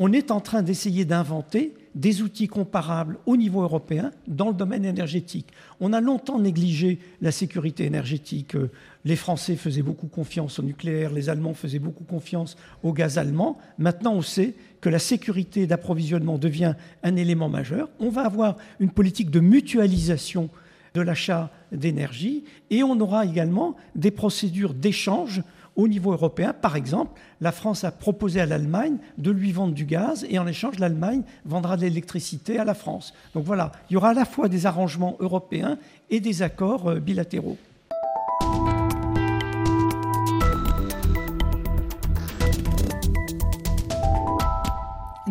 On 0.04 0.12
est 0.12 0.32
en 0.32 0.40
train 0.40 0.62
d'essayer 0.62 1.04
d'inventer 1.04 1.74
des 1.94 2.22
outils 2.22 2.48
comparables 2.48 3.18
au 3.24 3.36
niveau 3.36 3.62
européen 3.62 4.10
dans 4.26 4.48
le 4.48 4.54
domaine 4.54 4.84
énergétique. 4.84 5.46
On 5.78 5.92
a 5.92 6.00
longtemps 6.00 6.40
négligé 6.40 6.98
la 7.20 7.30
sécurité 7.30 7.84
énergétique. 7.84 8.56
Les 9.04 9.14
Français 9.14 9.54
faisaient 9.54 9.82
beaucoup 9.82 10.08
confiance 10.08 10.58
au 10.58 10.64
nucléaire, 10.64 11.12
les 11.12 11.28
Allemands 11.28 11.54
faisaient 11.54 11.78
beaucoup 11.78 12.02
confiance 12.02 12.56
au 12.82 12.92
gaz 12.92 13.16
allemand. 13.16 13.58
Maintenant, 13.78 14.14
on 14.14 14.22
sait 14.22 14.54
que 14.80 14.88
la 14.88 14.98
sécurité 14.98 15.68
d'approvisionnement 15.68 16.36
devient 16.36 16.74
un 17.04 17.14
élément 17.14 17.48
majeur. 17.48 17.88
On 18.00 18.08
va 18.08 18.22
avoir 18.22 18.56
une 18.80 18.90
politique 18.90 19.30
de 19.30 19.38
mutualisation 19.38 20.50
de 20.94 21.00
l'achat 21.00 21.52
d'énergie 21.70 22.42
et 22.70 22.82
on 22.82 22.98
aura 22.98 23.24
également 23.24 23.76
des 23.94 24.10
procédures 24.10 24.74
d'échange 24.74 25.44
au 25.76 25.88
niveau 25.88 26.12
européen. 26.12 26.52
Par 26.52 26.76
exemple, 26.76 27.20
la 27.40 27.52
France 27.52 27.84
a 27.84 27.90
proposé 27.90 28.40
à 28.40 28.46
l'Allemagne 28.46 28.98
de 29.18 29.30
lui 29.30 29.52
vendre 29.52 29.74
du 29.74 29.84
gaz 29.84 30.26
et 30.28 30.38
en 30.38 30.46
échange, 30.46 30.78
l'Allemagne 30.78 31.22
vendra 31.44 31.76
de 31.76 31.82
l'électricité 31.82 32.58
à 32.58 32.64
la 32.64 32.74
France. 32.74 33.14
Donc 33.34 33.44
voilà, 33.44 33.72
il 33.90 33.94
y 33.94 33.96
aura 33.96 34.10
à 34.10 34.14
la 34.14 34.24
fois 34.24 34.48
des 34.48 34.66
arrangements 34.66 35.16
européens 35.20 35.78
et 36.10 36.20
des 36.20 36.42
accords 36.42 36.88
euh, 36.88 37.00
bilatéraux. 37.00 37.56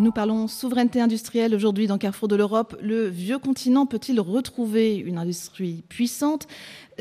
Nous 0.01 0.07
Nous 0.07 0.11
parlons 0.11 0.47
souveraineté 0.47 0.99
industrielle 0.99 1.53
aujourd'hui 1.53 1.85
dans 1.85 1.97
Carrefour 1.97 2.27
de 2.27 2.35
l'Europe. 2.35 2.75
Le 2.81 3.07
vieux 3.07 3.37
continent 3.37 3.85
peut-il 3.85 4.19
retrouver 4.19 4.95
une 4.95 5.17
industrie 5.17 5.83
puissante? 5.87 6.47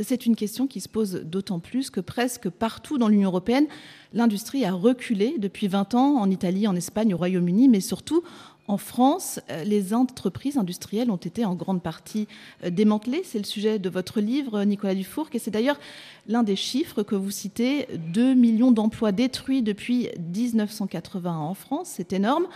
C'est 0.01 0.27
une 0.27 0.37
question 0.37 0.67
qui 0.67 0.81
se 0.81 0.89
pose 0.89 1.23
d'autant 1.25 1.59
plus 1.59 1.91
que 1.91 2.01
presque 2.01 2.49
partout 2.49 2.99
dans 2.99 3.09
l'Union 3.09 3.29
européenne, 3.29 3.67
l'industrie 4.13 4.65
a 4.65 4.73
reculé 4.73 5.35
depuis 5.39 5.69
20 5.69 5.95
ans 5.95 6.21
en 6.21 6.31
Italie, 6.31 6.67
en 6.67 6.77
Espagne, 6.77 7.13
au 7.15 7.17
Royaume-Uni, 7.17 7.69
mais 7.69 7.81
surtout 7.81 8.23
en 8.71 8.77
France, 8.77 9.41
les 9.65 9.95
entreprises 9.95 10.57
industrielles 10.57 11.11
ont 11.11 11.17
été 11.17 11.45
en 11.45 11.57
grande 11.57 11.83
partie 11.83 12.29
euh, 12.63 12.71
démantelées. 12.71 13.23
C'est 13.25 13.39
le 13.39 13.45
sujet 13.45 13.81
de 13.81 13.91
votre 13.91 14.21
livre, 14.21 14.63
Nicolas 14.63 14.95
Dufourc, 14.95 15.29
et 15.33 15.41
c'est 15.41 15.51
d'ailleurs 15.51 15.81
l'un 16.29 16.45
des 16.45 16.55
chiffres 16.55 17.03
que 17.03 17.17
vous 17.17 17.33
citez 17.33 17.89
2 18.13 18.35
millions 18.35 18.71
d'emplois 18.71 19.11
détruits 19.11 19.63
depuis 19.63 20.09
1980 20.21 21.37
en 21.37 21.55
France. 21.55 21.95
C'est 21.97 22.13
énorme. 22.13 22.47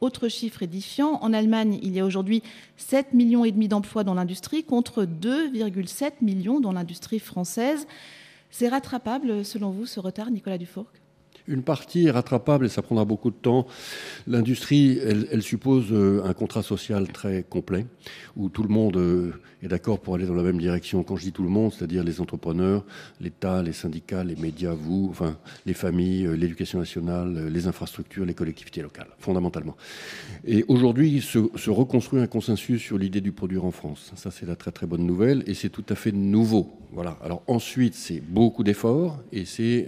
Autre 0.00 0.28
chiffre 0.28 0.62
édifiant, 0.62 1.18
en 1.22 1.32
Allemagne, 1.32 1.78
il 1.82 1.92
y 1.92 2.00
a 2.00 2.04
aujourd'hui 2.04 2.42
7 2.76 3.14
millions 3.14 3.44
d'emplois 3.46 4.04
dans 4.04 4.14
l'industrie 4.14 4.62
contre 4.62 5.04
2,7 5.04 6.12
millions 6.20 6.60
dans 6.60 6.72
l'industrie 6.72 7.18
française. 7.18 7.86
C'est 8.50 8.68
rattrapable 8.68 9.44
selon 9.44 9.70
vous 9.70 9.86
ce 9.86 9.98
retard, 10.00 10.30
Nicolas 10.30 10.58
Dufourc? 10.58 10.86
Une 11.48 11.62
partie 11.62 12.06
est 12.06 12.10
rattrapable 12.10 12.66
et 12.66 12.68
ça 12.68 12.82
prendra 12.82 13.04
beaucoup 13.04 13.30
de 13.30 13.36
temps. 13.36 13.66
L'industrie, 14.26 14.98
elle, 14.98 15.42
suppose 15.42 15.86
euh, 15.92 16.22
un 16.24 16.32
contrat 16.32 16.62
social 16.62 17.08
très 17.08 17.42
complet 17.42 17.86
où 18.36 18.48
tout 18.48 18.62
le 18.62 18.68
monde 18.68 18.96
euh, 18.96 19.32
est 19.62 19.68
d'accord 19.68 20.00
pour 20.00 20.14
aller 20.14 20.26
dans 20.26 20.34
la 20.34 20.42
même 20.42 20.58
direction. 20.58 21.02
Quand 21.02 21.16
je 21.16 21.24
dis 21.24 21.32
tout 21.32 21.42
le 21.42 21.48
monde, 21.48 21.72
c'est-à-dire 21.72 22.04
les 22.04 22.20
entrepreneurs, 22.20 22.84
l'État, 23.20 23.62
les 23.62 23.72
syndicats, 23.72 24.24
les 24.24 24.36
médias, 24.36 24.74
vous, 24.74 25.14
les 25.64 25.74
familles, 25.74 26.26
euh, 26.26 26.36
l'éducation 26.36 26.78
nationale, 26.78 27.48
les 27.48 27.66
infrastructures, 27.66 28.24
les 28.24 28.34
collectivités 28.34 28.82
locales, 28.82 29.08
fondamentalement. 29.18 29.76
Et 30.44 30.64
aujourd'hui, 30.68 31.20
se, 31.20 31.38
se, 31.56 31.70
reconstruit 31.70 32.20
un 32.20 32.26
consensus 32.26 32.82
sur 32.82 32.98
l'idée 32.98 33.20
du 33.20 33.32
produire 33.32 33.64
en 33.64 33.70
France. 33.70 34.12
Ça, 34.16 34.30
c'est 34.30 34.46
la 34.46 34.56
très 34.56 34.72
très 34.72 34.86
bonne 34.86 35.06
nouvelle 35.06 35.44
et 35.46 35.54
c'est 35.54 35.68
tout 35.68 35.84
à 35.88 35.94
fait 35.94 36.12
nouveau. 36.12 36.72
Voilà. 36.92 37.18
Alors 37.22 37.42
ensuite, 37.46 37.94
c'est 37.94 38.20
beaucoup 38.20 38.64
d'efforts 38.64 39.18
et 39.32 39.44
c'est 39.44 39.86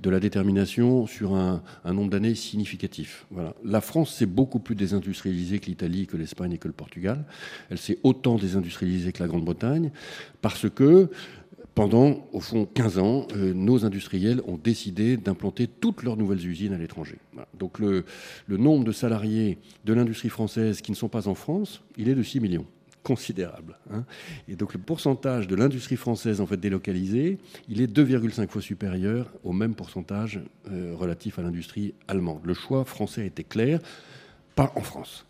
de 0.00 0.10
la 0.10 0.20
détermination 0.20 1.06
sur 1.06 1.34
un, 1.34 1.62
nombre 1.84 2.10
d'années 2.10 2.34
significatif. 2.34 3.26
Voilà. 3.30 3.54
La 3.64 3.80
France 3.80 4.14
s'est 4.14 4.26
beaucoup 4.26 4.60
plus 4.60 4.74
désindustrialisée 4.74 5.58
que 5.58 5.66
l'Italie, 5.66 6.06
que 6.06 6.16
l'Espagne 6.16 6.52
et 6.52 6.58
que 6.58 6.68
le 6.68 6.74
Portugal. 6.74 7.24
Elle 7.70 7.78
s'est 7.78 7.98
autant 8.02 8.36
désindustrialisée 8.36 9.12
que 9.12 9.22
la 9.22 9.28
Grande-Bretagne 9.28 9.90
parce 10.40 10.68
que 10.70 11.10
pendant, 11.74 12.26
au 12.32 12.40
fond, 12.40 12.66
15 12.66 12.98
ans, 12.98 13.28
euh, 13.36 13.54
nos 13.54 13.84
industriels 13.84 14.42
ont 14.48 14.56
décidé 14.56 15.16
d'implanter 15.16 15.68
toutes 15.68 16.02
leurs 16.02 16.16
nouvelles 16.16 16.44
usines 16.44 16.72
à 16.72 16.78
l'étranger. 16.78 17.18
Donc 17.56 17.78
le, 17.78 18.04
le 18.48 18.56
nombre 18.56 18.84
de 18.84 18.90
salariés 18.90 19.58
de 19.84 19.92
l'industrie 19.92 20.28
française 20.28 20.80
qui 20.80 20.90
ne 20.90 20.96
sont 20.96 21.08
pas 21.08 21.28
en 21.28 21.34
France, 21.34 21.82
il 21.96 22.08
est 22.08 22.16
de 22.16 22.22
6 22.22 22.40
millions 22.40 22.66
considérable. 23.08 23.78
Hein. 23.90 24.04
Et 24.48 24.54
donc 24.54 24.74
le 24.74 24.78
pourcentage 24.78 25.48
de 25.48 25.56
l'industrie 25.56 25.96
française 25.96 26.42
en 26.42 26.46
fait 26.46 26.58
délocalisée, 26.58 27.38
il 27.70 27.80
est 27.80 27.86
2,5 27.86 28.48
fois 28.48 28.60
supérieur 28.60 29.32
au 29.44 29.54
même 29.54 29.74
pourcentage 29.74 30.40
euh, 30.70 30.94
relatif 30.94 31.38
à 31.38 31.42
l'industrie 31.42 31.94
allemande. 32.06 32.42
Le 32.44 32.52
choix 32.52 32.84
français 32.84 33.24
était 33.26 33.44
clair, 33.44 33.80
pas 34.54 34.74
en 34.76 34.82
France. 34.82 35.24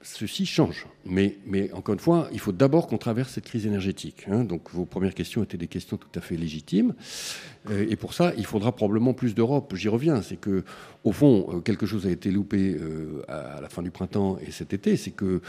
Ceci 0.00 0.46
change, 0.46 0.86
mais, 1.08 1.36
encore 1.72 1.94
une 1.94 2.00
fois, 2.00 2.28
il 2.32 2.38
faut 2.38 2.52
d'abord 2.52 2.86
qu'on 2.86 2.98
traverse 2.98 3.32
cette 3.32 3.46
crise 3.46 3.66
énergétique. 3.66 4.26
Hein. 4.30 4.44
Donc 4.44 4.70
vos 4.72 4.84
premières 4.84 5.14
questions 5.14 5.42
étaient 5.42 5.56
des 5.56 5.66
questions 5.66 5.96
tout 5.96 6.08
à 6.14 6.20
fait 6.20 6.36
légitimes. 6.36 6.94
Euh, 7.70 7.86
et 7.88 7.96
pour 7.96 8.14
ça, 8.14 8.32
il 8.36 8.46
faudra 8.46 8.72
probablement 8.72 9.14
plus 9.14 9.34
d'Europe. 9.34 9.74
J'y 9.74 9.88
reviens. 9.88 10.22
C'est 10.22 10.36
que, 10.36 10.64
au 11.04 11.12
fond, 11.12 11.48
euh, 11.50 11.60
quelque 11.60 11.86
chose 11.86 12.06
a 12.06 12.10
été 12.10 12.30
loupé 12.30 12.76
euh, 12.78 13.22
à 13.28 13.60
la 13.60 13.68
fin 13.68 13.82
du 13.82 13.90
printemps 13.90 14.38
et 14.46 14.50
cet 14.50 14.72
été. 14.72 14.96
C'est 14.96 15.10
que 15.10 15.40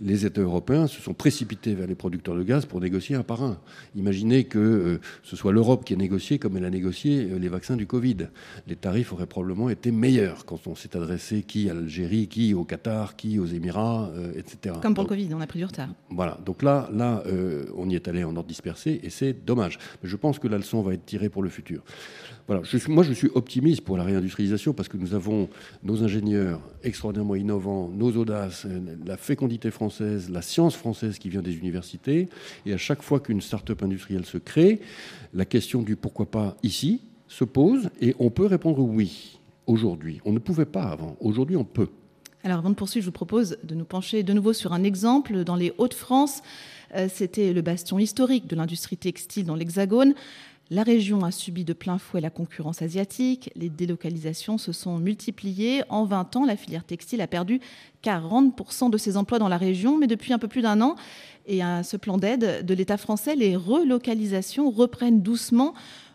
les 0.00 0.26
États 0.26 0.42
européens 0.42 0.86
se 0.86 1.00
sont 1.00 1.14
précipités 1.14 1.74
vers 1.74 1.86
les 1.86 1.94
producteurs 1.94 2.36
de 2.36 2.42
gaz 2.42 2.66
pour 2.66 2.80
négocier 2.80 3.16
un 3.16 3.22
par 3.22 3.42
un. 3.42 3.58
Imaginez 3.96 4.44
que 4.44 5.00
ce 5.22 5.36
soit 5.36 5.52
l'Europe 5.52 5.84
qui 5.84 5.94
a 5.94 5.96
négocié 5.96 6.38
comme 6.38 6.56
elle 6.56 6.64
a 6.64 6.70
négocié 6.70 7.24
les 7.24 7.48
vaccins 7.48 7.76
du 7.76 7.86
Covid. 7.86 8.28
Les 8.66 8.76
tarifs 8.76 9.12
auraient 9.12 9.26
probablement 9.26 9.70
été 9.70 9.90
meilleurs 9.90 10.44
quand 10.44 10.66
on 10.66 10.74
s'est 10.74 10.96
adressé 10.96 11.42
qui 11.42 11.70
à 11.70 11.74
l'Algérie, 11.74 12.28
qui 12.28 12.54
au 12.54 12.64
Qatar, 12.64 13.16
qui 13.16 13.38
aux 13.38 13.46
Émirats, 13.46 13.95
etc. 14.34 14.76
Comme 14.82 14.94
pour 14.94 15.04
le 15.04 15.08
Covid, 15.08 15.28
on 15.34 15.40
a 15.40 15.46
pris 15.46 15.58
du 15.58 15.64
retard. 15.64 15.88
Voilà. 16.10 16.38
Donc 16.44 16.62
là, 16.62 16.88
là 16.92 17.22
on 17.76 17.88
y 17.88 17.94
est 17.94 18.08
allé 18.08 18.24
en 18.24 18.34
ordre 18.36 18.48
dispersé 18.48 19.00
et 19.02 19.10
c'est 19.10 19.32
dommage. 19.32 19.78
Mais 20.02 20.08
je 20.08 20.16
pense 20.16 20.38
que 20.38 20.48
la 20.48 20.58
leçon 20.58 20.82
va 20.82 20.94
être 20.94 21.04
tirée 21.04 21.28
pour 21.28 21.42
le 21.42 21.48
futur. 21.48 21.82
Voilà, 22.46 22.62
moi, 22.88 23.02
je 23.02 23.12
suis 23.12 23.28
optimiste 23.34 23.80
pour 23.80 23.96
la 23.96 24.04
réindustrialisation 24.04 24.72
parce 24.72 24.88
que 24.88 24.96
nous 24.96 25.14
avons 25.14 25.48
nos 25.82 26.04
ingénieurs 26.04 26.60
extraordinairement 26.84 27.34
innovants, 27.34 27.88
nos 27.88 28.12
audaces, 28.12 28.68
la 29.04 29.16
fécondité 29.16 29.72
française, 29.72 30.30
la 30.30 30.42
science 30.42 30.76
française 30.76 31.18
qui 31.18 31.28
vient 31.28 31.42
des 31.42 31.56
universités. 31.56 32.28
Et 32.64 32.72
à 32.72 32.78
chaque 32.78 33.02
fois 33.02 33.18
qu'une 33.18 33.40
start-up 33.40 33.82
industrielle 33.82 34.24
se 34.24 34.38
crée, 34.38 34.80
la 35.34 35.44
question 35.44 35.82
du 35.82 35.96
pourquoi 35.96 36.26
pas 36.26 36.56
ici 36.62 37.02
se 37.26 37.42
pose 37.42 37.90
et 38.00 38.14
on 38.20 38.30
peut 38.30 38.46
répondre 38.46 38.78
oui 38.78 39.40
aujourd'hui. 39.66 40.20
On 40.24 40.32
ne 40.32 40.38
pouvait 40.38 40.66
pas 40.66 40.84
avant. 40.84 41.16
Aujourd'hui, 41.18 41.56
on 41.56 41.64
peut. 41.64 41.88
Alors, 42.44 42.58
avant 42.58 42.70
de 42.70 42.74
poursuivre, 42.74 43.02
je 43.02 43.08
vous 43.08 43.12
propose 43.12 43.58
de 43.64 43.74
nous 43.74 43.84
pencher 43.84 44.22
de 44.22 44.32
nouveau 44.32 44.52
sur 44.52 44.72
un 44.72 44.84
exemple. 44.84 45.42
Dans 45.44 45.56
les 45.56 45.72
Hauts-de-France, 45.78 46.42
euh, 46.94 47.08
c'était 47.12 47.52
le 47.52 47.62
bastion 47.62 47.98
historique 47.98 48.46
de 48.46 48.54
l'industrie 48.54 48.96
textile 48.96 49.46
dans 49.46 49.56
l'Hexagone. 49.56 50.14
La 50.68 50.82
région 50.82 51.24
a 51.24 51.30
subi 51.30 51.64
de 51.64 51.72
plein 51.72 51.96
fouet 51.96 52.20
la 52.20 52.30
concurrence 52.30 52.82
asiatique, 52.82 53.50
les 53.54 53.68
délocalisations 53.68 54.58
se 54.58 54.72
sont 54.72 54.98
multipliées. 54.98 55.84
En 55.88 56.04
20 56.04 56.34
ans, 56.34 56.44
la 56.44 56.56
filière 56.56 56.82
textile 56.82 57.20
a 57.20 57.28
perdu 57.28 57.60
40% 58.02 58.90
de 58.90 58.98
ses 58.98 59.16
emplois 59.16 59.38
dans 59.38 59.48
la 59.48 59.58
région, 59.58 59.96
mais 59.96 60.08
depuis 60.08 60.32
un 60.32 60.40
peu 60.40 60.48
plus 60.48 60.62
d'un 60.62 60.80
an, 60.80 60.96
et 61.46 61.62
à 61.62 61.84
ce 61.84 61.96
plan 61.96 62.18
d'aide 62.18 62.66
de 62.66 62.74
l'État 62.74 62.96
français, 62.96 63.36
les 63.36 63.54
relocalisations 63.54 64.70
reprennent 64.70 65.22
doucement, 65.22 65.72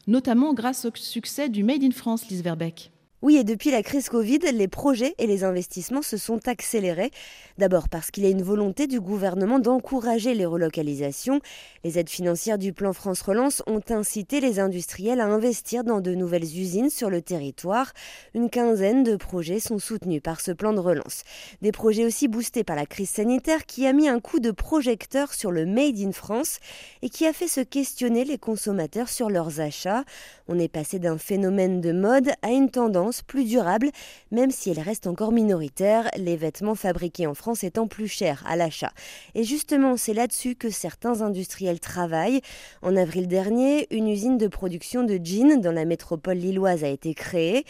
notamment 0.08 0.54
grâce 0.54 0.84
au 0.84 0.92
succès 0.96 1.48
du 1.48 1.64
Made 1.64 1.84
in 1.84 1.92
France, 1.92 2.28
Lise 2.28 2.44
Verbeck. 2.44 2.92
Oui, 3.24 3.38
et 3.38 3.44
depuis 3.44 3.70
la 3.70 3.84
crise 3.84 4.10
Covid, 4.10 4.40
les 4.52 4.68
projets 4.68 5.14
et 5.20 5.28
les 5.28 5.44
investissements 5.44 6.02
se 6.02 6.18
sont 6.18 6.48
accélérés. 6.48 7.12
D'abord 7.60 7.88
parce 7.88 8.10
qu'il 8.10 8.24
y 8.24 8.26
a 8.26 8.32
une 8.32 8.42
volonté 8.42 8.88
du 8.88 9.00
gouvernement 9.00 9.60
d'encourager 9.60 10.34
les 10.34 10.48
relocalisations. 10.48 11.40
Les 11.84 12.00
aides 12.00 12.10
financières 12.10 12.58
du 12.58 12.74
plan 12.74 12.94
France 12.94 13.22
Relance 13.22 13.62
ont 13.68 13.84
incité 13.90 14.40
les 14.40 14.60
industriels 14.60 15.22
à 15.22 15.28
investir 15.28 15.84
dans 15.84 16.02
de 16.02 16.16
nouvelles 16.16 16.58
usines 16.58 16.90
sur 16.90 17.12
le 17.12 17.22
territoire. 17.22 17.94
Une 18.34 18.50
quinzaine 18.50 19.04
de 19.04 19.16
projets 19.18 19.60
sont 19.60 19.78
soutenus 19.78 20.24
par 20.24 20.42
ce 20.42 20.52
plan 20.52 20.74
de 20.74 20.80
relance. 20.80 21.22
Des 21.62 21.72
projets 21.72 22.06
aussi 22.06 22.28
boostés 22.28 22.64
par 22.64 22.76
la 22.76 22.88
crise 22.88 23.12
sanitaire 23.12 23.68
qui 23.68 23.86
a 23.86 23.94
mis 23.94 24.10
un 24.10 24.20
coup 24.20 24.40
de 24.40 24.50
projecteur 24.50 25.36
sur 25.36 25.52
le 25.52 25.68
Made 25.68 26.00
in 26.00 26.12
France 26.12 26.58
et 27.04 27.10
qui 27.10 27.28
a 27.28 27.34
fait 27.34 27.48
se 27.48 27.62
questionner 27.62 28.26
les 28.26 28.40
consommateurs 28.40 29.10
sur 29.10 29.30
leurs 29.30 29.60
achats. 29.60 30.06
On 30.48 30.58
est 30.58 30.68
passé 30.68 30.98
d'un 30.98 31.20
phénomène 31.20 31.82
de 31.82 31.92
mode 31.92 32.32
à 32.42 32.50
une 32.50 32.72
tendance 32.72 33.11
plus 33.22 33.44
durable, 33.44 33.90
même 34.32 34.52
si 34.52 34.70
elle 34.70 34.80
reste 34.80 35.08
encore 35.08 35.34
minoritaire, 35.34 36.10
les 36.16 36.38
vêtements 36.38 36.76
fabriqués 36.76 37.28
en 37.28 37.34
France 37.34 37.66
étant 37.66 37.88
plus 37.88 38.08
chers 38.08 38.44
à 38.48 38.56
l'achat. 38.56 38.94
Et 39.36 39.44
justement, 39.44 39.98
c'est 39.98 40.14
là-dessus 40.14 40.56
que 40.56 40.70
certains 40.70 41.22
industriels 41.22 41.82
travaillent. 41.82 42.42
En 42.82 42.96
avril 42.96 43.28
dernier, 43.28 43.88
une 43.94 44.08
usine 44.08 44.38
de 44.38 44.48
production 44.48 45.04
de 45.04 45.20
jeans 45.22 45.60
dans 45.60 45.74
la 45.74 45.84
métropole 45.84 46.38
lilloise 46.38 46.86
a 46.86 46.88
été 46.88 47.14
créée. 47.14 47.66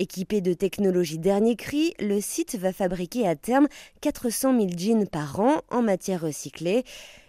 Équipé 0.00 0.40
de 0.40 0.54
technologies 0.54 1.18
dernier 1.18 1.54
cri, 1.54 1.94
le 2.00 2.20
site 2.20 2.56
va 2.56 2.72
fabriquer 2.72 3.28
à 3.28 3.36
terme 3.36 3.68
400 4.00 4.58
000 4.58 4.70
jeans 4.76 5.06
par 5.06 5.38
an 5.38 5.60
en 5.70 5.82
matière 5.82 6.22
recyclée. 6.22 6.82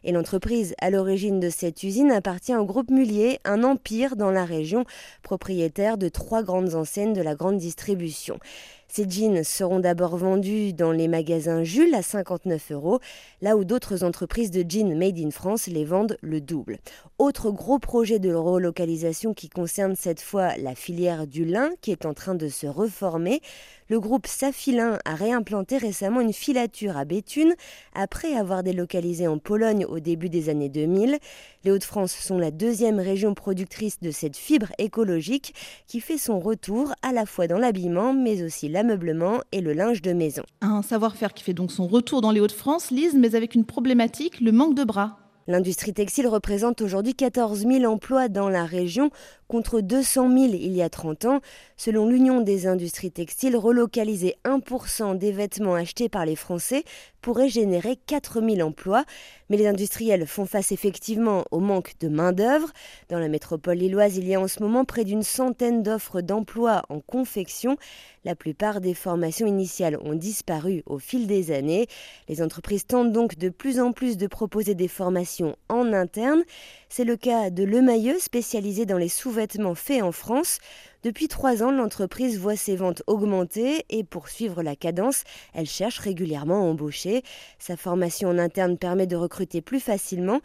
Et 0.04 0.12
l'entreprise 0.12 0.74
à 0.82 0.90
l'origine 0.90 1.40
de 1.40 1.52
cette 1.52 1.84
usine 1.84 2.12
appartient 2.12 2.56
au 2.56 2.66
groupe 2.66 2.90
Mullier, 2.90 3.40
un 3.46 3.64
empire 3.64 4.16
dans 4.16 4.32
la 4.32 4.46
région, 4.46 4.84
propriétaire 5.22 6.00
de 6.00 6.10
trois 6.10 6.42
grandes 6.42 6.74
enseignes 6.74 7.14
de 7.14 7.22
la 7.22 7.36
grande 7.36 7.58
distribution. 7.58 8.40
Ces 8.88 9.10
jeans 9.10 9.44
seront 9.44 9.80
d'abord 9.80 10.16
vendus 10.18 10.74
dans 10.74 10.92
les 10.92 11.08
magasins 11.08 11.64
Jules 11.64 11.94
à 11.96 12.02
59 12.02 12.72
euros, 12.72 13.00
là 13.42 13.58
où 13.58 13.66
d'autres 13.66 14.04
entreprises 14.04 14.52
de 14.52 14.64
jeans 14.68 14.98
made 14.98 15.20
in 15.20 15.32
France 15.32 15.68
les 15.68 15.86
vendent 15.86 16.18
le 16.22 16.42
double. 16.42 16.78
Autre 17.18 17.52
gros 17.52 17.80
projet 17.80 18.20
de 18.20 18.34
relocalisation 18.34 19.34
qui 19.34 19.50
concerne 19.50 19.96
cette 19.96 20.22
fois 20.22 20.56
la 20.58 20.76
filière 20.76 21.28
du 21.28 21.46
lin 21.46 21.70
qui 21.82 21.92
est 21.92 22.06
en 22.06 22.14
train 22.14 22.36
de 22.36 22.48
se 22.48 22.68
reformer. 22.68 23.42
Le 23.88 24.00
groupe 24.00 24.26
Safilin 24.26 24.98
a 25.06 25.14
réimplanté 25.14 25.78
récemment 25.78 26.20
une 26.20 26.34
filature 26.34 26.98
à 26.98 27.06
Béthune 27.06 27.54
après 27.94 28.34
avoir 28.34 28.64
délocalisé 28.64 29.28
en 29.28 29.38
Pologne 29.38 29.86
au 29.86 30.00
début 30.00 30.28
des 30.28 30.50
années 30.50 30.70
2000. 30.70 31.20
Les 31.64 31.72
Hauts-de-France 31.72 32.14
sont 32.14 32.40
la 32.40 32.50
deuxième 32.50 33.00
région 33.00 33.36
productrice 33.36 34.00
de 34.00 34.10
cette 34.10 34.38
fibre 34.38 34.72
écologique 34.80 35.54
qui 35.86 36.00
fait 36.00 36.18
son 36.18 36.40
retour 36.40 36.94
à 37.04 37.14
la 37.14 37.28
fois 37.28 37.46
dans 37.46 37.60
l'habillement 37.60 38.12
mais 38.12 38.42
aussi 38.42 38.70
l'ameublement 38.70 39.42
et 39.52 39.62
le 39.62 39.74
linge 39.74 40.02
de 40.02 40.14
maison. 40.14 40.44
Un 40.62 40.82
savoir-faire 40.82 41.36
qui 41.36 41.44
fait 41.44 41.54
donc 41.54 41.72
son 41.72 41.86
retour 41.86 42.22
dans 42.22 42.32
les 42.32 42.40
Hauts-de-France, 42.40 42.90
Lise, 42.90 43.16
mais 43.16 43.36
avec 43.36 43.54
une 43.54 43.66
problématique, 43.66 44.42
le 44.42 44.52
manque 44.52 44.74
de 44.74 44.84
bras. 44.84 45.25
L'industrie 45.48 45.94
textile 45.94 46.28
représente 46.28 46.82
aujourd'hui 46.82 47.14
14 47.14 47.68
000 47.68 47.86
emplois 47.86 48.30
dans 48.30 48.50
la 48.50 48.66
région 48.66 49.12
contre 49.48 49.80
200 49.80 50.30
000 50.30 50.54
il 50.54 50.74
y 50.74 50.82
a 50.82 50.90
30 50.90 51.26
ans. 51.26 51.40
Selon 51.78 52.08
l'Union 52.08 52.42
des 52.42 52.66
industries 52.66 53.12
textiles, 53.12 53.56
relocaliser 53.56 54.38
1% 54.44 55.16
des 55.20 55.32
vêtements 55.32 55.76
achetés 55.76 56.10
par 56.10 56.26
les 56.26 56.36
Français 56.36 56.84
pourrait 57.26 57.50
générer 57.50 57.98
4 58.06 58.40
000 58.40 58.62
emplois. 58.62 59.04
Mais 59.50 59.58
les 59.58 59.66
industriels 59.66 60.28
font 60.28 60.46
face 60.46 60.72
effectivement 60.72 61.44
au 61.50 61.60
manque 61.60 61.94
de 62.00 62.08
main-d'œuvre. 62.08 62.72
Dans 63.10 63.18
la 63.18 63.30
métropole 63.30 63.78
lilloise, 63.78 64.18
il 64.18 64.28
y 64.28 64.36
a 64.36 64.40
en 64.40 64.48
ce 64.48 64.62
moment 64.62 64.86
près 64.86 65.06
d'une 65.06 65.24
centaine 65.24 65.82
d'offres 65.82 66.22
d'emploi 66.22 66.84
en 66.90 67.00
confection. 67.00 67.78
La 68.26 68.36
plupart 68.36 68.80
des 68.80 68.94
formations 68.94 69.48
initiales 69.48 69.98
ont 70.04 70.14
disparu 70.14 70.84
au 70.86 71.00
fil 71.00 71.26
des 71.26 71.52
années. 71.52 71.88
Les 72.30 72.44
entreprises 72.44 72.86
tentent 72.86 73.12
donc 73.12 73.40
de 73.40 73.50
plus 73.50 73.80
en 73.80 73.92
plus 73.92 74.18
de 74.18 74.28
proposer 74.28 74.76
des 74.76 74.88
formations 74.88 75.56
en 75.68 75.94
interne. 75.94 76.44
C'est 76.90 77.06
le 77.06 77.18
cas 77.18 77.50
de 77.50 77.64
Le 77.64 77.82
Mailleux, 77.82 78.20
spécialisé 78.20 78.86
dans 78.86 79.00
les 79.00 79.10
sous-vêtements 79.10 79.76
faits 79.76 80.04
en 80.04 80.12
France. 80.12 80.60
Depuis 81.06 81.28
trois 81.28 81.62
ans, 81.62 81.70
l'entreprise 81.70 82.40
voit 82.40 82.56
ses 82.56 82.76
ventes 82.76 83.04
augmenter 83.06 83.86
et 83.92 84.04
pour 84.04 84.28
suivre 84.28 84.64
la 84.64 84.76
cadence, 84.76 85.24
elle 85.54 85.68
cherche 85.68 86.00
régulièrement 86.00 86.56
à 86.56 86.66
embaucher. 86.66 87.22
Sa 87.60 87.78
formation 87.78 88.30
en 88.30 88.40
interne 88.40 88.76
permet 88.76 89.06
de 89.06 89.16
recruter 89.16 89.62
plus 89.62 89.80
facilement. 89.80 90.42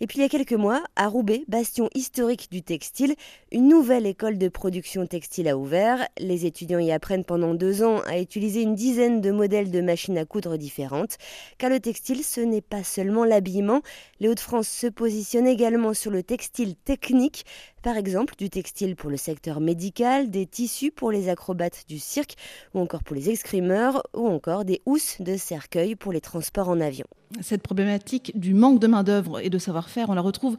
Et 0.00 0.06
puis 0.06 0.18
il 0.18 0.22
y 0.22 0.24
a 0.24 0.28
quelques 0.28 0.52
mois, 0.52 0.82
à 0.96 1.06
Roubaix, 1.06 1.44
bastion 1.46 1.88
historique 1.94 2.48
du 2.50 2.62
textile, 2.62 3.14
une 3.52 3.68
nouvelle 3.68 4.06
école 4.06 4.38
de 4.38 4.48
production 4.48 5.06
textile 5.06 5.48
a 5.48 5.56
ouvert. 5.56 6.06
Les 6.18 6.46
étudiants 6.46 6.80
y 6.80 6.90
apprennent 6.90 7.24
pendant 7.24 7.54
deux 7.54 7.84
ans 7.84 8.00
à 8.06 8.18
utiliser 8.18 8.62
une 8.62 8.74
dizaine 8.74 9.20
de 9.20 9.30
modèles 9.30 9.70
de 9.70 9.80
machines 9.80 10.18
à 10.18 10.24
coudre 10.24 10.56
différentes. 10.56 11.16
Car 11.58 11.70
le 11.70 11.78
textile, 11.78 12.24
ce 12.24 12.40
n'est 12.40 12.60
pas 12.60 12.82
seulement 12.82 13.24
l'habillement. 13.24 13.82
Les 14.18 14.28
Hauts-de-France 14.28 14.68
se 14.68 14.86
positionnent 14.88 15.46
également 15.46 15.94
sur 15.94 16.10
le 16.10 16.22
textile 16.22 16.74
technique, 16.74 17.46
par 17.82 17.96
exemple 17.96 18.34
du 18.36 18.50
textile 18.50 18.96
pour 18.96 19.10
le 19.10 19.16
secteur 19.16 19.60
médical, 19.60 20.30
des 20.30 20.46
tissus 20.46 20.90
pour 20.90 21.12
les 21.12 21.28
acrobates 21.28 21.84
du 21.86 21.98
cirque, 21.98 22.34
ou 22.74 22.80
encore 22.80 23.04
pour 23.04 23.14
les 23.14 23.30
escrimeurs, 23.30 24.02
ou 24.14 24.26
encore 24.26 24.64
des 24.64 24.82
housses 24.86 25.20
de 25.20 25.36
cercueil 25.36 25.94
pour 25.94 26.12
les 26.12 26.20
transports 26.20 26.68
en 26.68 26.80
avion. 26.80 27.06
Cette 27.40 27.62
problématique 27.62 28.38
du 28.38 28.54
manque 28.54 28.80
de 28.80 28.86
main-d'œuvre 28.86 29.40
et 29.40 29.50
de 29.50 29.58
savoir-faire, 29.58 30.10
on 30.10 30.14
la 30.14 30.20
retrouve 30.20 30.56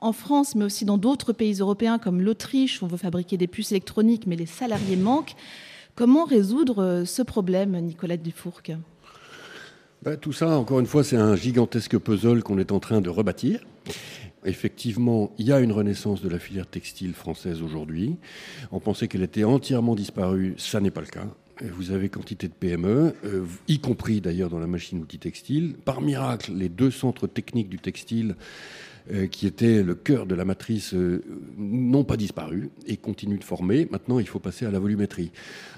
en 0.00 0.12
France, 0.12 0.54
mais 0.54 0.64
aussi 0.64 0.84
dans 0.84 0.98
d'autres 0.98 1.32
pays 1.32 1.54
européens 1.54 1.98
comme 1.98 2.20
l'Autriche, 2.20 2.80
où 2.80 2.84
on 2.84 2.88
veut 2.88 2.96
fabriquer 2.96 3.36
des 3.36 3.46
puces 3.46 3.72
électroniques, 3.72 4.26
mais 4.26 4.36
les 4.36 4.46
salariés 4.46 4.96
manquent. 4.96 5.34
Comment 5.94 6.24
résoudre 6.24 7.02
ce 7.04 7.22
problème, 7.22 7.76
Nicolette 7.80 8.22
Dufourc 8.22 8.62
ben, 10.02 10.16
Tout 10.16 10.32
ça, 10.32 10.56
encore 10.58 10.80
une 10.80 10.86
fois, 10.86 11.02
c'est 11.02 11.16
un 11.16 11.34
gigantesque 11.34 11.98
puzzle 11.98 12.42
qu'on 12.42 12.58
est 12.58 12.70
en 12.70 12.78
train 12.78 13.00
de 13.00 13.10
rebâtir. 13.10 13.60
Effectivement, 14.44 15.32
il 15.38 15.46
y 15.46 15.52
a 15.52 15.58
une 15.58 15.72
renaissance 15.72 16.22
de 16.22 16.28
la 16.28 16.38
filière 16.38 16.66
textile 16.66 17.14
française 17.14 17.60
aujourd'hui. 17.62 18.16
On 18.70 18.78
pensait 18.78 19.08
qu'elle 19.08 19.24
était 19.24 19.44
entièrement 19.44 19.96
disparue, 19.96 20.54
ça 20.56 20.80
n'est 20.80 20.92
pas 20.92 21.00
le 21.00 21.08
cas. 21.08 21.26
Vous 21.62 21.90
avez 21.90 22.08
quantité 22.08 22.48
de 22.48 22.52
PME, 22.52 23.14
euh, 23.24 23.44
y 23.66 23.80
compris 23.80 24.20
d'ailleurs 24.20 24.50
dans 24.50 24.58
la 24.58 24.66
machine-outil 24.66 25.18
textile. 25.18 25.74
Par 25.84 26.00
miracle, 26.00 26.52
les 26.52 26.68
deux 26.68 26.90
centres 26.90 27.26
techniques 27.26 27.68
du 27.68 27.78
textile 27.78 28.36
qui 29.30 29.46
étaient 29.46 29.82
le 29.82 29.94
cœur 29.94 30.26
de 30.26 30.34
la 30.34 30.44
matrice, 30.44 30.94
euh, 30.94 31.22
n'ont 31.56 32.04
pas 32.04 32.16
disparu 32.16 32.70
et 32.86 32.96
continuent 32.96 33.38
de 33.38 33.44
former. 33.44 33.88
Maintenant, 33.90 34.18
il 34.18 34.26
faut 34.26 34.38
passer 34.38 34.66
à 34.66 34.70
la 34.70 34.78
volumétrie. 34.78 35.30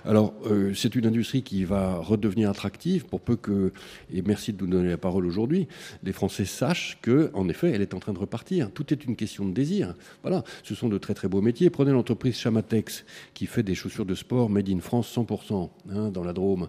Alors, 0.04 0.34
euh, 0.46 0.72
c'est 0.74 0.94
une 0.94 1.06
industrie 1.06 1.42
qui 1.42 1.64
va 1.64 1.96
redevenir 1.96 2.50
attractive 2.50 3.04
pour 3.06 3.20
peu 3.20 3.36
que, 3.36 3.72
et 4.12 4.22
merci 4.22 4.52
de 4.52 4.64
nous 4.64 4.70
donner 4.70 4.90
la 4.90 4.98
parole 4.98 5.26
aujourd'hui, 5.26 5.68
les 6.02 6.12
Français 6.12 6.44
sachent 6.44 6.98
que, 7.02 7.30
en 7.34 7.48
effet, 7.48 7.70
elle 7.70 7.82
est 7.82 7.94
en 7.94 8.00
train 8.00 8.12
de 8.12 8.18
repartir. 8.18 8.70
Tout 8.72 8.92
est 8.92 9.04
une 9.04 9.16
question 9.16 9.44
de 9.44 9.52
désir. 9.52 9.94
Voilà, 10.22 10.44
ce 10.62 10.74
sont 10.74 10.88
de 10.88 10.98
très 10.98 11.14
très 11.14 11.28
beaux 11.28 11.42
métiers. 11.42 11.70
Prenez 11.70 11.92
l'entreprise 11.92 12.36
Chamatex 12.36 13.04
qui 13.34 13.46
fait 13.46 13.62
des 13.62 13.74
chaussures 13.74 14.06
de 14.06 14.14
sport 14.14 14.50
made 14.50 14.68
in 14.68 14.80
France 14.80 15.14
100% 15.14 15.70
hein, 15.90 16.10
dans 16.10 16.24
la 16.24 16.32
Drôme. 16.32 16.68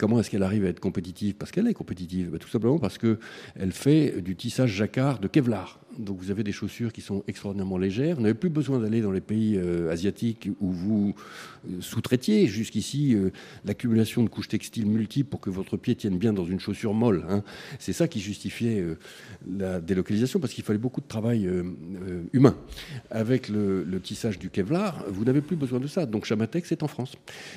Comment 0.00 0.18
est-ce 0.18 0.30
qu'elle 0.30 0.42
arrive 0.42 0.64
à 0.64 0.68
être 0.68 0.80
compétitive? 0.80 1.34
Parce 1.34 1.50
qu'elle 1.50 1.68
est 1.68 1.74
compétitive. 1.74 2.30
Ben, 2.30 2.38
tout 2.38 2.48
simplement 2.48 2.78
parce 2.78 2.96
qu'elle 2.96 3.18
fait 3.70 4.22
du 4.22 4.34
tissage 4.34 4.70
jacquard 4.70 5.18
de 5.18 5.28
Kevlar. 5.28 5.78
Donc 5.98 6.18
vous 6.20 6.30
avez 6.30 6.44
des 6.44 6.52
chaussures 6.52 6.92
qui 6.92 7.00
sont 7.00 7.24
extraordinairement 7.26 7.76
légères. 7.76 8.16
Vous 8.16 8.22
n'avez 8.22 8.34
plus 8.34 8.48
besoin 8.48 8.78
d'aller 8.78 9.00
dans 9.00 9.10
les 9.10 9.20
pays 9.20 9.56
euh, 9.56 9.90
asiatiques 9.90 10.48
où 10.60 10.70
vous 10.70 11.14
euh, 11.68 11.80
sous-traitiez 11.80 12.46
jusqu'ici 12.46 13.14
euh, 13.14 13.30
l'accumulation 13.64 14.22
de 14.22 14.28
couches 14.28 14.48
textiles 14.48 14.86
multiples 14.86 15.28
pour 15.28 15.40
que 15.40 15.50
votre 15.50 15.76
pied 15.76 15.94
tienne 15.96 16.16
bien 16.16 16.32
dans 16.32 16.44
une 16.44 16.60
chaussure 16.60 16.94
molle. 16.94 17.24
Hein. 17.28 17.42
C'est 17.78 17.92
ça 17.92 18.08
qui 18.08 18.20
justifiait 18.20 18.84
la 19.48 19.80
délocalisation 19.80 20.38
parce 20.38 20.52
qu'il 20.52 20.64
fallait 20.64 20.78
beaucoup 20.78 21.00
de 21.00 21.06
travail 21.06 21.48
humain. 22.32 22.56
Avec 23.10 23.48
le, 23.48 23.84
le, 23.84 24.00
tissage 24.00 24.38
du 24.38 24.50
Kevlar, 24.50 25.04
vous 25.08 25.24
n'avez 25.24 25.40
plus 25.40 25.56
besoin 25.56 25.80
de 25.80 25.86
ça. 25.86 26.06
Donc 26.06 26.24
Chamatex 26.24 26.72
est 26.72 26.82
en 26.82 26.88
France. 26.88 27.16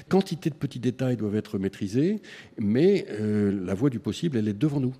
Quantité 0.09 0.49
de 0.49 0.55
petits 0.55 0.79
détails 0.79 1.17
doivent 1.17 1.35
être 1.35 1.57
maîtrisés, 1.57 2.21
mais 2.57 3.05
la 3.09 3.73
voie 3.73 3.89
du 3.89 3.99
possible, 3.99 4.37
elle 4.37 4.47
est 4.47 4.53
devant 4.53 4.79
nous. 4.79 4.93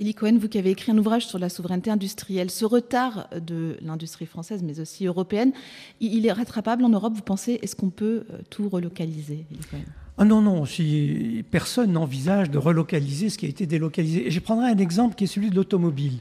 Elie 0.00 0.14
Cohen, 0.14 0.36
vous 0.38 0.48
qui 0.48 0.58
avez 0.58 0.70
écrit 0.70 0.92
un 0.92 0.98
ouvrage 0.98 1.26
sur 1.26 1.38
la 1.38 1.48
souveraineté 1.48 1.90
industrielle, 1.90 2.50
ce 2.50 2.66
retard 2.66 3.28
de 3.40 3.78
l'industrie 3.80 4.26
française, 4.26 4.62
mais 4.62 4.78
aussi 4.78 5.06
européenne, 5.06 5.52
il 6.00 6.26
est 6.26 6.32
rattrapable 6.32 6.84
en 6.84 6.90
Europe, 6.90 7.14
vous 7.14 7.22
pensez 7.22 7.58
Est-ce 7.62 7.74
qu'on 7.76 7.90
peut 7.90 8.24
euh, 8.30 8.38
tout 8.50 8.68
relocaliser 8.68 9.44
ah 10.18 10.24
non, 10.24 10.40
non, 10.40 10.64
si 10.64 11.44
personne 11.50 11.92
n'envisage 11.92 12.50
de 12.50 12.56
relocaliser 12.56 13.28
ce 13.28 13.36
qui 13.36 13.44
a 13.44 13.50
été 13.50 13.66
délocalisé. 13.66 14.30
je 14.30 14.40
prendrai 14.40 14.70
un 14.70 14.78
exemple 14.78 15.14
qui 15.14 15.24
est 15.24 15.26
celui 15.26 15.50
de 15.50 15.56
l'automobile. 15.56 16.20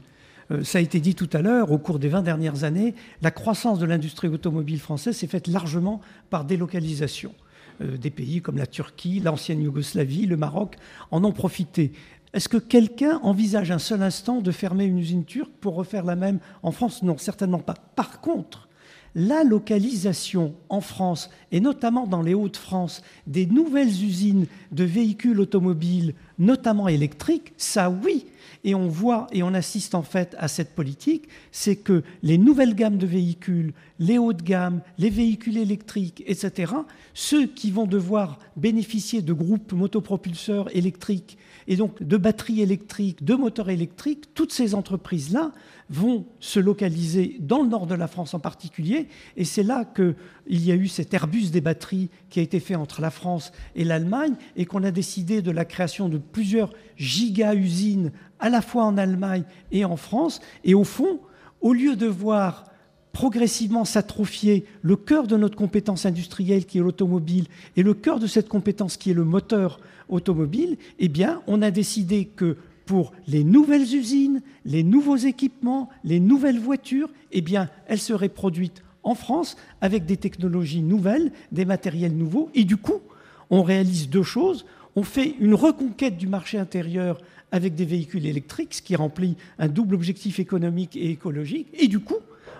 Euh, 0.52 0.66
ça 0.66 0.80
a 0.80 0.82
été 0.82 1.00
dit 1.00 1.16
tout 1.16 1.30
à 1.32 1.42
l'heure, 1.42 1.72
au 1.72 1.78
cours 1.78 1.98
des 1.98 2.10
20 2.10 2.22
dernières 2.22 2.66
années, 2.66 2.94
la 3.22 3.32
croissance 3.32 3.80
de 3.80 3.86
l'industrie 3.86 4.28
automobile 4.28 4.80
française 4.80 5.16
s'est 5.16 5.28
faite 5.28 5.48
largement 5.48 6.02
par 6.30 6.44
délocalisation. 6.44 7.34
Euh, 7.82 7.98
des 7.98 8.10
pays 8.10 8.42
comme 8.42 8.58
la 8.58 8.68
Turquie, 8.68 9.20
l'ancienne 9.20 9.62
Yougoslavie, 9.62 10.26
le 10.26 10.38
Maroc 10.38 10.76
en 11.12 11.24
ont 11.24 11.34
profité. 11.34 11.92
Est-ce 12.34 12.50
que 12.50 12.58
quelqu'un 12.58 13.20
envisage 13.24 13.72
un 13.72 13.80
seul 13.80 14.02
instant 14.02 14.42
de 14.42 14.52
fermer 14.52 14.86
une 14.86 15.00
usine 15.00 15.26
turque 15.26 15.52
pour 15.60 15.76
refaire 15.76 16.04
la 16.04 16.16
même 16.16 16.40
en 16.64 16.72
France? 16.72 17.04
Non, 17.04 17.18
certainement 17.18 17.60
pas. 17.60 17.76
Par 17.96 18.22
contre, 18.22 18.65
la 19.16 19.46
localisation 19.46 20.54
en 20.68 20.82
France, 20.82 21.30
et 21.54 21.62
notamment 21.62 22.06
dans 22.06 22.22
les 22.22 22.34
Hauts-de-France, 22.34 23.02
des 23.26 23.46
nouvelles 23.46 24.04
usines 24.04 24.46
de 24.74 24.84
véhicules 24.84 25.40
automobiles, 25.40 26.14
notamment 26.38 26.90
électriques, 26.90 27.54
ça 27.58 27.90
oui. 27.90 28.26
Et 28.66 28.76
on 28.76 28.88
voit 28.88 29.28
et 29.32 29.42
on 29.44 29.54
assiste 29.54 29.96
en 29.96 30.02
fait 30.02 30.36
à 30.38 30.48
cette 30.48 30.76
politique, 30.76 31.30
c'est 31.52 31.76
que 31.78 32.04
les 32.24 32.38
nouvelles 32.38 32.76
gammes 32.76 32.98
de 32.98 33.06
véhicules, 33.06 33.74
les 34.00 34.18
hauts 34.18 34.34
de 34.34 34.42
gamme, 34.42 34.82
les 34.98 35.10
véhicules 35.10 35.58
électriques, 35.58 36.24
etc., 36.26 36.74
ceux 37.14 37.48
qui 37.48 37.72
vont 37.72 37.86
devoir 37.86 38.40
bénéficier 38.58 39.22
de 39.22 39.34
groupes 39.34 39.72
motopropulseurs 39.72 40.76
électriques 40.76 41.38
et 41.68 41.76
donc 41.76 42.02
de 42.02 42.18
batteries 42.18 42.62
électriques, 42.62 43.24
de 43.24 43.34
moteurs 43.36 43.70
électriques, 43.70 44.34
toutes 44.34 44.54
ces 44.54 44.76
entreprises-là 44.76 45.52
vont 45.90 46.26
se 46.40 46.60
localiser 46.60 47.38
dans 47.40 47.62
le 47.62 47.70
nord 47.70 47.88
de 47.88 47.96
la 47.96 48.08
France 48.08 48.34
en 48.34 48.40
particulier. 48.40 49.08
Et 49.38 49.46
c'est 49.46 49.64
là 49.64 49.86
qu'il 49.86 50.16
y 50.48 50.72
a 50.72 50.76
eu 50.76 50.88
cet 50.88 51.14
Airbus 51.14 51.50
des 51.52 51.62
batteries 51.62 52.10
qui 52.30 52.40
a 52.40 52.44
été 52.44 52.60
fait 52.60 52.76
entre 52.76 53.02
la 53.02 53.12
France 53.12 53.52
et 53.76 53.84
l'Allemagne 53.84 54.36
et 54.56 54.66
qu'on 54.66 54.84
a 54.84 54.92
décidé 54.92 55.42
de 55.42 55.52
la 55.52 55.66
création 55.66 56.10
de 56.10 56.18
plusieurs 56.18 56.74
giga-usines 56.98 58.12
à 58.40 58.50
la 58.50 58.62
fois 58.62 58.84
en 58.84 58.98
Allemagne 58.98 59.44
et 59.72 59.86
en 59.86 59.98
France. 59.98 60.42
Et 60.64 60.74
au 60.74 60.84
fond, 60.84 61.20
au 61.62 61.74
lieu 61.74 61.96
de 61.96 62.08
voir 62.08 62.66
progressivement 63.16 63.86
s'atrophier 63.86 64.66
le 64.82 64.98
cœur 64.98 65.26
de 65.26 65.38
notre 65.38 65.56
compétence 65.56 66.06
industrielle 66.06 66.66
qui 66.66 66.80
est 66.80 66.82
l'automobile 66.82 67.46
et 67.78 67.82
le 67.82 67.94
cœur 67.94 68.20
de 68.20 68.28
cette 68.28 68.50
compétence 68.50 68.98
qui 68.98 69.10
est 69.10 69.14
le 69.14 69.24
moteur 69.24 69.80
automobile, 70.10 70.76
eh 71.00 71.10
on 71.48 71.62
a 71.62 71.72
décidé 71.72 72.26
que 72.26 72.58
pour 72.86 73.14
les 73.26 73.46
nouvelles 73.46 73.96
usines, 73.96 74.42
les 74.66 74.84
nouveaux 74.84 75.16
équipements, 75.16 75.88
les 76.04 76.20
nouvelles 76.20 76.60
voitures, 76.60 77.10
eh 77.32 77.40
bien, 77.40 77.70
elles 77.88 78.02
seraient 78.02 78.28
produites 78.28 78.84
en 79.04 79.16
France 79.16 79.56
avec 79.80 80.06
des 80.06 80.18
technologies 80.18 80.82
nouvelles, 80.82 81.32
des 81.54 81.64
matériels 81.64 82.18
nouveaux. 82.18 82.50
Et 82.54 82.66
du 82.66 82.76
coup, 82.76 83.00
on 83.50 83.64
réalise 83.64 84.10
deux 84.10 84.24
choses. 84.24 84.66
On 84.98 85.04
fait 85.04 85.36
une 85.40 85.54
reconquête 85.54 86.18
du 86.18 86.28
marché 86.28 86.58
intérieur 86.58 87.22
avec 87.54 87.76
des 87.76 87.86
véhicules 87.86 88.26
électriques, 88.26 88.74
ce 88.74 88.82
qui 88.82 88.98
remplit 88.98 89.38
un 89.58 89.70
double 89.70 89.96
objectif 89.96 90.38
économique 90.40 90.98
et 90.98 91.12
écologique. 91.12 91.70
Et 91.80 91.88
du 91.88 92.00
coup, 92.02 92.20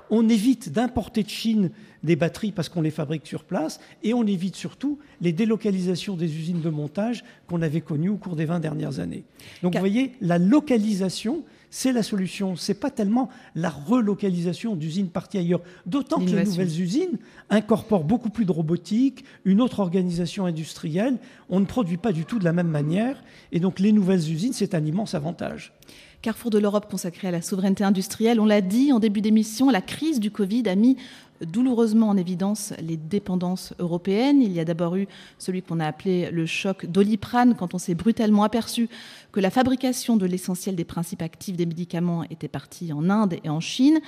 on 0.10 0.30
évite 0.30 0.72
d'importer 0.72 1.24
de 1.24 1.30
Chine 1.30 1.72
des 2.04 2.16
batteries 2.16 2.52
parce 2.52 2.70
qu'on 2.70 2.82
les 2.82 2.92
fabrique 2.92 3.26
sur 3.26 3.44
place 3.44 3.80
et 4.04 4.14
on 4.14 4.26
évite 4.26 4.56
surtout 4.56 5.00
les 5.22 5.34
délocalisations 5.34 6.16
des 6.16 6.38
usines 6.38 6.62
de 6.62 6.70
montage 6.70 7.24
qu'on 7.48 7.62
avait 7.62 7.82
connues 7.82 8.10
au 8.10 8.18
cours 8.18 8.36
des 8.36 8.46
20 8.46 8.60
dernières 8.60 9.00
années. 9.00 9.24
Donc 9.64 9.74
vous 9.74 9.80
voyez, 9.80 10.12
la 10.22 10.38
localisation, 10.38 11.44
c'est 11.70 11.92
la 11.92 12.04
solution. 12.04 12.56
Ce 12.56 12.72
n'est 12.72 12.78
pas 12.78 12.92
tellement 12.92 13.30
la 13.56 13.70
relocalisation 13.70 14.76
d'usines 14.76 15.10
parties 15.10 15.40
ailleurs. 15.40 15.62
D'autant 15.86 16.24
que 16.24 16.30
les 16.30 16.46
nouvelles 16.46 16.80
usines 16.80 17.18
incorporent 17.50 18.04
beaucoup 18.04 18.30
plus 18.30 18.46
de 18.46 18.52
robotique, 18.52 19.26
une 19.44 19.60
autre 19.60 19.80
organisation 19.80 20.46
industrielle. 20.46 21.18
On 21.50 21.60
ne 21.60 21.66
produit 21.66 21.98
pas 21.98 22.12
du 22.12 22.26
tout 22.26 22.40
de 22.40 22.46
la 22.46 22.54
même 22.54 22.70
manière. 22.70 23.24
Et 23.52 23.60
donc 23.60 23.80
les 23.80 23.92
nouvelles 23.92 24.32
usines, 24.32 24.54
c'est 24.54 24.76
un 24.76 24.86
immense 24.86 25.16
avantage. 25.16 25.74
Carrefour 26.22 26.50
de 26.50 26.58
l'Europe 26.58 26.90
consacré 26.90 27.28
à 27.28 27.32
la 27.32 27.42
souveraineté 27.42 27.84
industrielle. 27.84 28.40
On 28.40 28.46
l'a 28.46 28.62
dit 28.62 28.92
en 28.92 29.00
début 29.00 29.22
d'émission, 29.22 29.70
la 29.70 29.82
crise 29.82 30.20
du 30.20 30.32
Covid 30.32 30.68
a 30.68 30.76
mis 30.76 30.98
douloureusement 31.42 32.10
en 32.10 32.18
évidence 32.18 32.74
les 32.82 32.98
dépendances 32.98 33.74
européennes. 33.80 34.42
Il 34.42 34.52
y 34.52 34.60
a 34.60 34.66
d'abord 34.66 34.96
eu 34.96 35.08
celui 35.38 35.62
qu'on 35.62 35.80
a 35.80 35.86
appelé 35.86 36.32
le 36.32 36.46
choc 36.46 36.86
doliprane, 36.86 37.56
quand 37.56 37.74
on 37.74 37.78
s'est 37.78 37.96
brutalement 37.96 38.44
aperçu 38.44 38.90
que 39.32 39.40
la 39.40 39.50
fabrication 39.50 40.18
de 40.18 40.26
l'essentiel 40.26 40.76
des 40.76 40.86
principes 40.86 41.22
actifs 41.22 41.58
des 41.58 41.66
médicaments 41.66 42.24
était 42.30 42.48
partie 42.48 42.94
en 42.94 43.10
Inde 43.10 43.36
et 43.44 43.50
en 43.50 43.60
Chine. 43.60 44.00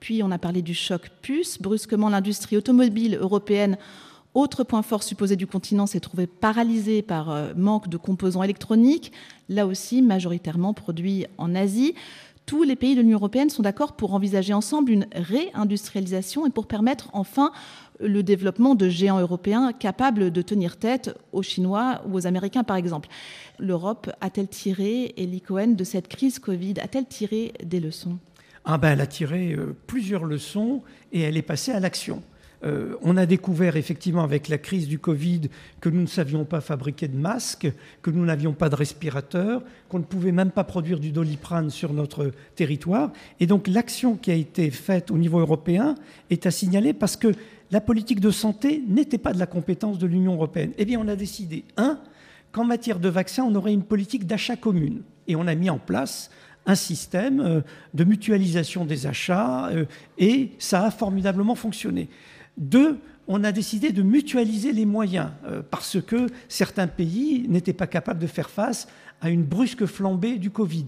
Puis 0.00 0.22
on 0.22 0.30
a 0.30 0.38
parlé 0.38 0.62
du 0.62 0.74
choc 0.74 1.10
puce. 1.22 1.60
Brusquement, 1.60 2.08
l'industrie 2.08 2.56
automobile 2.56 3.18
européenne 3.20 3.76
autre 4.34 4.64
point 4.64 4.82
fort 4.82 5.02
supposé 5.02 5.36
du 5.36 5.46
continent 5.46 5.86
s'est 5.86 6.00
trouvé 6.00 6.26
paralysé 6.26 7.02
par 7.02 7.30
euh, 7.30 7.52
manque 7.56 7.88
de 7.88 7.96
composants 7.96 8.42
électroniques, 8.42 9.12
là 9.48 9.66
aussi 9.66 10.02
majoritairement 10.02 10.74
produits 10.74 11.26
en 11.38 11.54
Asie 11.54 11.94
tous 12.48 12.62
les 12.62 12.76
pays 12.76 12.94
de 12.94 13.02
l'Union 13.02 13.18
européenne 13.18 13.50
sont 13.50 13.62
d'accord 13.62 13.92
pour 13.92 14.14
envisager 14.14 14.54
ensemble 14.54 14.90
une 14.90 15.06
réindustrialisation 15.12 16.46
et 16.46 16.50
pour 16.50 16.66
permettre 16.66 17.10
enfin 17.12 17.52
le 18.00 18.22
développement 18.22 18.74
de 18.74 18.88
géants 18.88 19.20
européens 19.20 19.74
capables 19.74 20.30
de 20.30 20.40
tenir 20.40 20.78
tête 20.78 21.14
aux 21.32 21.42
Chinois 21.42 22.00
ou 22.08 22.14
aux 22.14 22.26
Américains, 22.26 22.64
par 22.64 22.78
exemple. 22.78 23.10
L'Europe 23.58 24.10
a-t-elle 24.22 24.48
tiré, 24.48 25.14
Elie 25.18 25.42
Cohen, 25.42 25.74
de 25.74 25.84
cette 25.84 26.08
crise 26.08 26.38
Covid, 26.38 26.74
a-t-elle 26.80 27.04
tiré 27.04 27.52
des 27.62 27.80
leçons? 27.80 28.16
Ah 28.64 28.78
ben, 28.78 28.92
Elle 28.92 29.02
a 29.02 29.06
tiré 29.06 29.52
euh, 29.52 29.76
plusieurs 29.86 30.24
leçons 30.24 30.82
et 31.12 31.20
elle 31.20 31.36
est 31.36 31.42
passée 31.42 31.72
à 31.72 31.80
l'action. 31.80 32.22
Euh, 32.64 32.96
on 33.02 33.16
a 33.16 33.26
découvert 33.26 33.76
effectivement 33.76 34.24
avec 34.24 34.48
la 34.48 34.58
crise 34.58 34.88
du 34.88 34.98
Covid 34.98 35.42
que 35.80 35.88
nous 35.88 36.00
ne 36.00 36.06
savions 36.06 36.44
pas 36.44 36.60
fabriquer 36.60 37.06
de 37.06 37.16
masques, 37.16 37.70
que 38.02 38.10
nous 38.10 38.24
n'avions 38.24 38.52
pas 38.52 38.68
de 38.68 38.74
respirateurs, 38.74 39.62
qu'on 39.88 40.00
ne 40.00 40.04
pouvait 40.04 40.32
même 40.32 40.50
pas 40.50 40.64
produire 40.64 40.98
du 40.98 41.12
doliprane 41.12 41.70
sur 41.70 41.92
notre 41.92 42.32
territoire. 42.56 43.12
Et 43.38 43.46
donc 43.46 43.68
l'action 43.68 44.16
qui 44.16 44.30
a 44.30 44.34
été 44.34 44.70
faite 44.70 45.10
au 45.10 45.18
niveau 45.18 45.38
européen 45.38 45.94
est 46.30 46.46
à 46.46 46.50
signaler 46.50 46.92
parce 46.92 47.16
que 47.16 47.32
la 47.70 47.80
politique 47.80 48.20
de 48.20 48.30
santé 48.30 48.82
n'était 48.88 49.18
pas 49.18 49.32
de 49.32 49.38
la 49.38 49.46
compétence 49.46 49.98
de 49.98 50.06
l'Union 50.06 50.34
européenne. 50.34 50.72
Eh 50.78 50.84
bien, 50.84 50.98
on 51.00 51.08
a 51.08 51.16
décidé, 51.16 51.64
un, 51.76 52.00
qu'en 52.50 52.64
matière 52.64 52.98
de 52.98 53.08
vaccins, 53.08 53.44
on 53.44 53.54
aurait 53.54 53.74
une 53.74 53.82
politique 53.82 54.26
d'achat 54.26 54.56
commune. 54.56 55.02
Et 55.26 55.36
on 55.36 55.46
a 55.46 55.54
mis 55.54 55.68
en 55.68 55.78
place 55.78 56.30
un 56.66 56.74
système 56.74 57.40
euh, 57.40 57.60
de 57.94 58.04
mutualisation 58.04 58.84
des 58.84 59.06
achats 59.06 59.68
euh, 59.68 59.84
et 60.18 60.50
ça 60.58 60.84
a 60.84 60.90
formidablement 60.90 61.54
fonctionné. 61.54 62.08
Deux, 62.58 62.98
on 63.28 63.44
a 63.44 63.52
décidé 63.52 63.92
de 63.92 64.02
mutualiser 64.02 64.72
les 64.72 64.84
moyens 64.84 65.30
euh, 65.44 65.62
parce 65.70 66.00
que 66.00 66.26
certains 66.48 66.88
pays 66.88 67.46
n'étaient 67.48 67.72
pas 67.72 67.86
capables 67.86 68.18
de 68.18 68.26
faire 68.26 68.50
face 68.50 68.88
à 69.20 69.30
une 69.30 69.44
brusque 69.44 69.86
flambée 69.86 70.38
du 70.38 70.50
Covid. 70.50 70.86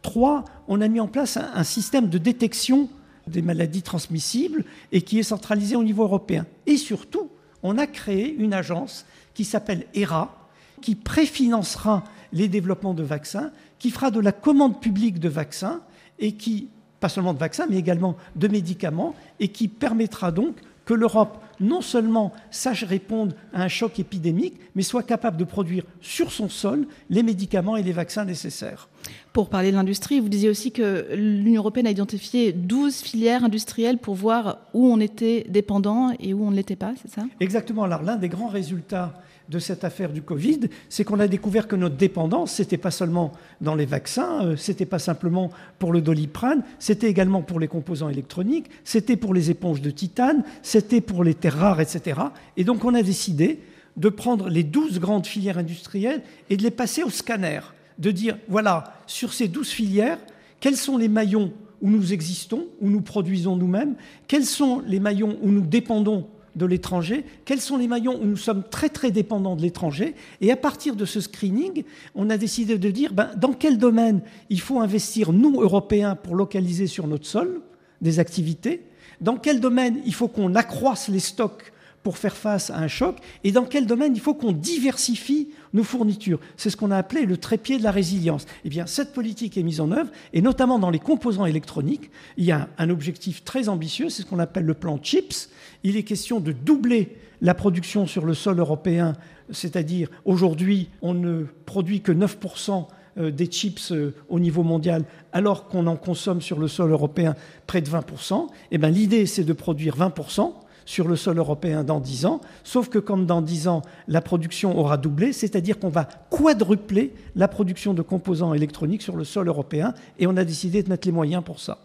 Trois, 0.00 0.44
on 0.66 0.80
a 0.80 0.88
mis 0.88 1.00
en 1.00 1.08
place 1.08 1.36
un, 1.36 1.64
système 1.64 2.08
de 2.08 2.16
détection 2.16 2.88
des 3.26 3.42
maladies 3.42 3.82
transmissibles 3.82 4.64
et 4.92 5.02
qui 5.02 5.18
est 5.18 5.24
centralisé 5.24 5.76
au 5.76 5.84
niveau 5.84 6.04
européen. 6.04 6.46
Et 6.66 6.78
surtout, 6.78 7.28
on 7.62 7.76
a 7.76 7.86
créé 7.86 8.34
une 8.34 8.54
agence 8.54 9.04
qui 9.34 9.44
s'appelle 9.44 9.84
ERA, 9.94 10.48
qui 10.80 10.94
préfinancera 10.94 12.04
les 12.32 12.48
développements 12.48 12.94
de 12.94 13.02
vaccins, 13.02 13.50
qui 13.78 13.90
fera 13.90 14.10
de 14.10 14.20
la 14.20 14.32
commande 14.32 14.80
publique 14.80 15.18
de 15.18 15.28
vaccins 15.28 15.80
et 16.18 16.32
qui, 16.32 16.68
pas 17.00 17.08
seulement 17.08 17.34
de 17.34 17.38
vaccins, 17.38 17.66
mais 17.68 17.76
également 17.76 18.16
de 18.36 18.48
médicaments, 18.48 19.14
et 19.40 19.48
qui 19.48 19.68
permettra 19.68 20.32
donc 20.32 20.56
que 20.88 20.94
l'Europe 20.94 21.44
non 21.60 21.82
seulement 21.82 22.32
sache 22.50 22.82
répondre 22.82 23.34
à 23.52 23.62
un 23.62 23.68
choc 23.68 23.98
épidémique, 23.98 24.58
mais 24.74 24.82
soit 24.82 25.02
capable 25.02 25.36
de 25.36 25.44
produire 25.44 25.84
sur 26.00 26.32
son 26.32 26.48
sol 26.48 26.86
les 27.10 27.22
médicaments 27.22 27.76
et 27.76 27.82
les 27.82 27.92
vaccins 27.92 28.24
nécessaires. 28.24 28.88
Pour 29.34 29.50
parler 29.50 29.70
de 29.70 29.76
l'industrie, 29.76 30.18
vous 30.18 30.30
disiez 30.30 30.48
aussi 30.48 30.72
que 30.72 31.08
l'Union 31.14 31.60
européenne 31.60 31.88
a 31.88 31.90
identifié 31.90 32.54
12 32.54 33.02
filières 33.02 33.44
industrielles 33.44 33.98
pour 33.98 34.14
voir 34.14 34.60
où 34.72 34.86
on 34.90 34.98
était 34.98 35.44
dépendant 35.50 36.14
et 36.18 36.32
où 36.32 36.42
on 36.42 36.50
ne 36.50 36.56
l'était 36.56 36.74
pas, 36.74 36.94
c'est 37.02 37.10
ça? 37.10 37.24
Exactement. 37.38 37.82
Alors 37.82 38.02
l'un 38.02 38.16
des 38.16 38.30
grands 38.30 38.48
résultats 38.48 39.12
de 39.48 39.58
cette 39.58 39.84
affaire 39.84 40.12
du 40.12 40.22
Covid, 40.22 40.60
c'est 40.88 41.04
qu'on 41.04 41.20
a 41.20 41.28
découvert 41.28 41.68
que 41.68 41.76
notre 41.76 41.96
dépendance, 41.96 42.52
c'était 42.52 42.76
pas 42.76 42.90
seulement 42.90 43.32
dans 43.60 43.74
les 43.74 43.86
vaccins, 43.86 44.44
euh, 44.44 44.56
c'était 44.56 44.86
pas 44.86 44.98
simplement 44.98 45.50
pour 45.78 45.92
le 45.92 46.00
doliprane, 46.00 46.62
c'était 46.78 47.08
également 47.08 47.42
pour 47.42 47.58
les 47.58 47.68
composants 47.68 48.08
électroniques, 48.08 48.66
c'était 48.84 49.16
pour 49.16 49.32
les 49.32 49.50
éponges 49.50 49.80
de 49.80 49.90
titane, 49.90 50.44
c'était 50.62 51.00
pour 51.00 51.24
les 51.24 51.34
terres 51.34 51.58
rares, 51.58 51.80
etc. 51.80 52.20
Et 52.56 52.64
donc 52.64 52.84
on 52.84 52.94
a 52.94 53.02
décidé 53.02 53.60
de 53.96 54.08
prendre 54.08 54.48
les 54.48 54.62
12 54.62 55.00
grandes 55.00 55.26
filières 55.26 55.58
industrielles 55.58 56.22
et 56.50 56.56
de 56.56 56.62
les 56.62 56.70
passer 56.70 57.02
au 57.02 57.10
scanner, 57.10 57.60
de 57.98 58.10
dire, 58.10 58.36
voilà, 58.48 58.94
sur 59.06 59.32
ces 59.32 59.48
12 59.48 59.68
filières, 59.68 60.18
quels 60.60 60.76
sont 60.76 60.96
les 60.96 61.08
maillons 61.08 61.52
où 61.80 61.90
nous 61.90 62.12
existons, 62.12 62.66
où 62.80 62.88
nous 62.88 63.00
produisons 63.00 63.56
nous-mêmes, 63.56 63.94
quels 64.26 64.44
sont 64.44 64.80
les 64.86 65.00
maillons 65.00 65.38
où 65.42 65.50
nous 65.50 65.66
dépendons 65.66 66.28
de 66.58 66.66
l'étranger, 66.66 67.24
quels 67.44 67.60
sont 67.60 67.78
les 67.78 67.88
maillons 67.88 68.20
où 68.20 68.26
nous 68.26 68.36
sommes 68.36 68.64
très 68.68 68.88
très 68.88 69.10
dépendants 69.10 69.56
de 69.56 69.62
l'étranger? 69.62 70.14
Et 70.40 70.52
à 70.52 70.56
partir 70.56 70.96
de 70.96 71.04
ce 71.04 71.20
screening, 71.20 71.84
on 72.14 72.28
a 72.28 72.36
décidé 72.36 72.76
de 72.76 72.90
dire 72.90 73.14
ben, 73.14 73.30
dans 73.36 73.52
quel 73.52 73.78
domaine 73.78 74.20
il 74.50 74.60
faut 74.60 74.80
investir, 74.80 75.32
nous, 75.32 75.62
Européens, 75.62 76.16
pour 76.16 76.34
localiser 76.34 76.86
sur 76.86 77.06
notre 77.06 77.26
sol 77.26 77.62
des 78.02 78.18
activités, 78.18 78.82
dans 79.20 79.36
quel 79.36 79.60
domaine 79.60 80.00
il 80.04 80.14
faut 80.14 80.28
qu'on 80.28 80.54
accroisse 80.54 81.08
les 81.08 81.20
stocks 81.20 81.72
pour 82.02 82.18
faire 82.18 82.36
face 82.36 82.70
à 82.70 82.78
un 82.78 82.88
choc 82.88 83.16
et 83.44 83.52
dans 83.52 83.64
quel 83.64 83.86
domaine 83.86 84.14
il 84.14 84.20
faut 84.20 84.34
qu'on 84.34 84.52
diversifie 84.52 85.48
nos 85.72 85.84
fournitures? 85.84 86.40
C'est 86.56 86.70
ce 86.70 86.76
qu'on 86.76 86.90
a 86.90 86.96
appelé 86.96 87.26
le 87.26 87.36
trépied 87.36 87.78
de 87.78 87.82
la 87.82 87.90
résilience. 87.90 88.46
Eh 88.64 88.68
bien, 88.68 88.86
cette 88.86 89.12
politique 89.12 89.56
est 89.56 89.62
mise 89.62 89.80
en 89.80 89.92
œuvre 89.92 90.10
et 90.32 90.42
notamment 90.42 90.78
dans 90.78 90.90
les 90.90 90.98
composants 90.98 91.46
électroniques, 91.46 92.10
il 92.36 92.44
y 92.44 92.52
a 92.52 92.68
un 92.78 92.90
objectif 92.90 93.44
très 93.44 93.68
ambitieux, 93.68 94.08
c'est 94.08 94.22
ce 94.22 94.26
qu'on 94.26 94.38
appelle 94.38 94.64
le 94.64 94.74
plan 94.74 94.98
CHIPS. 95.02 95.50
Il 95.84 95.96
est 95.96 96.02
question 96.02 96.40
de 96.40 96.52
doubler 96.52 97.16
la 97.40 97.54
production 97.54 98.06
sur 98.06 98.24
le 98.24 98.34
sol 98.34 98.58
européen, 98.58 99.14
c'est-à-dire 99.50 100.08
aujourd'hui, 100.24 100.88
on 101.02 101.14
ne 101.14 101.44
produit 101.66 102.00
que 102.00 102.12
9% 102.12 102.86
euh, 103.18 103.30
des 103.30 103.46
chips 103.46 103.92
euh, 103.92 104.14
au 104.28 104.40
niveau 104.40 104.62
mondial, 104.62 105.04
alors 105.32 105.68
qu'on 105.68 105.86
en 105.86 105.96
consomme 105.96 106.40
sur 106.40 106.58
le 106.58 106.68
sol 106.68 106.90
européen 106.90 107.34
près 107.66 107.80
de 107.80 107.88
20%, 107.88 108.46
eh 108.70 108.78
l'idée, 108.78 109.26
c'est 109.26 109.44
de 109.44 109.52
produire 109.52 109.96
20% 109.96 110.52
sur 110.88 111.06
le 111.06 111.16
sol 111.16 111.36
européen 111.36 111.84
dans 111.84 112.00
10 112.00 112.24
ans, 112.24 112.40
sauf 112.64 112.88
que 112.88 112.98
comme 112.98 113.26
dans 113.26 113.42
10 113.42 113.68
ans, 113.68 113.82
la 114.08 114.22
production 114.22 114.78
aura 114.78 114.96
doublé, 114.96 115.34
c'est-à-dire 115.34 115.78
qu'on 115.78 115.90
va 115.90 116.08
quadrupler 116.30 117.12
la 117.36 117.46
production 117.46 117.92
de 117.92 118.00
composants 118.00 118.54
électroniques 118.54 119.02
sur 119.02 119.14
le 119.14 119.24
sol 119.24 119.48
européen, 119.48 119.92
et 120.18 120.26
on 120.26 120.34
a 120.38 120.44
décidé 120.44 120.82
de 120.82 120.88
mettre 120.88 121.06
les 121.06 121.12
moyens 121.12 121.44
pour 121.44 121.60
ça. 121.60 121.78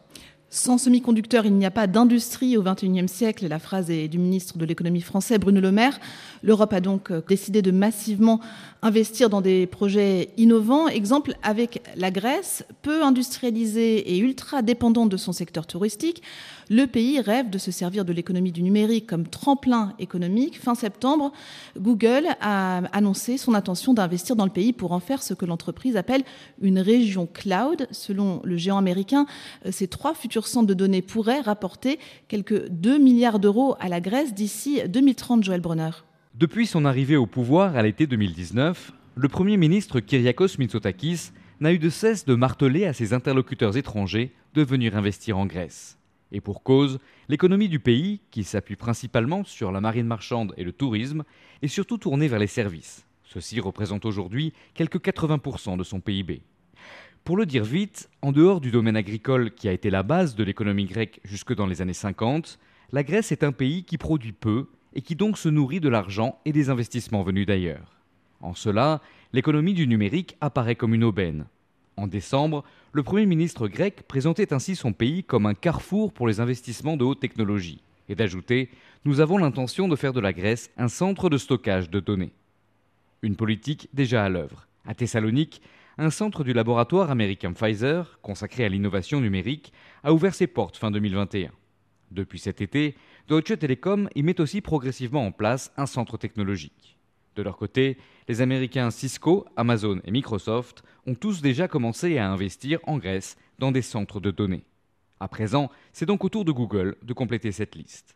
Sans 0.55 0.77
semi-conducteurs, 0.77 1.47
il 1.47 1.55
n'y 1.55 1.65
a 1.65 1.71
pas 1.71 1.87
d'industrie 1.87 2.57
au 2.57 2.61
XXIe 2.61 3.07
siècle. 3.07 3.47
La 3.47 3.57
phrase 3.57 3.89
est 3.89 4.07
du 4.07 4.19
ministre 4.19 4.59
de 4.59 4.65
l'économie 4.65 5.01
français, 5.01 5.39
Bruno 5.39 5.59
Le 5.59 5.71
Maire. 5.71 5.99
L'Europe 6.43 6.73
a 6.73 6.79
donc 6.79 7.09
euh, 7.09 7.23
décidé 7.27 7.63
de 7.63 7.71
massivement 7.71 8.39
investir 8.83 9.31
dans 9.31 9.41
des 9.41 9.65
projets 9.65 10.29
innovants. 10.37 10.87
Exemple 10.87 11.33
avec 11.41 11.81
la 11.95 12.11
Grèce, 12.11 12.65
peu 12.83 13.03
industrialisée 13.03 14.13
et 14.13 14.19
ultra 14.19 14.61
dépendante 14.61 15.09
de 15.09 15.17
son 15.17 15.33
secteur 15.33 15.65
touristique. 15.65 16.21
Le 16.73 16.87
pays 16.87 17.21
rêve 17.21 17.51
de 17.51 17.59
se 17.59 17.69
servir 17.69 18.03
de 18.03 18.11
l'économie 18.11 18.51
du 18.51 18.63
numérique 18.63 19.05
comme 19.05 19.27
tremplin 19.27 19.93
économique. 19.99 20.59
Fin 20.59 20.73
septembre, 20.73 21.31
Google 21.77 22.29
a 22.41 22.77
annoncé 22.97 23.37
son 23.37 23.53
intention 23.53 23.93
d'investir 23.93 24.35
dans 24.35 24.45
le 24.45 24.51
pays 24.51 24.73
pour 24.73 24.91
en 24.91 24.99
faire 24.99 25.21
ce 25.21 25.35
que 25.35 25.45
l'entreprise 25.45 25.97
appelle 25.97 26.23
une 26.59 26.79
région 26.79 27.27
cloud. 27.31 27.87
Selon 27.91 28.41
le 28.43 28.57
géant 28.57 28.79
américain, 28.79 29.27
euh, 29.67 29.69
ces 29.71 29.87
trois 29.87 30.15
futurs 30.15 30.47
centres 30.47 30.65
de 30.65 30.73
données 30.73 31.03
pourraient 31.03 31.41
rapporter 31.41 31.99
quelques 32.27 32.67
2 32.69 32.97
milliards 32.97 33.37
d'euros 33.37 33.75
à 33.79 33.87
la 33.87 34.01
Grèce 34.01 34.33
d'ici 34.33 34.81
2030, 34.87 35.43
Joël 35.43 35.61
Brunner. 35.61 35.91
Depuis 36.33 36.65
son 36.65 36.85
arrivée 36.85 37.17
au 37.17 37.27
pouvoir 37.27 37.75
à 37.75 37.83
l'été 37.83 38.07
2019, 38.07 38.93
le 39.13 39.27
Premier 39.29 39.57
ministre 39.57 39.99
Kyriakos 39.99 40.57
Mitsotakis 40.57 41.33
n'a 41.59 41.71
eu 41.71 41.77
de 41.77 41.89
cesse 41.91 42.25
de 42.25 42.33
marteler 42.33 42.87
à 42.87 42.93
ses 42.93 43.13
interlocuteurs 43.13 43.77
étrangers 43.77 44.33
de 44.55 44.63
venir 44.63 44.97
investir 44.97 45.37
en 45.37 45.45
Grèce. 45.45 45.99
Et 46.33 46.41
pour 46.41 46.63
cause, 46.63 46.99
l'économie 47.29 47.69
du 47.69 47.79
pays, 47.79 48.19
qui 48.31 48.43
s'appuie 48.43 48.75
principalement 48.75 49.43
sur 49.43 49.71
la 49.71 49.79
marine 49.79 50.07
marchande 50.07 50.53
et 50.57 50.63
le 50.63 50.73
tourisme, 50.73 51.23
est 51.61 51.67
surtout 51.67 51.99
tournée 51.99 52.27
vers 52.27 52.39
les 52.39 52.47
services. 52.47 53.05
Ceux-ci 53.23 53.59
représentent 53.59 54.05
aujourd'hui 54.05 54.51
quelques 54.73 54.97
80% 54.97 55.77
de 55.77 55.83
son 55.83 55.99
PIB. 55.99 56.41
Pour 57.23 57.37
le 57.37 57.45
dire 57.45 57.63
vite, 57.63 58.09
en 58.21 58.31
dehors 58.31 58.61
du 58.61 58.71
domaine 58.71 58.97
agricole 58.97 59.51
qui 59.51 59.69
a 59.69 59.71
été 59.71 59.89
la 59.89 60.03
base 60.03 60.35
de 60.35 60.43
l'économie 60.43 60.85
grecque 60.85 61.21
jusque 61.23 61.55
dans 61.55 61.67
les 61.67 61.81
années 61.81 61.93
50, 61.93 62.59
la 62.91 63.03
Grèce 63.03 63.31
est 63.31 63.43
un 63.43 63.51
pays 63.51 63.83
qui 63.83 63.97
produit 63.97 64.33
peu 64.33 64.67
et 64.93 65.01
qui 65.01 65.15
donc 65.15 65.37
se 65.37 65.49
nourrit 65.49 65.79
de 65.79 65.89
l'argent 65.89 66.39
et 66.45 66.51
des 66.51 66.69
investissements 66.69 67.23
venus 67.23 67.45
d'ailleurs. 67.45 68.01
En 68.41 68.55
cela, 68.55 69.01
l'économie 69.31 69.73
du 69.73 69.87
numérique 69.87 70.35
apparaît 70.41 70.75
comme 70.75 70.93
une 70.93 71.03
aubaine. 71.03 71.45
En 71.97 72.07
décembre, 72.07 72.63
le 72.91 73.03
Premier 73.03 73.25
ministre 73.25 73.67
grec 73.67 74.03
présentait 74.07 74.53
ainsi 74.53 74.75
son 74.75 74.93
pays 74.93 75.23
comme 75.23 75.45
un 75.45 75.53
carrefour 75.53 76.11
pour 76.11 76.27
les 76.27 76.39
investissements 76.39 76.97
de 76.97 77.03
haute 77.03 77.19
technologie, 77.19 77.83
et 78.09 78.15
d'ajouter 78.15 78.69
Nous 79.05 79.19
avons 79.19 79.37
l'intention 79.37 79.87
de 79.87 79.95
faire 79.95 80.13
de 80.13 80.19
la 80.19 80.33
Grèce 80.33 80.71
un 80.77 80.87
centre 80.87 81.29
de 81.29 81.37
stockage 81.37 81.89
de 81.89 81.99
données. 81.99 82.33
Une 83.21 83.35
politique 83.35 83.89
déjà 83.93 84.23
à 84.23 84.29
l'œuvre. 84.29 84.67
À 84.85 84.95
Thessalonique, 84.95 85.61
un 85.97 86.09
centre 86.09 86.43
du 86.43 86.53
laboratoire 86.53 87.11
américain 87.11 87.53
Pfizer, 87.53 88.19
consacré 88.21 88.65
à 88.65 88.69
l'innovation 88.69 89.21
numérique, 89.21 89.71
a 90.03 90.13
ouvert 90.13 90.33
ses 90.33 90.47
portes 90.47 90.77
fin 90.77 90.91
2021. 90.91 91.51
Depuis 92.11 92.39
cet 92.39 92.61
été, 92.61 92.95
Deutsche 93.27 93.57
Telekom 93.57 94.09
y 94.15 94.23
met 94.23 94.41
aussi 94.41 94.61
progressivement 94.61 95.25
en 95.25 95.31
place 95.31 95.71
un 95.77 95.85
centre 95.85 96.17
technologique. 96.17 96.97
De 97.35 97.41
leur 97.41 97.57
côté, 97.57 97.97
les 98.27 98.41
Américains 98.41 98.91
Cisco, 98.91 99.45
Amazon 99.55 99.99
et 100.05 100.11
Microsoft 100.11 100.83
ont 101.07 101.15
tous 101.15 101.41
déjà 101.41 101.67
commencé 101.67 102.17
à 102.17 102.31
investir 102.31 102.79
en 102.83 102.97
Grèce 102.97 103.37
dans 103.59 103.71
des 103.71 103.81
centres 103.81 104.19
de 104.19 104.31
données. 104.31 104.65
À 105.19 105.27
présent, 105.27 105.71
c'est 105.93 106.05
donc 106.05 106.23
au 106.23 106.29
tour 106.29 106.45
de 106.45 106.51
Google 106.51 106.95
de 107.01 107.13
compléter 107.13 107.51
cette 107.51 107.75
liste. 107.75 108.15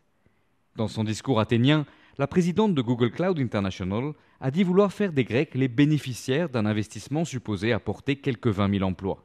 Dans 0.76 0.88
son 0.88 1.04
discours 1.04 1.40
athénien, 1.40 1.86
la 2.18 2.26
présidente 2.26 2.74
de 2.74 2.82
Google 2.82 3.10
Cloud 3.10 3.40
International 3.40 4.12
a 4.40 4.50
dit 4.50 4.62
vouloir 4.62 4.92
faire 4.92 5.12
des 5.12 5.24
Grecs 5.24 5.54
les 5.54 5.68
bénéficiaires 5.68 6.48
d'un 6.48 6.66
investissement 6.66 7.24
supposé 7.24 7.72
apporter 7.72 8.16
quelques 8.16 8.48
20 8.48 8.78
000 8.78 8.84
emplois. 8.84 9.24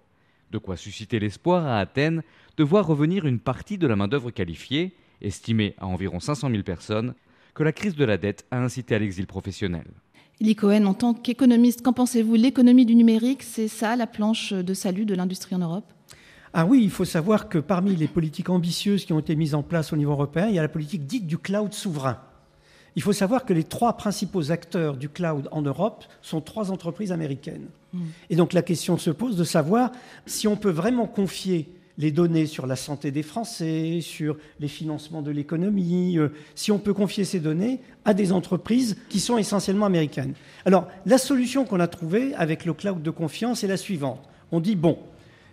De 0.51 0.57
quoi 0.57 0.77
susciter 0.77 1.19
l'espoir 1.19 1.65
à 1.65 1.79
Athènes 1.79 2.23
de 2.57 2.63
voir 2.63 2.85
revenir 2.87 3.25
une 3.25 3.39
partie 3.39 3.77
de 3.77 3.87
la 3.87 3.95
main-d'œuvre 3.95 4.31
qualifiée, 4.31 4.95
estimée 5.21 5.75
à 5.77 5.87
environ 5.87 6.19
500 6.19 6.49
000 6.49 6.63
personnes, 6.63 7.15
que 7.53 7.63
la 7.63 7.71
crise 7.71 7.95
de 7.95 8.05
la 8.05 8.17
dette 8.17 8.45
a 8.51 8.59
incité 8.59 8.95
à 8.95 8.99
l'exil 8.99 9.27
professionnel. 9.27 9.85
Cohen, 10.57 10.85
en 10.85 10.93
tant 10.93 11.13
qu'économiste, 11.13 11.81
qu'en 11.81 11.93
pensez-vous? 11.93 12.35
L'économie 12.35 12.85
du 12.85 12.95
numérique, 12.95 13.43
c'est 13.43 13.67
ça 13.67 13.95
la 13.95 14.07
planche 14.07 14.51
de 14.51 14.73
salut 14.73 15.05
de 15.05 15.15
l'industrie 15.15 15.55
en 15.55 15.59
Europe? 15.59 15.85
Ah 16.53 16.65
oui, 16.65 16.81
il 16.83 16.89
faut 16.89 17.05
savoir 17.05 17.49
que 17.49 17.57
parmi 17.57 17.95
les 17.95 18.07
politiques 18.07 18.49
ambitieuses 18.49 19.05
qui 19.05 19.13
ont 19.13 19.19
été 19.19 19.35
mises 19.35 19.55
en 19.55 19.63
place 19.63 19.93
au 19.93 19.95
niveau 19.95 20.11
européen, 20.11 20.47
il 20.47 20.55
y 20.55 20.59
a 20.59 20.61
la 20.61 20.67
politique 20.67 21.07
dite 21.07 21.25
du 21.25 21.37
cloud 21.37 21.73
souverain. 21.73 22.19
Il 22.95 23.01
faut 23.01 23.13
savoir 23.13 23.45
que 23.45 23.53
les 23.53 23.63
trois 23.63 23.97
principaux 23.97 24.51
acteurs 24.51 24.97
du 24.97 25.09
cloud 25.09 25.47
en 25.51 25.61
Europe 25.63 26.03
sont 26.21 26.41
trois 26.41 26.71
entreprises 26.71 27.11
américaines. 27.11 27.67
Hmm. 27.91 28.05
Et 28.29 28.35
donc 28.35 28.53
la 28.53 28.61
question 28.61 28.97
se 28.97 29.09
pose 29.09 29.35
de 29.35 29.43
savoir 29.43 29.91
si 30.27 30.47
on 30.47 30.55
peut 30.55 30.69
vraiment 30.69 31.07
confier 31.07 31.69
les 31.97 32.11
données 32.11 32.45
sur 32.45 32.65
la 32.65 32.75
santé 32.75 33.11
des 33.11 33.23
Français, 33.23 33.99
sur 34.01 34.37
les 34.59 34.67
financements 34.67 35.21
de 35.21 35.31
l'économie, 35.31 36.17
euh, 36.17 36.29
si 36.55 36.71
on 36.71 36.79
peut 36.79 36.93
confier 36.93 37.23
ces 37.23 37.39
données 37.39 37.81
à 38.05 38.13
des 38.13 38.31
entreprises 38.31 38.97
qui 39.09 39.19
sont 39.19 39.37
essentiellement 39.37 39.85
américaines. 39.85 40.33
Alors, 40.65 40.87
la 41.05 41.17
solution 41.17 41.65
qu'on 41.65 41.79
a 41.79 41.87
trouvée 41.87 42.33
avec 42.35 42.65
le 42.65 42.73
cloud 42.73 43.01
de 43.01 43.11
confiance 43.11 43.63
est 43.63 43.67
la 43.67 43.77
suivante. 43.77 44.21
On 44.51 44.59
dit, 44.59 44.75
bon, 44.75 44.97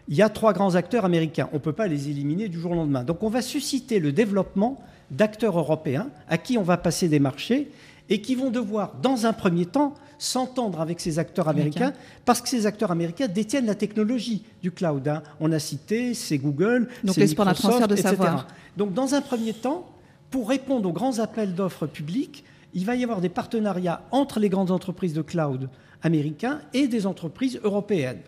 il 0.09 0.16
y 0.16 0.22
a 0.22 0.29
trois 0.29 0.53
grands 0.53 0.74
acteurs 0.74 1.05
américains, 1.05 1.48
on 1.53 1.57
ne 1.57 1.61
peut 1.61 1.72
pas 1.72 1.87
les 1.87 2.09
éliminer 2.09 2.48
du 2.48 2.59
jour 2.59 2.72
au 2.72 2.74
lendemain. 2.74 3.05
Donc 3.05 3.22
on 3.22 3.29
va 3.29 3.42
susciter 3.42 4.00
le 4.00 4.12
développement 4.12 4.83
d'acteurs 5.11 5.59
européens 5.59 6.11
à 6.29 6.38
qui 6.38 6.59
on 6.59 6.62
va 6.62 6.76
passer 6.76 7.09
des 7.09 7.20
marchés 7.20 7.70
et 8.09 8.20
qui 8.20 8.35
vont 8.35 8.50
devoir, 8.50 8.96
dans 9.03 9.26
un 9.26 9.33
premier 9.33 9.66
temps, 9.66 9.94
s'entendre 10.20 10.83
avec 10.83 11.00
ces 11.00 11.18
acteurs 11.18 11.48
américains, 11.48 11.94
parce 12.26 12.42
que 12.42 12.48
ces 12.48 12.66
acteurs 12.66 12.90
américains 12.90 13.26
détiennent 13.26 13.64
la 13.64 13.74
technologie 13.74 14.44
du 14.62 14.70
cloud. 14.70 15.09
Hein. 15.09 15.22
On 15.40 15.50
a 15.50 15.59
cité, 15.59 16.12
c'est 16.12 16.37
Google, 16.37 16.88
c'est 17.06 17.26
Microsoft, 17.26 17.88
de 17.88 17.94
etc. 17.94 18.11
Savoir. 18.11 18.46
Donc, 18.76 18.92
dans 18.92 19.14
un 19.14 19.22
premier 19.22 19.54
temps, 19.54 19.88
pour 20.30 20.50
répondre 20.50 20.88
aux 20.90 20.92
grands 20.92 21.20
appels 21.20 21.54
d'offres 21.54 21.87
publics, 21.87 22.44
il 22.74 22.85
va 22.85 22.96
y 22.96 23.02
avoir 23.02 23.22
des 23.22 23.30
partenariats 23.30 24.02
entre 24.11 24.40
les 24.40 24.50
grandes 24.50 24.70
entreprises 24.70 25.14
de 25.14 25.22
cloud 25.22 25.70
américains 26.02 26.61
et 26.74 26.87
des 26.87 27.06
entreprises 27.06 27.59
européennes. 27.64 28.20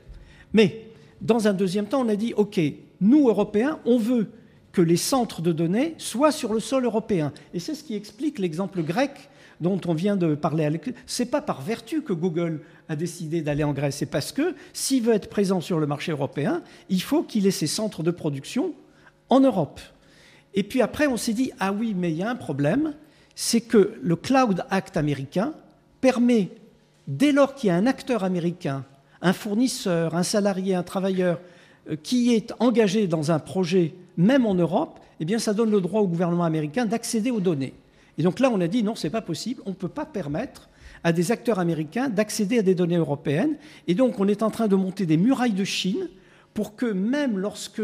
Mais 0.54 0.86
dans 1.20 1.46
un 1.46 1.52
deuxième 1.52 1.86
temps, 1.86 2.00
on 2.00 2.08
a 2.08 2.16
dit, 2.16 2.32
OK, 2.34 2.58
nous, 3.02 3.28
Européens, 3.28 3.78
on 3.84 3.98
veut 3.98 4.30
que 4.72 4.80
les 4.80 4.96
centres 4.96 5.42
de 5.42 5.52
données 5.52 5.94
soient 5.98 6.32
sur 6.32 6.54
le 6.54 6.60
sol 6.60 6.86
européen. 6.86 7.32
Et 7.52 7.60
c'est 7.60 7.74
ce 7.74 7.84
qui 7.84 7.94
explique 7.94 8.38
l'exemple 8.38 8.82
grec 8.82 9.28
dont 9.62 9.80
on 9.86 9.94
vient 9.94 10.16
de 10.16 10.34
parler. 10.34 10.68
Ce 11.06 11.22
n'est 11.22 11.28
pas 11.28 11.40
par 11.40 11.62
vertu 11.62 12.02
que 12.02 12.12
Google 12.12 12.60
a 12.88 12.96
décidé 12.96 13.40
d'aller 13.40 13.64
en 13.64 13.72
Grèce, 13.72 13.96
c'est 13.96 14.06
parce 14.06 14.32
que 14.32 14.54
s'il 14.72 15.04
veut 15.04 15.14
être 15.14 15.30
présent 15.30 15.60
sur 15.60 15.78
le 15.78 15.86
marché 15.86 16.12
européen, 16.12 16.62
il 16.90 17.00
faut 17.00 17.22
qu'il 17.22 17.46
ait 17.46 17.52
ses 17.52 17.68
centres 17.68 18.02
de 18.02 18.10
production 18.10 18.74
en 19.30 19.40
Europe. 19.40 19.80
Et 20.54 20.64
puis 20.64 20.82
après, 20.82 21.06
on 21.06 21.16
s'est 21.16 21.32
dit, 21.32 21.52
ah 21.60 21.72
oui, 21.72 21.94
mais 21.96 22.10
il 22.10 22.18
y 22.18 22.22
a 22.22 22.28
un 22.28 22.36
problème, 22.36 22.94
c'est 23.34 23.60
que 23.60 23.94
le 24.02 24.16
Cloud 24.16 24.64
Act 24.68 24.96
américain 24.96 25.54
permet, 26.00 26.50
dès 27.06 27.32
lors 27.32 27.54
qu'il 27.54 27.68
y 27.68 27.70
a 27.70 27.76
un 27.76 27.86
acteur 27.86 28.24
américain, 28.24 28.84
un 29.22 29.32
fournisseur, 29.32 30.16
un 30.16 30.24
salarié, 30.24 30.74
un 30.74 30.82
travailleur, 30.82 31.40
euh, 31.88 31.96
qui 32.02 32.34
est 32.34 32.52
engagé 32.58 33.06
dans 33.06 33.30
un 33.30 33.38
projet 33.38 33.94
même 34.16 34.44
en 34.44 34.54
Europe, 34.54 34.98
eh 35.20 35.24
bien, 35.24 35.38
ça 35.38 35.54
donne 35.54 35.70
le 35.70 35.80
droit 35.80 36.00
au 36.00 36.08
gouvernement 36.08 36.44
américain 36.44 36.84
d'accéder 36.84 37.30
aux 37.30 37.40
données. 37.40 37.74
Et 38.18 38.22
donc 38.22 38.40
là, 38.40 38.50
on 38.52 38.60
a 38.60 38.68
dit 38.68 38.82
non, 38.82 38.94
ce 38.94 39.06
n'est 39.06 39.10
pas 39.10 39.22
possible, 39.22 39.62
on 39.66 39.70
ne 39.70 39.74
peut 39.74 39.88
pas 39.88 40.06
permettre 40.06 40.68
à 41.04 41.12
des 41.12 41.32
acteurs 41.32 41.58
américains 41.58 42.08
d'accéder 42.08 42.58
à 42.58 42.62
des 42.62 42.74
données 42.74 42.96
européennes. 42.96 43.56
Et 43.88 43.94
donc, 43.94 44.20
on 44.20 44.28
est 44.28 44.42
en 44.42 44.50
train 44.50 44.68
de 44.68 44.76
monter 44.76 45.06
des 45.06 45.16
murailles 45.16 45.52
de 45.52 45.64
Chine 45.64 46.08
pour 46.54 46.76
que 46.76 46.86
même 46.86 47.38
lorsque 47.38 47.82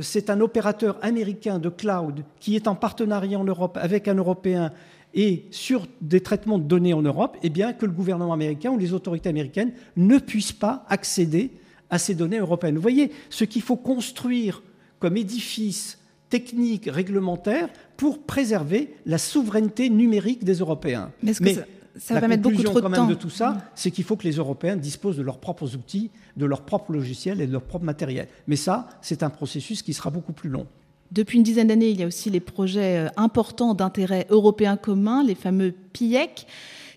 c'est 0.00 0.30
un 0.30 0.40
opérateur 0.40 0.98
américain 1.02 1.58
de 1.58 1.68
cloud 1.68 2.24
qui 2.40 2.56
est 2.56 2.68
en 2.68 2.74
partenariat 2.74 3.38
en 3.38 3.44
Europe 3.44 3.78
avec 3.80 4.08
un 4.08 4.14
Européen 4.14 4.72
et 5.14 5.46
sur 5.50 5.86
des 6.00 6.20
traitements 6.20 6.58
de 6.58 6.64
données 6.64 6.92
en 6.92 7.02
Europe, 7.02 7.36
eh 7.42 7.48
bien, 7.48 7.72
que 7.72 7.86
le 7.86 7.92
gouvernement 7.92 8.32
américain 8.32 8.70
ou 8.70 8.78
les 8.78 8.92
autorités 8.92 9.28
américaines 9.28 9.72
ne 9.96 10.18
puissent 10.18 10.52
pas 10.52 10.84
accéder 10.88 11.50
à 11.90 11.98
ces 11.98 12.14
données 12.14 12.38
européennes. 12.38 12.76
Vous 12.76 12.82
voyez, 12.82 13.10
ce 13.30 13.44
qu'il 13.44 13.62
faut 13.62 13.76
construire 13.76 14.62
comme 14.98 15.16
édifice 15.16 15.98
technique, 16.30 16.88
réglementaire, 16.90 17.68
pour 17.96 18.22
préserver 18.22 18.94
la 19.06 19.18
souveraineté 19.18 19.90
numérique 19.90 20.44
des 20.44 20.54
Européens. 20.54 21.10
Mais, 21.22 21.32
ça, 21.32 22.20
va 22.20 22.28
mettre 22.28 22.42
beaucoup 22.42 22.62
trop 22.62 22.76
de 22.76 22.80
quand 22.80 22.90
même 22.90 23.08
de 23.08 23.14
tout 23.14 23.30
ça, 23.30 23.58
c'est 23.74 23.90
qu'il 23.90 24.04
faut 24.04 24.16
que 24.16 24.24
les 24.24 24.36
Européens 24.36 24.76
disposent 24.76 25.16
de 25.16 25.22
leurs 25.22 25.38
propres 25.38 25.74
outils, 25.74 26.10
de 26.36 26.46
leurs 26.46 26.62
propres 26.62 26.92
logiciels 26.92 27.40
et 27.40 27.46
de 27.46 27.52
leur 27.52 27.62
propre 27.62 27.84
matériel. 27.84 28.28
Mais 28.46 28.56
ça, 28.56 28.88
c'est 29.02 29.22
un 29.22 29.30
processus 29.30 29.82
qui 29.82 29.92
sera 29.92 30.10
beaucoup 30.10 30.32
plus 30.32 30.48
long. 30.48 30.66
Depuis 31.10 31.38
une 31.38 31.42
dizaine 31.42 31.68
d'années, 31.68 31.88
il 31.88 31.98
y 31.98 32.02
a 32.02 32.06
aussi 32.06 32.30
les 32.30 32.40
projets 32.40 32.98
euh, 32.98 33.08
importants 33.16 33.74
d'intérêt 33.74 34.26
européen 34.30 34.76
commun, 34.76 35.24
les 35.24 35.34
fameux 35.34 35.72
PIEC 35.92 36.46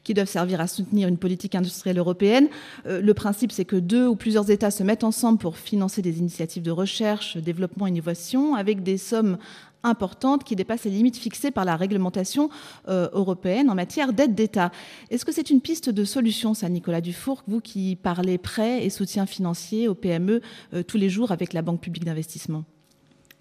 qui 0.03 0.13
doivent 0.13 0.29
servir 0.29 0.61
à 0.61 0.67
soutenir 0.67 1.07
une 1.07 1.17
politique 1.17 1.55
industrielle 1.55 1.97
européenne. 1.97 2.47
Euh, 2.85 3.01
le 3.01 3.13
principe, 3.13 3.51
c'est 3.51 3.65
que 3.65 3.75
deux 3.75 4.07
ou 4.07 4.15
plusieurs 4.15 4.49
États 4.49 4.71
se 4.71 4.83
mettent 4.83 5.03
ensemble 5.03 5.37
pour 5.37 5.57
financer 5.57 6.01
des 6.01 6.19
initiatives 6.19 6.63
de 6.63 6.71
recherche, 6.71 7.37
développement, 7.37 7.87
innovation, 7.87 8.55
avec 8.55 8.83
des 8.83 8.97
sommes 8.97 9.37
importantes 9.83 10.43
qui 10.43 10.55
dépassent 10.55 10.85
les 10.85 10.91
limites 10.91 11.17
fixées 11.17 11.51
par 11.51 11.65
la 11.65 11.75
réglementation 11.75 12.49
euh, 12.87 13.09
européenne 13.13 13.69
en 13.69 13.75
matière 13.75 14.13
d'aide 14.13 14.35
d'État. 14.35 14.71
Est-ce 15.09 15.25
que 15.25 15.31
c'est 15.31 15.49
une 15.49 15.61
piste 15.61 15.89
de 15.89 16.05
solution, 16.05 16.53
ça, 16.53 16.69
Nicolas 16.69 17.01
Dufour, 17.01 17.43
vous 17.47 17.61
qui 17.61 17.95
parlez 17.95 18.37
prêts 18.37 18.85
et 18.85 18.89
soutien 18.89 19.25
financier 19.25 19.87
aux 19.87 19.95
PME 19.95 20.41
euh, 20.73 20.83
tous 20.83 20.97
les 20.97 21.09
jours 21.09 21.31
avec 21.31 21.53
la 21.53 21.61
Banque 21.61 21.81
publique 21.81 22.05
d'investissement? 22.05 22.63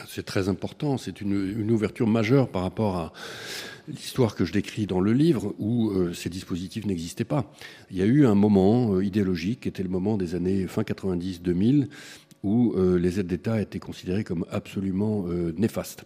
C'est 0.09 0.25
très 0.25 0.49
important, 0.49 0.97
c'est 0.97 1.21
une, 1.21 1.71
ouverture 1.71 2.07
majeure 2.07 2.49
par 2.49 2.63
rapport 2.63 2.97
à 2.97 3.13
l'histoire 3.91 4.35
que 4.35 4.45
je 4.45 4.53
décris 4.53 4.87
dans 4.87 5.01
le 5.01 5.13
livre 5.13 5.55
où 5.59 5.91
euh, 5.91 6.13
ces 6.13 6.29
dispositifs 6.29 6.87
n'existaient 6.87 7.25
pas. 7.25 7.53
Il 7.91 7.99
y 7.99 8.03
a 8.03 8.07
eu 8.07 8.27
un 8.27 8.35
moment 8.35 8.95
euh, 8.95 9.05
idéologique 9.05 9.61
qui 9.61 9.69
était 9.69 9.83
le 9.83 9.89
moment 9.89 10.17
des 10.17 10.35
années 10.35 10.67
fin 10.67 10.83
90-2000 10.83 11.89
où 12.43 12.73
euh, 12.77 12.99
les 12.99 13.21
aides 13.21 13.27
d'État 13.27 13.61
étaient 13.61 13.79
considérées 13.81 14.25
comme 14.25 14.47
absolument 14.51 15.27
néfastes. 15.57 16.05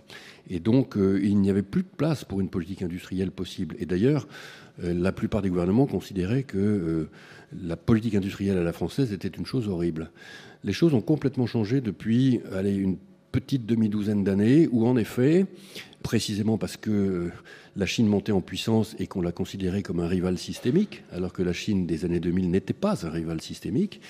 Et 0.50 0.58
donc, 0.58 0.96
il 0.96 1.40
n'y 1.40 1.48
avait 1.48 1.62
plus 1.62 1.82
de 1.82 1.88
place 1.96 2.24
pour 2.24 2.40
une 2.40 2.48
politique 2.48 2.82
industrielle 2.82 3.30
possible. 3.30 3.76
Et 3.78 3.86
d'ailleurs, 3.86 4.26
la 4.82 5.12
plupart 5.12 5.42
des 5.42 5.48
gouvernements 5.48 5.86
considéraient 5.86 6.42
que 6.42 7.08
la 7.62 7.76
politique 7.76 8.16
industrielle 8.16 8.58
à 8.58 8.64
la 8.64 8.72
française 8.72 9.12
était 9.12 9.28
une 9.28 9.46
chose 9.46 9.68
horrible. 9.68 10.10
Les 10.64 10.72
choses 10.72 10.92
ont 10.92 11.00
complètement 11.00 11.46
changé 11.46 11.80
depuis 11.80 12.40
allez, 12.52 12.74
une 12.74 12.96
petite 13.34 13.66
demi-douzaine 13.66 14.22
d'années 14.22 14.68
où, 14.70 14.86
en 14.86 14.96
effet, 14.96 15.46
précisément 16.04 16.58
parce 16.58 16.76
que 16.76 17.30
la 17.76 17.86
Chine 17.86 18.06
montait 18.06 18.30
en 18.30 18.42
puissance 18.42 18.94
et 18.98 19.06
qu'on 19.06 19.22
la 19.22 19.32
considérait 19.32 19.82
comme 19.82 20.00
un 20.00 20.06
rival 20.06 20.38
systémique, 20.38 21.02
alors 21.10 21.32
que 21.32 21.42
la 21.42 21.54
Chine 21.54 21.86
des 21.86 22.04
années 22.04 22.20
2000 22.20 22.50
n'était 22.50 22.74
pas 22.74 23.06
un 23.06 23.10
rival 23.10 23.40
systémique, 23.40 24.00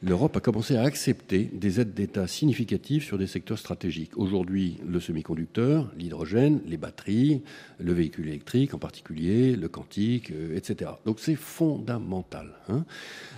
l'Europe 0.00 0.36
a 0.36 0.40
commencé 0.40 0.76
à 0.76 0.82
accepter 0.82 1.50
des 1.52 1.80
aides 1.80 1.92
d'État 1.92 2.28
significatives 2.28 3.02
sur 3.02 3.18
des 3.18 3.26
secteurs 3.26 3.58
stratégiques. 3.58 4.16
Aujourd'hui, 4.16 4.78
le 4.86 5.00
semi-conducteur, 5.00 5.90
l'hydrogène, 5.98 6.60
les 6.66 6.76
batteries, 6.76 7.42
le 7.78 7.92
véhicule 7.92 8.28
électrique 8.28 8.72
en 8.72 8.78
particulier, 8.78 9.56
le 9.56 9.68
quantique, 9.68 10.30
euh, 10.30 10.56
etc. 10.56 10.92
Donc 11.04 11.18
c'est 11.18 11.34
fondamental. 11.34 12.52
Hein. 12.68 12.84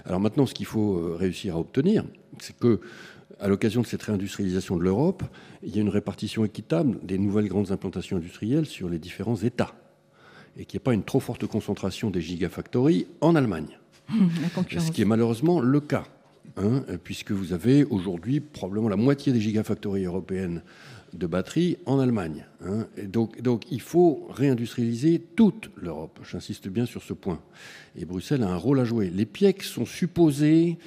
alors 0.05 0.21
maintenant, 0.21 0.45
ce 0.45 0.53
qu'il 0.53 0.67
faut 0.67 0.99
euh, 0.99 1.17
réussir 1.19 1.57
à 1.57 1.59
obtenir, 1.59 2.05
c'est 2.39 2.57
que 2.57 2.81
à 3.43 3.49
l'occasion 3.49 3.83
de 3.83 3.87
cette 3.87 4.03
réindustrialisation 4.05 4.77
de 4.77 4.83
l'Europe, 4.83 5.25
il 5.65 5.75
y 5.75 5.79
a 5.79 5.83
une 5.83 5.89
répartition 5.89 6.45
équitable 6.45 6.99
des 7.03 7.19
nouvelles 7.19 7.49
grandes 7.49 7.73
implantations 7.73 8.17
industrielles 8.17 8.67
sur 8.67 8.89
les 8.89 9.01
différents 9.01 9.37
États 9.37 9.75
et 10.57 10.65
qu'il 10.65 10.79
n'y 10.79 10.83
ait 10.83 10.85
pas 10.85 10.95
une 10.95 11.03
trop 11.03 11.19
forte 11.19 11.47
concentration 11.47 12.11
des 12.11 12.21
gigafactories 12.21 13.09
en 13.21 13.35
Allemagne. 13.35 13.79
Ce 14.79 14.93
qui 14.93 15.03
est 15.03 15.07
malheureusement 15.07 15.61
le 15.61 15.81
cas, 15.81 16.05
hein, 16.57 16.85
puisque 17.03 17.33
vous 17.33 17.53
avez 17.53 17.85
aujourd'hui 17.85 18.39
probablement 18.39 18.89
la 18.89 18.97
moitié 18.97 19.33
des 19.33 19.41
gigafactories 19.41 20.05
européennes 20.05 20.63
de 21.13 21.27
batteries 21.27 21.79
en 21.85 21.99
Allemagne. 21.99 22.47
Hein. 22.65 22.87
Et 22.97 23.07
donc, 23.09 23.43
donc 23.43 23.65
il 23.73 23.81
faut 23.81 24.29
réindustrialiser 24.31 25.21
toute 25.35 25.71
l'Europe. 25.77 26.21
J'insiste 26.31 26.69
bien 26.69 26.87
sur 26.87 27.03
ce 27.03 27.13
point. 27.13 27.41
Et 27.97 28.05
Bruxelles 28.05 28.45
a 28.45 28.49
un 28.49 28.57
rôle 28.57 28.79
à 28.79 28.85
jouer. 28.85 29.11
Les 29.11 29.27
PIEC 29.27 29.63
sont 29.63 29.85
supposés 29.85 30.79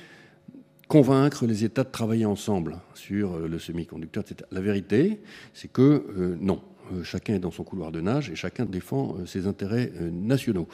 convaincre 0.88 1.46
les 1.46 1.64
États 1.64 1.84
de 1.84 1.90
travailler 1.90 2.26
ensemble 2.26 2.78
sur 2.94 3.40
le 3.40 3.60
semi-conducteur, 3.60 4.24
etc. 4.24 4.48
La 4.52 4.62
vérité, 4.62 5.22
c'est 5.54 5.72
que 5.72 6.38
non. 6.40 6.62
chacun 7.04 7.36
est 7.36 7.40
dans 7.40 7.52
son 7.52 7.64
couloir 7.64 7.92
de 7.92 8.02
nage 8.02 8.30
et 8.30 8.36
chacun 8.36 8.66
défend 8.66 9.16
ses 9.26 9.48
intérêts 9.48 9.92
nationaux. 10.12 10.68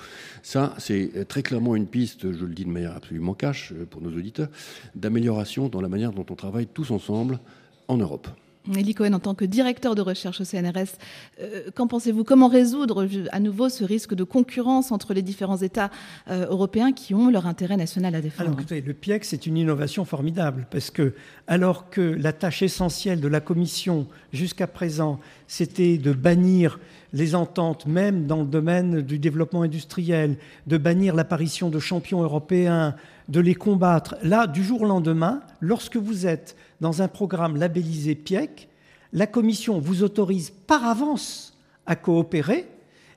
Ça, 0.43 0.75
c'est 0.77 1.27
très 1.27 1.43
clairement 1.43 1.75
une 1.75 1.87
piste, 1.87 2.31
je 2.31 2.45
le 2.45 2.53
dis 2.53 2.65
de 2.65 2.69
manière 2.69 2.95
absolument 2.95 3.33
cash 3.33 3.73
pour 3.89 4.01
nos 4.01 4.11
auditeurs, 4.11 4.49
d'amélioration 4.95 5.69
dans 5.69 5.81
la 5.81 5.89
manière 5.89 6.11
dont 6.11 6.25
on 6.29 6.35
travaille 6.35 6.67
tous 6.67 6.91
ensemble 6.91 7.39
en 7.87 7.97
Europe. 7.97 8.27
Elie 8.67 8.93
Cohen, 8.93 9.13
en 9.13 9.19
tant 9.19 9.33
que 9.33 9.45
directeur 9.45 9.95
de 9.95 10.01
recherche 10.01 10.41
au 10.41 10.43
CNRS, 10.43 10.97
euh, 11.39 11.71
qu'en 11.75 11.87
pensez-vous? 11.87 12.23
Comment 12.23 12.47
résoudre 12.47 13.07
à 13.31 13.39
nouveau 13.39 13.69
ce 13.69 13.83
risque 13.83 14.13
de 14.13 14.23
concurrence 14.23 14.91
entre 14.91 15.13
les 15.13 15.21
différents 15.21 15.57
États 15.57 15.89
euh, 16.29 16.45
européens 16.47 16.91
qui 16.91 17.13
ont 17.13 17.29
leur 17.29 17.47
intérêt 17.47 17.77
national 17.77 18.15
à 18.15 18.21
défendre? 18.21 18.57
Le 18.69 18.93
PIEC, 18.93 19.25
c'est 19.25 19.45
une 19.45 19.57
innovation 19.57 20.05
formidable 20.05 20.67
parce 20.69 20.91
que, 20.91 21.13
alors 21.47 21.89
que 21.89 22.01
la 22.01 22.33
tâche 22.33 22.61
essentielle 22.61 23.19
de 23.19 23.27
la 23.27 23.39
Commission 23.39 24.07
jusqu'à 24.31 24.67
présent, 24.67 25.19
c'était 25.47 25.97
de 25.97 26.13
bannir 26.13 26.79
les 27.13 27.35
ententes, 27.35 27.85
même 27.85 28.25
dans 28.25 28.41
le 28.41 28.47
domaine 28.47 29.01
du 29.01 29.19
développement 29.19 29.63
industriel, 29.63 30.37
de 30.67 30.77
bannir 30.77 31.15
l'apparition 31.15 31.69
de 31.69 31.79
champions 31.79 32.21
européens, 32.21 32.95
de 33.29 33.39
les 33.39 33.55
combattre. 33.55 34.15
Là, 34.23 34.47
du 34.47 34.63
jour 34.63 34.81
au 34.81 34.87
lendemain, 34.87 35.41
lorsque 35.59 35.97
vous 35.97 36.27
êtes 36.27 36.55
dans 36.79 37.01
un 37.01 37.07
programme 37.07 37.57
labellisé 37.57 38.15
PIEC, 38.15 38.69
la 39.13 39.27
Commission 39.27 39.79
vous 39.79 40.03
autorise 40.03 40.51
par 40.67 40.85
avance 40.85 41.57
à 41.85 41.95
coopérer 41.95 42.67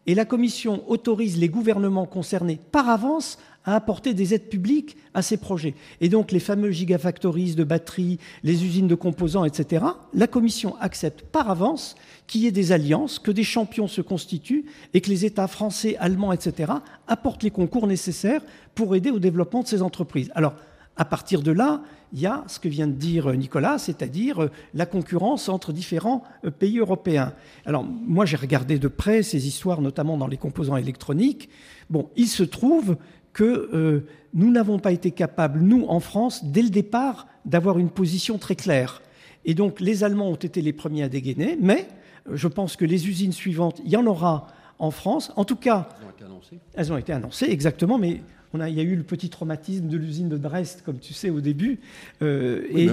et 0.06 0.14
la 0.14 0.24
Commission 0.24 0.82
autorise 0.88 1.38
les 1.38 1.48
gouvernements 1.48 2.06
concernés 2.06 2.58
par 2.72 2.88
avance 2.88 3.38
à 3.64 3.74
apporter 3.74 4.12
des 4.12 4.34
aides 4.34 4.50
publiques 4.50 4.96
à 5.14 5.22
ces 5.22 5.38
projets. 5.38 5.74
Et 6.00 6.08
donc 6.08 6.32
les 6.32 6.40
fameux 6.40 6.70
gigafactories 6.70 7.54
de 7.54 7.64
batteries, 7.64 8.18
les 8.42 8.64
usines 8.64 8.88
de 8.88 8.94
composants, 8.94 9.44
etc., 9.44 9.84
la 10.12 10.26
Commission 10.26 10.76
accepte 10.80 11.22
par 11.22 11.50
avance 11.50 11.94
qu'il 12.26 12.42
y 12.42 12.46
ait 12.46 12.52
des 12.52 12.72
alliances, 12.72 13.18
que 13.18 13.30
des 13.30 13.44
champions 13.44 13.88
se 13.88 14.00
constituent 14.00 14.64
et 14.94 15.00
que 15.00 15.10
les 15.10 15.24
États 15.24 15.46
français, 15.46 15.96
allemands, 15.98 16.32
etc., 16.32 16.72
apportent 17.06 17.42
les 17.42 17.50
concours 17.50 17.86
nécessaires 17.86 18.42
pour 18.74 18.96
aider 18.96 19.10
au 19.10 19.18
développement 19.18 19.62
de 19.62 19.68
ces 19.68 19.82
entreprises. 19.82 20.30
Alors, 20.34 20.54
à 20.96 21.04
partir 21.04 21.42
de 21.42 21.52
là, 21.52 21.82
il 22.12 22.20
y 22.20 22.26
a 22.26 22.44
ce 22.46 22.60
que 22.60 22.68
vient 22.68 22.86
de 22.86 22.92
dire 22.92 23.32
Nicolas, 23.34 23.78
c'est-à-dire 23.78 24.48
la 24.72 24.86
concurrence 24.86 25.48
entre 25.48 25.72
différents 25.72 26.22
euh, 26.44 26.50
pays 26.50 26.78
européens. 26.78 27.32
Alors, 27.66 27.84
moi, 27.84 28.24
j'ai 28.24 28.36
regardé 28.36 28.78
de 28.78 28.88
près 28.88 29.22
ces 29.22 29.48
histoires, 29.48 29.80
notamment 29.80 30.16
dans 30.16 30.28
les 30.28 30.36
composants 30.36 30.76
électroniques. 30.76 31.48
Bon, 31.90 32.08
il 32.16 32.28
se 32.28 32.44
trouve 32.44 32.96
que 33.32 33.68
euh, 33.74 34.06
nous 34.32 34.50
n'avons 34.52 34.78
pas 34.78 34.92
été 34.92 35.10
capables, 35.10 35.60
nous, 35.60 35.84
en 35.88 35.98
France, 35.98 36.44
dès 36.44 36.62
le 36.62 36.70
départ, 36.70 37.26
d'avoir 37.44 37.78
une 37.78 37.90
position 37.90 38.38
très 38.38 38.54
claire. 38.54 39.02
Et 39.44 39.54
donc, 39.54 39.80
les 39.80 40.04
Allemands 40.04 40.30
ont 40.30 40.36
été 40.36 40.62
les 40.62 40.72
premiers 40.72 41.02
à 41.02 41.08
dégainer, 41.08 41.58
mais 41.60 41.88
euh, 41.88 42.03
je 42.32 42.48
pense 42.48 42.76
que 42.76 42.84
les 42.84 43.08
usines 43.08 43.32
suivantes, 43.32 43.80
il 43.84 43.90
y 43.90 43.96
en 43.96 44.06
aura 44.06 44.48
en 44.78 44.90
France. 44.90 45.32
En 45.36 45.44
tout 45.44 45.56
cas, 45.56 45.88
elles 46.00 46.06
ont 46.06 46.10
été 46.10 46.24
annoncées. 46.24 46.58
Elles 46.74 46.92
ont 46.92 46.96
été 46.96 47.12
annoncées, 47.12 47.46
exactement, 47.46 47.98
mais 47.98 48.20
on 48.54 48.60
a, 48.60 48.68
il 48.68 48.76
y 48.76 48.80
a 48.80 48.84
eu 48.84 48.94
le 48.94 49.02
petit 49.02 49.30
traumatisme 49.30 49.88
de 49.88 49.96
l'usine 49.96 50.28
de 50.28 50.36
Brest, 50.36 50.82
comme 50.86 50.98
tu 50.98 51.12
sais, 51.12 51.28
au 51.28 51.40
début. 51.40 51.80
Euh, 52.22 52.62
et 52.70 52.88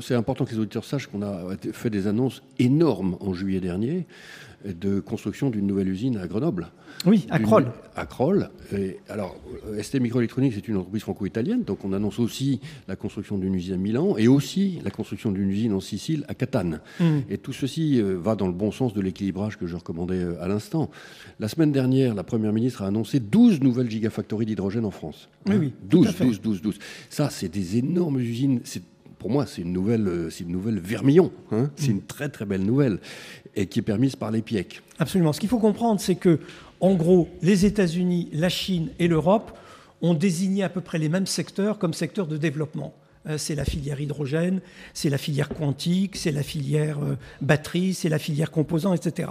c'est 0.00 0.14
important 0.14 0.44
que 0.44 0.50
les 0.50 0.58
auditeurs 0.58 0.84
sachent 0.84 1.06
qu'on 1.06 1.22
a 1.22 1.56
fait 1.72 1.90
des 1.90 2.08
annonces 2.08 2.42
énormes 2.58 3.16
en 3.20 3.32
juillet 3.32 3.60
dernier 3.60 4.06
de 4.64 5.00
construction 5.00 5.50
d'une 5.50 5.66
nouvelle 5.66 5.88
usine 5.88 6.18
à 6.18 6.26
Grenoble. 6.26 6.68
Oui, 7.06 7.26
à 7.30 7.38
Kroll. 7.38 7.66
À 7.96 8.04
Kroll. 8.04 8.50
alors, 9.08 9.36
ST 9.80 10.00
Microelectronics 10.00 10.52
c'est 10.54 10.68
une 10.68 10.76
entreprise 10.76 11.02
franco-italienne, 11.02 11.62
donc 11.62 11.84
on 11.84 11.92
annonce 11.92 12.18
aussi 12.18 12.60
la 12.88 12.96
construction 12.96 13.38
d'une 13.38 13.54
usine 13.54 13.74
à 13.74 13.76
Milan 13.78 14.16
et 14.18 14.28
aussi 14.28 14.80
la 14.84 14.90
construction 14.90 15.32
d'une 15.32 15.48
usine 15.48 15.72
en 15.72 15.80
Sicile 15.80 16.24
à 16.28 16.34
Catane. 16.34 16.80
Mm. 16.98 17.20
Et 17.30 17.38
tout 17.38 17.52
ceci 17.52 18.00
euh, 18.00 18.18
va 18.18 18.36
dans 18.36 18.46
le 18.46 18.52
bon 18.52 18.70
sens 18.70 18.92
de 18.92 19.00
l'équilibrage 19.00 19.56
que 19.56 19.66
je 19.66 19.76
recommandais 19.76 20.22
euh, 20.22 20.42
à 20.42 20.48
l'instant. 20.48 20.90
La 21.38 21.48
semaine 21.48 21.72
dernière, 21.72 22.14
la 22.14 22.24
Première 22.24 22.52
ministre 22.52 22.82
a 22.82 22.86
annoncé 22.86 23.18
12 23.18 23.60
nouvelles 23.60 23.90
gigafactories 23.90 24.46
d'hydrogène 24.46 24.84
en 24.84 24.90
France. 24.90 25.28
Oui, 25.46 25.56
oui. 25.56 25.72
12, 25.84 26.16
12, 26.18 26.40
12, 26.40 26.62
12. 26.62 26.78
Ça, 27.08 27.30
c'est 27.30 27.48
des 27.48 27.78
énormes 27.78 28.18
usines. 28.18 28.60
Pour 29.20 29.30
moi, 29.30 29.44
c'est 29.46 29.60
une 29.60 29.72
nouvelle, 29.74 30.08
euh, 30.08 30.30
c'est 30.30 30.44
une 30.44 30.50
nouvelle 30.50 30.80
vermillon. 30.80 31.30
Hein. 31.52 31.70
C'est 31.76 31.88
mm. 31.88 31.96
une 31.96 32.02
très 32.02 32.30
très 32.30 32.46
belle 32.46 32.64
nouvelle 32.64 32.98
et 33.54 33.66
qui 33.66 33.78
est 33.78 33.82
permise 33.82 34.16
par 34.16 34.30
les 34.30 34.40
PIEC. 34.40 34.80
Absolument. 34.98 35.34
Ce 35.34 35.38
qu'il 35.38 35.50
faut 35.50 35.58
comprendre, 35.58 36.00
c'est 36.00 36.14
que, 36.14 36.40
en 36.80 36.94
gros, 36.94 37.28
les 37.42 37.66
États-Unis, 37.66 38.30
la 38.32 38.48
Chine 38.48 38.88
et 38.98 39.08
l'Europe 39.08 39.56
ont 40.00 40.14
désigné 40.14 40.62
à 40.64 40.70
peu 40.70 40.80
près 40.80 40.98
les 40.98 41.10
mêmes 41.10 41.26
secteurs 41.26 41.78
comme 41.78 41.92
secteurs 41.92 42.26
de 42.26 42.38
développement. 42.38 42.94
Euh, 43.28 43.36
c'est 43.36 43.54
la 43.54 43.66
filière 43.66 44.00
hydrogène, 44.00 44.62
c'est 44.94 45.10
la 45.10 45.18
filière 45.18 45.50
quantique, 45.50 46.16
c'est 46.16 46.32
la 46.32 46.42
filière 46.42 46.98
euh, 47.00 47.18
batterie, 47.42 47.92
c'est 47.92 48.08
la 48.08 48.18
filière 48.18 48.50
composants, 48.50 48.94
etc. 48.94 49.28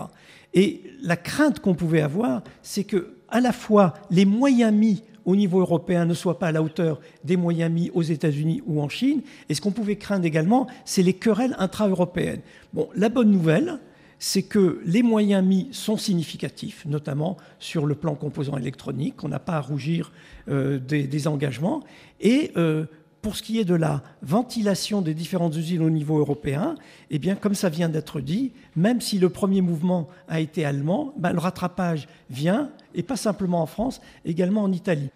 Et 0.54 0.84
la 1.02 1.18
crainte 1.18 1.62
qu'on 1.62 1.74
pouvait 1.74 2.02
avoir, 2.02 2.44
c'est 2.62 2.84
que 2.84 3.16
à 3.28 3.42
la 3.42 3.54
fois 3.54 3.96
les 4.12 4.26
moyens 4.26 4.72
mis 4.72 5.02
au 5.30 5.36
niveau 5.36 5.60
européen 5.60 6.06
ne 6.06 6.16
soient 6.16 6.40
pas 6.40 6.48
à 6.48 6.52
la 6.52 6.64
hauteur 6.64 7.00
des 7.24 7.38
moyens 7.38 7.72
mis 7.72 7.92
aux 7.94 8.02
États-Unis 8.02 8.64
ou 8.66 8.82
en 8.82 8.90
Chine. 8.90 9.22
Et 9.48 9.54
ce 9.54 9.62
qu'on 9.62 9.72
pouvait 9.72 9.96
craindre 9.96 10.26
également, 10.26 10.66
c'est 10.86 11.04
les 11.04 11.14
querelles 11.14 11.56
intra-européennes. 11.60 12.42
Bon, 12.74 12.90
la 12.96 13.10
bonne 13.10 13.30
nouvelle, 13.30 13.78
c'est 14.18 14.42
que 14.42 14.82
les 14.86 15.04
moyens 15.04 15.46
mis 15.46 15.68
sont 15.72 15.98
significatifs, 15.98 16.84
notamment 16.88 17.38
sur 17.60 17.86
le 17.86 17.94
plan 17.94 18.16
composant 18.16 18.58
électronique. 18.58 19.24
On 19.24 19.28
n'a 19.28 19.40
pas 19.40 19.58
à 19.58 19.62
rougir 19.62 20.12
euh, 20.50 20.80
des, 20.80 21.28
engagements. 21.28 21.84
Et 22.20 22.52
euh, 22.58 22.86
pour 23.22 23.36
ce 23.36 23.44
qui 23.44 23.60
est 23.60 23.66
de 23.66 23.76
la 23.76 24.02
ventilation 24.24 25.04
des 25.04 25.14
différentes 25.14 25.56
usines 25.56 25.84
au 25.84 25.92
niveau 25.92 26.18
européen, 26.18 26.74
eh 27.12 27.20
bien, 27.20 27.36
comme 27.36 27.54
ça 27.54 27.70
vient 27.70 27.88
d'être 27.88 28.20
dit, 28.20 28.52
même 28.76 29.00
si 29.00 29.20
le 29.20 29.30
premier 29.30 29.62
mouvement 29.62 30.08
a 30.28 30.40
été 30.40 30.66
allemand, 30.66 31.14
ben, 31.18 31.34
le 31.34 31.40
rattrapage 31.40 32.08
vient, 32.32 32.72
et 32.96 33.04
pas 33.04 33.16
simplement 33.16 33.62
en 33.62 33.68
France, 33.68 34.02
également 34.26 34.64
en 34.64 34.72
Italie. 34.72 35.12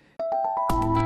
Bye. 0.69 1.02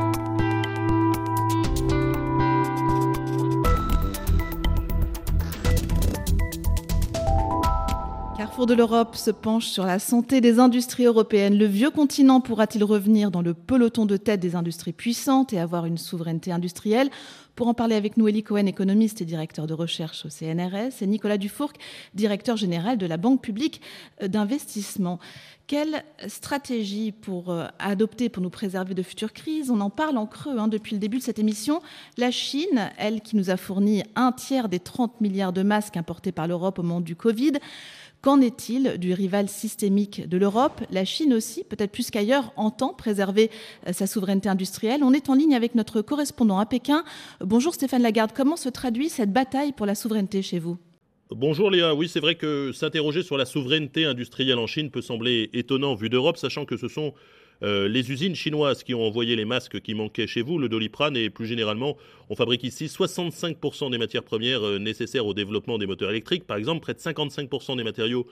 De 8.65 8.73
l'Europe 8.73 9.15
se 9.15 9.29
penche 9.29 9.67
sur 9.67 9.85
la 9.85 9.99
santé 9.99 10.41
des 10.41 10.59
industries 10.59 11.05
européennes. 11.05 11.57
Le 11.57 11.65
vieux 11.65 11.91
continent 11.91 12.41
pourra-t-il 12.41 12.83
revenir 12.83 13.29
dans 13.29 13.41
le 13.41 13.53
peloton 13.53 14.05
de 14.05 14.17
tête 14.17 14.39
des 14.39 14.55
industries 14.55 14.93
puissantes 14.93 15.53
et 15.53 15.59
avoir 15.59 15.85
une 15.85 15.97
souveraineté 15.97 16.51
industrielle? 16.51 17.09
Pour 17.55 17.67
en 17.67 17.73
parler 17.73 17.95
avec 17.95 18.17
nous, 18.17 18.27
Elie 18.27 18.43
Cohen, 18.43 18.65
économiste 18.65 19.21
et 19.21 19.25
directeur 19.25 19.67
de 19.67 19.73
recherche 19.73 20.25
au 20.25 20.29
CNRS, 20.29 21.01
et 21.01 21.07
Nicolas 21.07 21.37
Dufourc, 21.37 21.73
directeur 22.13 22.57
général 22.57 22.97
de 22.97 23.05
la 23.05 23.17
Banque 23.17 23.41
publique 23.41 23.81
d'investissement. 24.21 25.19
Quelle 25.67 26.03
stratégie 26.27 27.11
pour 27.11 27.51
euh, 27.51 27.65
adopter 27.77 28.29
pour 28.29 28.41
nous 28.41 28.49
préserver 28.49 28.93
de 28.93 29.03
futures 29.03 29.33
crises? 29.33 29.69
On 29.69 29.81
en 29.81 29.89
parle 29.89 30.17
en 30.17 30.25
creux 30.25 30.57
hein, 30.57 30.69
depuis 30.69 30.93
le 30.93 30.99
début 30.99 31.17
de 31.17 31.23
cette 31.23 31.39
émission. 31.39 31.81
La 32.17 32.31
Chine, 32.31 32.89
elle 32.97 33.19
qui 33.19 33.35
nous 33.35 33.49
a 33.49 33.57
fourni 33.57 34.03
un 34.15 34.31
tiers 34.31 34.69
des 34.69 34.79
30 34.79 35.19
milliards 35.19 35.51
de 35.51 35.63
masques 35.63 35.97
importés 35.97 36.31
par 36.31 36.47
l'Europe 36.47 36.79
au 36.79 36.83
moment 36.83 37.01
du 37.01 37.17
Covid, 37.17 37.53
Qu'en 38.21 38.41
est-il 38.41 38.97
du 38.97 39.13
rival 39.13 39.47
systémique 39.47 40.27
de 40.27 40.37
l'Europe? 40.37 40.81
La 40.89 41.05
Chine 41.05 41.33
aussi, 41.33 41.63
peut-être 41.63 41.91
plus 41.91 42.09
qu'ailleurs, 42.09 42.51
entend 42.55 42.93
préserver 42.93 43.51
euh, 43.87 43.93
sa 43.93 44.07
souveraineté 44.07 44.49
industrielle. 44.49 45.03
On 45.03 45.13
est 45.13 45.29
en 45.29 45.35
ligne 45.35 45.53
avec 45.53 45.75
notre 45.75 46.01
correspondant 46.01 46.57
à 46.57 46.65
Pékin. 46.65 47.03
Bonjour 47.41 47.75
Stéphane 47.75 48.01
Lagarde, 48.01 48.31
comment 48.35 48.55
se 48.55 48.69
traduit 48.69 49.09
cette 49.09 49.31
bataille 49.31 49.71
pour 49.71 49.85
la 49.85 49.93
souveraineté 49.93 50.41
chez 50.41 50.57
vous? 50.57 50.77
Bonjour 51.29 51.69
Léa, 51.69 51.93
oui 51.93 52.07
c'est 52.07 52.21
vrai 52.21 52.35
que 52.35 52.71
s'interroger 52.71 53.21
sur 53.21 53.37
la 53.37 53.45
souveraineté 53.45 54.05
industrielle 54.05 54.59
en 54.59 54.65
Chine 54.65 54.89
peut 54.89 55.01
sembler 55.01 55.49
étonnant 55.53 55.93
vu 55.93 56.09
d'Europe, 56.09 56.37
sachant 56.37 56.65
que 56.65 56.77
ce 56.77 56.87
sont 56.87 57.13
euh, 57.63 57.87
les 57.87 58.11
usines 58.11 58.35
chinoises 58.35 58.83
qui 58.83 58.93
ont 58.93 59.05
envoyé 59.05 59.35
les 59.35 59.45
masques 59.45 59.81
qui 59.81 59.93
manquaient 59.93 60.27
chez 60.27 60.41
vous, 60.41 60.59
le 60.59 60.69
doliprane, 60.69 61.17
et 61.17 61.29
plus 61.29 61.45
généralement, 61.45 61.97
on 62.29 62.35
fabrique 62.35 62.63
ici 62.63 62.85
65% 62.85 63.91
des 63.91 63.97
matières 63.97 64.23
premières 64.23 64.65
euh, 64.65 64.79
nécessaires 64.79 65.25
au 65.25 65.33
développement 65.33 65.77
des 65.77 65.87
moteurs 65.87 66.09
électriques. 66.09 66.45
Par 66.45 66.57
exemple, 66.57 66.81
près 66.81 66.93
de 66.93 66.99
55% 66.99 67.77
des 67.77 67.83
matériaux 67.83 68.27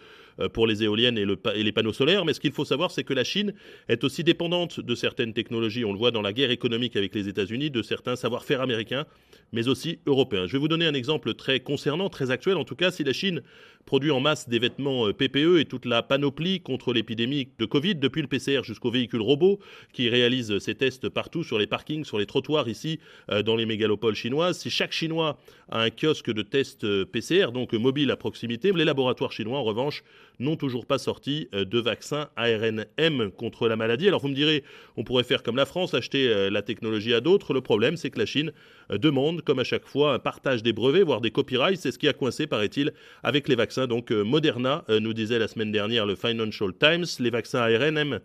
pour 0.53 0.67
les 0.67 0.83
éoliennes 0.83 1.17
et, 1.17 1.25
les 1.63 1.71
panneaux 1.71 1.93
solaires. 1.93 2.25
Mais 2.25 2.33
ce 2.33 2.39
qu'il 2.39 2.51
faut 2.51 2.65
savoir, 2.65 2.91
c'est 2.91 3.03
que 3.03 3.13
la 3.13 3.23
Chine 3.23 3.53
est 3.87 4.03
aussi 4.03 4.23
dépendante 4.23 4.79
de 4.79 4.95
certaines 4.95 5.33
technologies. 5.33 5.85
On 5.85 5.93
le 5.93 5.97
voit 5.97 6.11
dans 6.11 6.21
la 6.21 6.33
guerre 6.33 6.51
économique 6.51 6.95
avec 6.95 7.15
les 7.15 7.27
États-Unis, 7.27 7.71
de 7.71 7.81
certains 7.81 8.15
savoir-faire 8.15 8.61
américains, 8.61 9.05
mais 9.53 9.67
aussi 9.67 9.99
européens. 10.05 10.47
Je 10.47 10.53
vais 10.53 10.57
vous 10.57 10.67
donner 10.67 10.85
un 10.85 10.93
exemple 10.93 11.33
très 11.33 11.59
concernant, 11.59 12.09
très 12.09 12.31
actuel. 12.31 12.57
En 12.57 12.65
tout 12.65 12.75
cas, 12.75 12.91
si 12.91 13.03
la 13.03 13.13
Chine 13.13 13.41
produit 13.85 14.11
en 14.11 14.19
masse 14.19 14.49
des 14.49 14.59
vêtements 14.59 15.13
PPE 15.13 15.59
et 15.59 15.65
toute 15.65 15.85
la 15.85 16.01
panoplie 16.01 16.59
contre 16.59 16.91
l'épidémie 16.91 17.49
de 17.59 17.65
Covid, 17.65 17.95
depuis 17.95 18.21
le 18.21 18.27
PCR 18.27 18.63
jusqu'au 18.63 18.89
véhicule 18.89 19.05
véhicules 19.05 19.21
robots 19.21 19.59
qui 19.93 20.09
réalisent 20.09 20.57
ces 20.59 20.73
tests 20.73 21.09
partout 21.09 21.43
sur 21.43 21.59
les 21.59 21.67
parkings, 21.67 22.03
sur 22.03 22.17
les 22.17 22.25
trottoirs 22.25 22.67
ici 22.67 22.99
dans 23.45 23.55
les 23.55 23.65
mégalopoles 23.65 24.15
chinoises. 24.15 24.59
Si 24.59 24.69
chaque 24.69 24.91
Chinois 24.91 25.37
a 25.69 25.83
un 25.83 25.89
kiosque 25.89 26.31
de 26.31 26.41
tests 26.41 27.05
PCR, 27.05 27.51
donc 27.51 27.73
mobile 27.73 28.09
à 28.11 28.17
proximité, 28.17 28.71
les 28.71 28.85
laboratoires 28.85 29.31
chinois 29.31 29.59
en 29.59 29.63
revanche 29.63 30.03
n'ont 30.39 30.55
toujours 30.55 30.85
pas 30.85 30.97
sorti 30.97 31.47
de 31.53 31.79
vaccin 31.79 32.29
ARNM 32.35 33.31
contre 33.31 33.67
la 33.67 33.75
maladie. 33.75 34.07
Alors 34.07 34.21
vous 34.21 34.27
me 34.27 34.35
direz, 34.35 34.63
on 34.97 35.03
pourrait 35.03 35.23
faire 35.23 35.43
comme 35.43 35.55
la 35.55 35.65
France, 35.65 35.93
acheter 35.93 36.49
la 36.49 36.61
technologie 36.61 37.13
à 37.13 37.21
d'autres. 37.21 37.53
Le 37.53 37.61
problème, 37.61 37.97
c'est 37.97 38.09
que 38.09 38.19
la 38.19 38.25
Chine 38.25 38.51
demande, 38.89 39.41
comme 39.41 39.59
à 39.59 39.63
chaque 39.63 39.85
fois, 39.85 40.13
un 40.13 40.19
partage 40.19 40.63
des 40.63 40.73
brevets, 40.73 41.03
voire 41.03 41.21
des 41.21 41.31
copyrights. 41.31 41.79
C'est 41.79 41.91
ce 41.91 41.99
qui 41.99 42.07
a 42.07 42.13
coincé, 42.13 42.47
paraît-il, 42.47 42.93
avec 43.23 43.47
les 43.47 43.55
vaccins. 43.55 43.87
Donc 43.87 44.11
Moderna, 44.11 44.83
nous 44.89 45.13
disait 45.13 45.39
la 45.39 45.47
semaine 45.47 45.71
dernière 45.71 46.05
le 46.05 46.15
Financial 46.15 46.71
Times, 46.73 47.05
les 47.19 47.29
vaccins 47.29 47.59
ARNM 47.59 48.19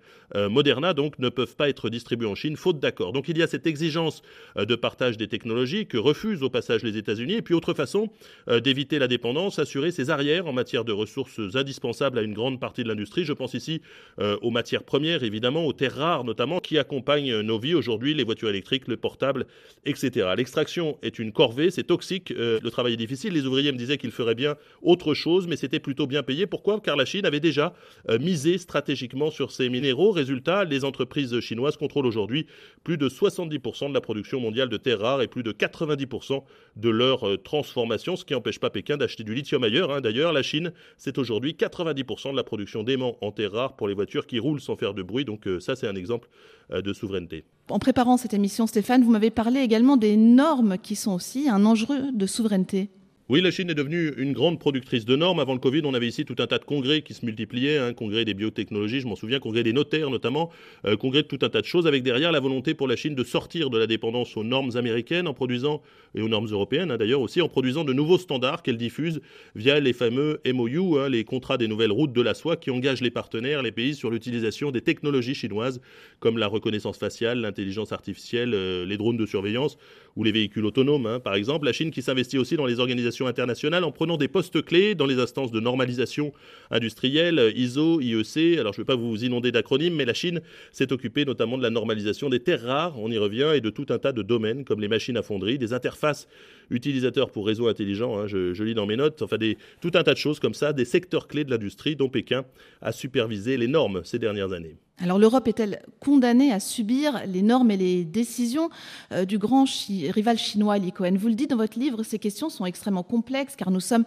Moderna 0.48 0.94
donc 0.94 1.18
ne 1.18 1.28
peuvent 1.28 1.56
pas 1.56 1.68
être 1.68 1.90
distribués 1.90 2.28
en 2.28 2.34
Chine 2.34 2.56
faute 2.56 2.80
d'accord. 2.80 3.12
Donc 3.12 3.28
il 3.28 3.36
y 3.38 3.42
a 3.42 3.46
cette 3.46 3.66
exigence 3.66 4.22
de 4.56 4.74
partage 4.74 5.16
des 5.16 5.28
technologies 5.28 5.86
que 5.86 5.98
refusent 5.98 6.42
au 6.42 6.50
passage 6.50 6.82
les 6.82 6.96
États-Unis. 6.96 7.34
Et 7.34 7.42
puis 7.42 7.54
autre 7.54 7.74
façon 7.74 8.08
d'éviter 8.48 8.98
la 8.98 9.08
dépendance, 9.08 9.58
assurer 9.58 9.90
ses 9.90 10.10
arrières 10.10 10.46
en 10.46 10.52
matière 10.52 10.84
de 10.84 10.92
ressources 10.92 11.40
indispensables 11.54 11.99
à 12.02 12.22
une 12.22 12.34
grande 12.34 12.60
partie 12.60 12.82
de 12.82 12.88
l'industrie. 12.88 13.24
Je 13.24 13.32
pense 13.32 13.54
ici 13.54 13.80
aux 14.18 14.50
matières 14.50 14.82
premières, 14.82 15.22
évidemment, 15.22 15.66
aux 15.66 15.72
terres 15.72 15.96
rares 15.96 16.24
notamment, 16.24 16.60
qui 16.60 16.78
accompagnent 16.78 17.40
nos 17.40 17.58
vies 17.58 17.74
aujourd'hui, 17.74 18.14
les 18.14 18.24
voitures 18.24 18.48
électriques, 18.48 18.88
le 18.88 18.96
portable, 18.96 19.46
etc. 19.84 20.28
L'extraction 20.36 20.98
est 21.02 21.18
une 21.18 21.32
corvée, 21.32 21.70
c'est 21.70 21.84
toxique, 21.84 22.30
le 22.30 22.68
travail 22.70 22.94
est 22.94 22.96
difficile. 22.96 23.32
Les 23.32 23.46
ouvriers 23.46 23.72
me 23.72 23.78
disaient 23.78 23.98
qu'ils 23.98 24.10
feraient 24.10 24.34
bien 24.34 24.56
autre 24.82 25.14
chose, 25.14 25.46
mais 25.46 25.56
c'était 25.56 25.80
plutôt 25.80 26.06
bien 26.06 26.22
payé. 26.22 26.46
Pourquoi? 26.46 26.80
Car 26.80 26.96
la 26.96 27.04
Chine 27.04 27.26
avait 27.26 27.40
déjà 27.40 27.74
misé 28.20 28.58
stratégiquement 28.58 29.30
sur 29.30 29.52
ces 29.52 29.68
minéraux. 29.68 30.10
Résultat, 30.12 30.64
les 30.64 30.84
entreprises 30.84 31.40
chinoises 31.40 31.76
contrôlent 31.76 32.06
aujourd'hui 32.06 32.46
plus 32.84 32.96
de 32.96 33.08
70% 33.08 33.88
de 33.88 33.94
la 33.94 34.00
production 34.00 34.40
mondiale 34.40 34.68
de 34.68 34.76
terres 34.76 35.00
rares 35.00 35.22
et 35.22 35.28
plus 35.28 35.42
de 35.42 35.52
90% 35.52 36.42
de 36.76 36.88
leur 36.88 37.42
transformation, 37.42 38.16
ce 38.16 38.24
qui 38.24 38.32
n'empêche 38.32 38.58
pas 38.58 38.70
Pékin 38.70 38.96
d'acheter 38.96 39.24
du 39.24 39.34
lithium 39.34 39.64
ailleurs. 39.64 39.90
Hein. 39.90 40.00
D'ailleurs, 40.00 40.32
la 40.32 40.42
Chine, 40.42 40.72
c'est 40.96 41.18
aujourd'hui 41.18 41.54
90% 41.92 42.32
de 42.32 42.36
la 42.36 42.44
production 42.44 42.82
d'aimants 42.82 43.16
en 43.20 43.32
terres 43.32 43.52
rares 43.52 43.76
pour 43.76 43.88
les 43.88 43.94
voitures 43.94 44.26
qui 44.26 44.38
roulent 44.38 44.60
sans 44.60 44.76
faire 44.76 44.94
de 44.94 45.02
bruit. 45.02 45.24
Donc 45.24 45.48
ça, 45.60 45.76
c'est 45.76 45.88
un 45.88 45.96
exemple 45.96 46.28
de 46.70 46.92
souveraineté. 46.92 47.44
En 47.68 47.78
préparant 47.78 48.16
cette 48.16 48.34
émission, 48.34 48.66
Stéphane, 48.66 49.02
vous 49.02 49.10
m'avez 49.10 49.30
parlé 49.30 49.60
également 49.60 49.96
des 49.96 50.16
normes 50.16 50.78
qui 50.78 50.96
sont 50.96 51.12
aussi 51.12 51.48
un 51.48 51.64
enjeu 51.64 52.12
de 52.12 52.26
souveraineté. 52.26 52.90
Oui, 53.30 53.40
la 53.40 53.52
Chine 53.52 53.70
est 53.70 53.76
devenue 53.76 54.12
une 54.16 54.32
grande 54.32 54.58
productrice 54.58 55.04
de 55.04 55.14
normes. 55.14 55.38
Avant 55.38 55.52
le 55.52 55.60
Covid, 55.60 55.82
on 55.84 55.94
avait 55.94 56.08
ici 56.08 56.24
tout 56.24 56.34
un 56.40 56.48
tas 56.48 56.58
de 56.58 56.64
congrès 56.64 57.02
qui 57.02 57.14
se 57.14 57.24
multipliaient, 57.24 57.78
hein, 57.78 57.92
congrès 57.94 58.24
des 58.24 58.34
biotechnologies, 58.34 58.98
je 59.02 59.06
m'en 59.06 59.14
souviens, 59.14 59.38
congrès 59.38 59.62
des 59.62 59.72
notaires 59.72 60.10
notamment, 60.10 60.50
euh, 60.84 60.96
congrès 60.96 61.22
de 61.22 61.28
tout 61.28 61.38
un 61.42 61.48
tas 61.48 61.60
de 61.60 61.66
choses, 61.66 61.86
avec 61.86 62.02
derrière 62.02 62.32
la 62.32 62.40
volonté 62.40 62.74
pour 62.74 62.88
la 62.88 62.96
Chine 62.96 63.14
de 63.14 63.22
sortir 63.22 63.70
de 63.70 63.78
la 63.78 63.86
dépendance 63.86 64.36
aux 64.36 64.42
normes 64.42 64.76
américaines 64.76 65.28
en 65.28 65.32
produisant, 65.32 65.80
et 66.16 66.22
aux 66.22 66.28
normes 66.28 66.48
européennes 66.48 66.90
hein, 66.90 66.96
d'ailleurs 66.96 67.20
aussi, 67.20 67.40
en 67.40 67.48
produisant 67.48 67.84
de 67.84 67.92
nouveaux 67.92 68.18
standards 68.18 68.64
qu'elle 68.64 68.78
diffuse 68.78 69.20
via 69.54 69.78
les 69.78 69.92
fameux 69.92 70.40
MOU, 70.44 70.98
hein, 70.98 71.08
les 71.08 71.22
contrats 71.22 71.56
des 71.56 71.68
nouvelles 71.68 71.92
routes 71.92 72.12
de 72.12 72.22
la 72.22 72.34
soie, 72.34 72.56
qui 72.56 72.72
engagent 72.72 73.00
les 73.00 73.12
partenaires, 73.12 73.62
les 73.62 73.70
pays 73.70 73.94
sur 73.94 74.10
l'utilisation 74.10 74.72
des 74.72 74.80
technologies 74.80 75.36
chinoises 75.36 75.80
comme 76.18 76.36
la 76.36 76.48
reconnaissance 76.48 76.98
faciale, 76.98 77.38
l'intelligence 77.42 77.92
artificielle, 77.92 78.54
euh, 78.54 78.84
les 78.84 78.96
drones 78.96 79.16
de 79.16 79.26
surveillance 79.26 79.78
ou 80.16 80.24
les 80.24 80.32
véhicules 80.32 80.64
autonomes, 80.64 81.20
par 81.22 81.34
exemple. 81.34 81.66
La 81.66 81.72
Chine 81.72 81.90
qui 81.90 82.02
s'investit 82.02 82.38
aussi 82.38 82.56
dans 82.56 82.66
les 82.66 82.80
organisations 82.80 83.26
internationales 83.26 83.84
en 83.84 83.92
prenant 83.92 84.16
des 84.16 84.28
postes 84.28 84.62
clés 84.62 84.94
dans 84.94 85.06
les 85.06 85.18
instances 85.18 85.50
de 85.50 85.60
normalisation 85.60 86.32
industrielle, 86.70 87.52
ISO, 87.54 88.00
IEC. 88.00 88.58
Alors 88.58 88.72
je 88.72 88.80
ne 88.80 88.84
vais 88.84 88.86
pas 88.86 88.96
vous 88.96 89.24
inonder 89.24 89.52
d'acronymes, 89.52 89.94
mais 89.94 90.04
la 90.04 90.14
Chine 90.14 90.40
s'est 90.72 90.92
occupée 90.92 91.24
notamment 91.24 91.58
de 91.58 91.62
la 91.62 91.70
normalisation 91.70 92.28
des 92.28 92.40
terres 92.40 92.62
rares, 92.62 92.98
on 92.98 93.10
y 93.10 93.18
revient, 93.18 93.52
et 93.54 93.60
de 93.60 93.70
tout 93.70 93.86
un 93.90 93.98
tas 93.98 94.12
de 94.12 94.22
domaines 94.22 94.64
comme 94.64 94.80
les 94.80 94.88
machines 94.88 95.16
à 95.16 95.22
fonderie, 95.22 95.58
des 95.58 95.72
interfaces 95.72 96.28
utilisateurs 96.70 97.30
pour 97.30 97.46
réseaux 97.46 97.68
intelligents, 97.68 98.18
hein, 98.18 98.26
je, 98.26 98.62
lis 98.62 98.74
dans 98.74 98.86
mes 98.86 98.96
notes, 98.96 99.22
enfin 99.22 99.36
tout 99.80 99.90
un 99.94 100.02
tas 100.02 100.12
de 100.12 100.18
choses 100.18 100.40
comme 100.40 100.54
ça, 100.54 100.72
des 100.72 100.84
secteurs 100.84 101.28
clés 101.28 101.44
de 101.44 101.50
l'industrie 101.50 101.96
dont 101.96 102.08
Pékin 102.08 102.44
a 102.80 102.92
supervisé 102.92 103.56
les 103.56 103.68
normes 103.68 104.02
ces 104.04 104.18
dernières 104.18 104.52
années. 104.52 104.76
Alors 105.02 105.18
l'Europe 105.18 105.48
est-elle 105.48 105.80
condamnée 105.98 106.52
à 106.52 106.60
subir 106.60 107.22
les 107.26 107.40
normes 107.40 107.70
et 107.70 107.78
les 107.78 108.04
décisions 108.04 108.68
euh, 109.12 109.24
du 109.24 109.38
grand 109.38 109.64
rival 110.10 110.36
chinois 110.36 110.76
Li 110.76 110.92
Vous 111.16 111.28
le 111.28 111.34
dites 111.34 111.48
dans 111.48 111.56
votre 111.56 111.78
livre, 111.78 112.02
ces 112.02 112.18
questions 112.18 112.50
sont 112.50 112.66
extrêmement 112.66 113.02
complexes 113.02 113.56
car 113.56 113.70
nous 113.70 113.80
sommes 113.80 114.04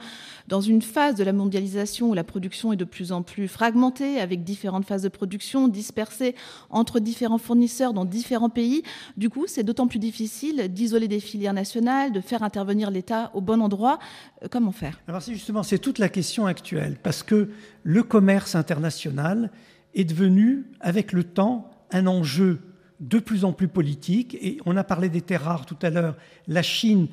dans 0.47 0.61
une 0.61 0.83
phase 0.83 1.15
de 1.15 1.23
la 1.23 1.33
mondialisation 1.33 2.11
où 2.11 2.13
la 2.13 2.23
production 2.23 2.73
est 2.73 2.75
de 2.77 2.85
plus 2.85 3.11
en 3.11 3.23
plus 3.23 3.47
fragmentée 3.47 4.19
avec 4.19 4.43
différentes 4.43 4.85
phases 4.85 5.01
de 5.01 5.09
production 5.09 5.67
dispersées 5.67 6.35
entre 6.69 6.99
différents 6.99 7.39
fournisseurs 7.39 7.93
dans 7.93 8.05
différents 8.05 8.49
pays. 8.49 8.83
Du 9.17 9.31
coup, 9.31 9.45
c'est 9.47 9.63
d'autant 9.63 9.87
plus 9.87 9.99
difficile 9.99 10.71
d'isoler 10.71 11.07
des 11.07 11.19
filières 11.19 11.53
nationales, 11.53 12.11
de 12.11 12.21
faire 12.21 12.43
intervenir 12.53 12.91
l'État 12.91 13.31
au 13.33 13.41
bon 13.41 13.61
endroit. 13.61 13.97
Euh, 14.43 14.47
comment 14.49 14.71
faire? 14.71 14.99
Alors 15.07 15.21
c'est 15.23 15.33
justement 15.33 15.63
c'est 15.63 15.79
toute 15.79 15.97
la 15.97 16.09
question 16.09 16.45
actuelle 16.45 16.97
parce 17.01 17.23
que 17.23 17.49
le 17.83 18.03
commerce 18.03 18.53
international 18.53 19.49
est 19.95 20.05
devenu, 20.05 20.65
avec 20.79 21.11
le 21.13 21.23
temps, 21.23 21.71
un 21.91 22.05
enjeu 22.05 22.59
de 22.99 23.19
plus 23.19 23.43
en 23.43 23.53
plus 23.53 23.67
politique. 23.67 24.37
Et 24.39 24.59
on 24.65 24.77
a 24.77 24.83
parlé 24.83 25.09
des 25.09 25.21
terres 25.21 25.43
rares 25.43 25.65
tout 25.65 25.77
à 25.81 25.89
l'heure. 25.89 26.15
La 26.47 26.61
Chine 26.61 27.07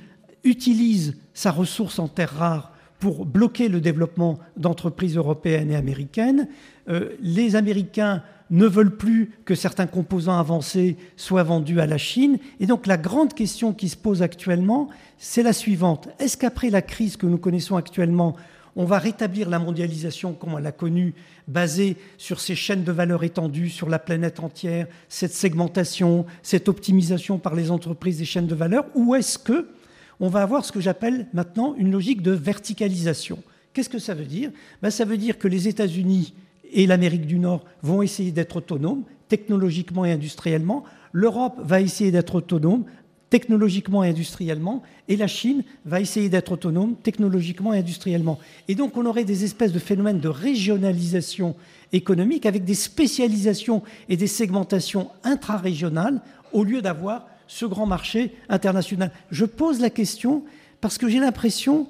utilise 0.44 1.16
sa 1.34 1.50
ressource 1.50 1.98
en 1.98 2.08
terres 2.08 2.34
rares 2.34 2.72
pour 2.98 3.24
bloquer 3.24 3.68
le 3.68 3.80
développement 3.80 4.38
d'entreprises 4.56 5.16
européennes 5.16 5.70
et 5.70 5.76
américaines. 5.76 6.48
Euh, 6.88 7.16
les 7.20 7.56
Américains 7.56 8.22
ne 8.50 8.66
veulent 8.66 8.96
plus 8.96 9.32
que 9.44 9.54
certains 9.54 9.86
composants 9.86 10.38
avancés 10.38 10.96
soient 11.16 11.42
vendus 11.42 11.80
à 11.80 11.86
la 11.86 11.98
Chine. 11.98 12.38
Et 12.58 12.66
donc 12.66 12.86
la 12.86 12.96
grande 12.96 13.34
question 13.34 13.72
qui 13.72 13.88
se 13.88 13.96
pose 13.96 14.22
actuellement, 14.22 14.88
c'est 15.18 15.42
la 15.42 15.52
suivante. 15.52 16.08
Est-ce 16.18 16.36
qu'après 16.36 16.70
la 16.70 16.82
crise 16.82 17.16
que 17.16 17.26
nous 17.26 17.38
connaissons 17.38 17.76
actuellement, 17.76 18.36
on 18.76 18.84
va 18.84 18.98
rétablir 18.98 19.48
la 19.48 19.58
mondialisation 19.58 20.32
comme 20.32 20.54
on 20.54 20.58
l'a 20.58 20.72
connue, 20.72 21.14
basée 21.48 21.96
sur 22.18 22.40
ces 22.40 22.54
chaînes 22.54 22.84
de 22.84 22.92
valeur 22.92 23.24
étendues 23.24 23.68
sur 23.68 23.88
la 23.88 23.98
planète 23.98 24.40
entière, 24.40 24.86
cette 25.08 25.34
segmentation, 25.34 26.26
cette 26.42 26.68
optimisation 26.68 27.38
par 27.38 27.54
les 27.54 27.70
entreprises 27.70 28.18
des 28.18 28.24
chaînes 28.24 28.46
de 28.46 28.54
valeur, 28.54 28.84
ou 28.94 29.14
est-ce 29.14 29.38
que 29.38 29.68
on 30.20 30.28
va 30.28 30.42
avoir 30.42 30.64
ce 30.64 30.72
que 30.72 30.80
j'appelle 30.80 31.26
maintenant 31.32 31.74
une 31.78 31.90
logique 31.90 32.22
de 32.22 32.32
verticalisation? 32.32 33.42
Qu'est-ce 33.72 33.88
que 33.88 33.98
ça 33.98 34.14
veut 34.14 34.26
dire? 34.26 34.50
Ben, 34.82 34.90
Ça 34.90 35.04
veut 35.04 35.16
dire 35.16 35.38
que 35.38 35.48
les 35.48 35.66
États-Unis 35.66 36.34
et 36.72 36.86
l'Amérique 36.86 37.26
du 37.26 37.38
Nord 37.38 37.64
vont 37.82 38.02
essayer 38.02 38.32
d'être 38.32 38.56
autonomes 38.56 39.04
technologiquement 39.28 40.04
et 40.04 40.12
industriellement. 40.12 40.84
L'Europe 41.12 41.54
va 41.62 41.80
essayer 41.80 42.10
d'être 42.10 42.36
autonome 42.36 42.84
technologiquement 43.30 44.02
et 44.02 44.08
industriellement, 44.08 44.82
et 45.08 45.16
la 45.16 45.28
Chine 45.28 45.62
va 45.84 46.00
essayer 46.00 46.28
d'être 46.28 46.52
autonome 46.52 46.96
technologiquement 46.96 47.72
et 47.72 47.78
industriellement. 47.78 48.40
Et 48.66 48.74
donc 48.74 48.96
on 48.96 49.06
aurait 49.06 49.24
des 49.24 49.44
espèces 49.44 49.72
de 49.72 49.78
phénomènes 49.78 50.18
de 50.18 50.28
régionalisation 50.28 51.54
économique 51.92 52.44
avec 52.44 52.64
des 52.64 52.74
spécialisations 52.74 53.82
et 54.08 54.16
des 54.16 54.26
segmentations 54.26 55.10
intra-régionales 55.22 56.20
au 56.52 56.64
lieu 56.64 56.82
d'avoir 56.82 57.28
ce 57.46 57.66
grand 57.66 57.86
marché 57.86 58.32
international. 58.48 59.12
Je 59.30 59.44
pose 59.44 59.80
la 59.80 59.90
question 59.90 60.44
parce 60.80 60.98
que 60.98 61.08
j'ai 61.08 61.20
l'impression 61.20 61.86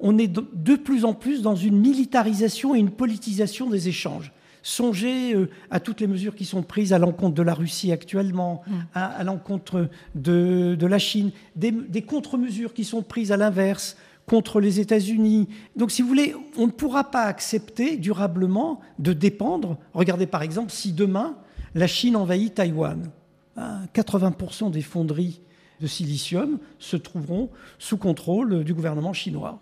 qu'on 0.00 0.18
est 0.18 0.28
de 0.28 0.76
plus 0.76 1.04
en 1.04 1.14
plus 1.14 1.42
dans 1.42 1.56
une 1.56 1.78
militarisation 1.78 2.74
et 2.74 2.78
une 2.78 2.90
politisation 2.90 3.68
des 3.68 3.88
échanges. 3.88 4.32
Songez 4.62 5.34
euh, 5.34 5.48
à 5.70 5.80
toutes 5.80 6.00
les 6.00 6.06
mesures 6.06 6.34
qui 6.34 6.44
sont 6.44 6.62
prises 6.62 6.92
à 6.92 6.98
l'encontre 6.98 7.34
de 7.34 7.42
la 7.42 7.54
Russie 7.54 7.92
actuellement, 7.92 8.62
mm. 8.66 8.72
à, 8.94 9.24
l'encontre 9.24 9.88
de, 10.14 10.76
la 10.80 10.98
Chine, 10.98 11.30
des, 11.56 12.02
contre-mesures 12.02 12.74
qui 12.74 12.84
sont 12.84 13.02
prises 13.02 13.32
à 13.32 13.36
l'inverse 13.36 13.96
contre 14.26 14.60
les 14.60 14.78
États-Unis. 14.78 15.48
Donc, 15.76 15.90
si 15.90 16.02
vous 16.02 16.08
voulez, 16.08 16.34
on 16.58 16.66
ne 16.66 16.72
pourra 16.72 17.10
pas 17.10 17.22
accepter 17.22 17.96
durablement 17.96 18.80
de 18.98 19.12
dépendre. 19.12 19.78
Regardez 19.94 20.26
par 20.26 20.42
exemple 20.42 20.70
si 20.70 20.92
demain 20.92 21.36
la 21.74 21.86
Chine 21.86 22.16
envahit 22.16 22.54
Taïwan. 22.54 23.10
80% 23.56 24.66
hein, 24.66 24.70
des 24.70 24.82
fonderies 24.82 25.40
de 25.80 25.86
silicium 25.86 26.58
se 26.78 26.96
trouveront 26.96 27.50
sous 27.78 27.96
contrôle 27.96 28.64
du 28.64 28.74
gouvernement 28.74 29.12
chinois. 29.12 29.60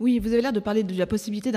Oui, 0.00 0.20
vous 0.20 0.32
avez 0.32 0.42
l'air 0.42 0.52
de 0.52 0.60
parler 0.60 0.84
de 0.84 0.96
la 0.96 1.06
possibilité 1.06 1.50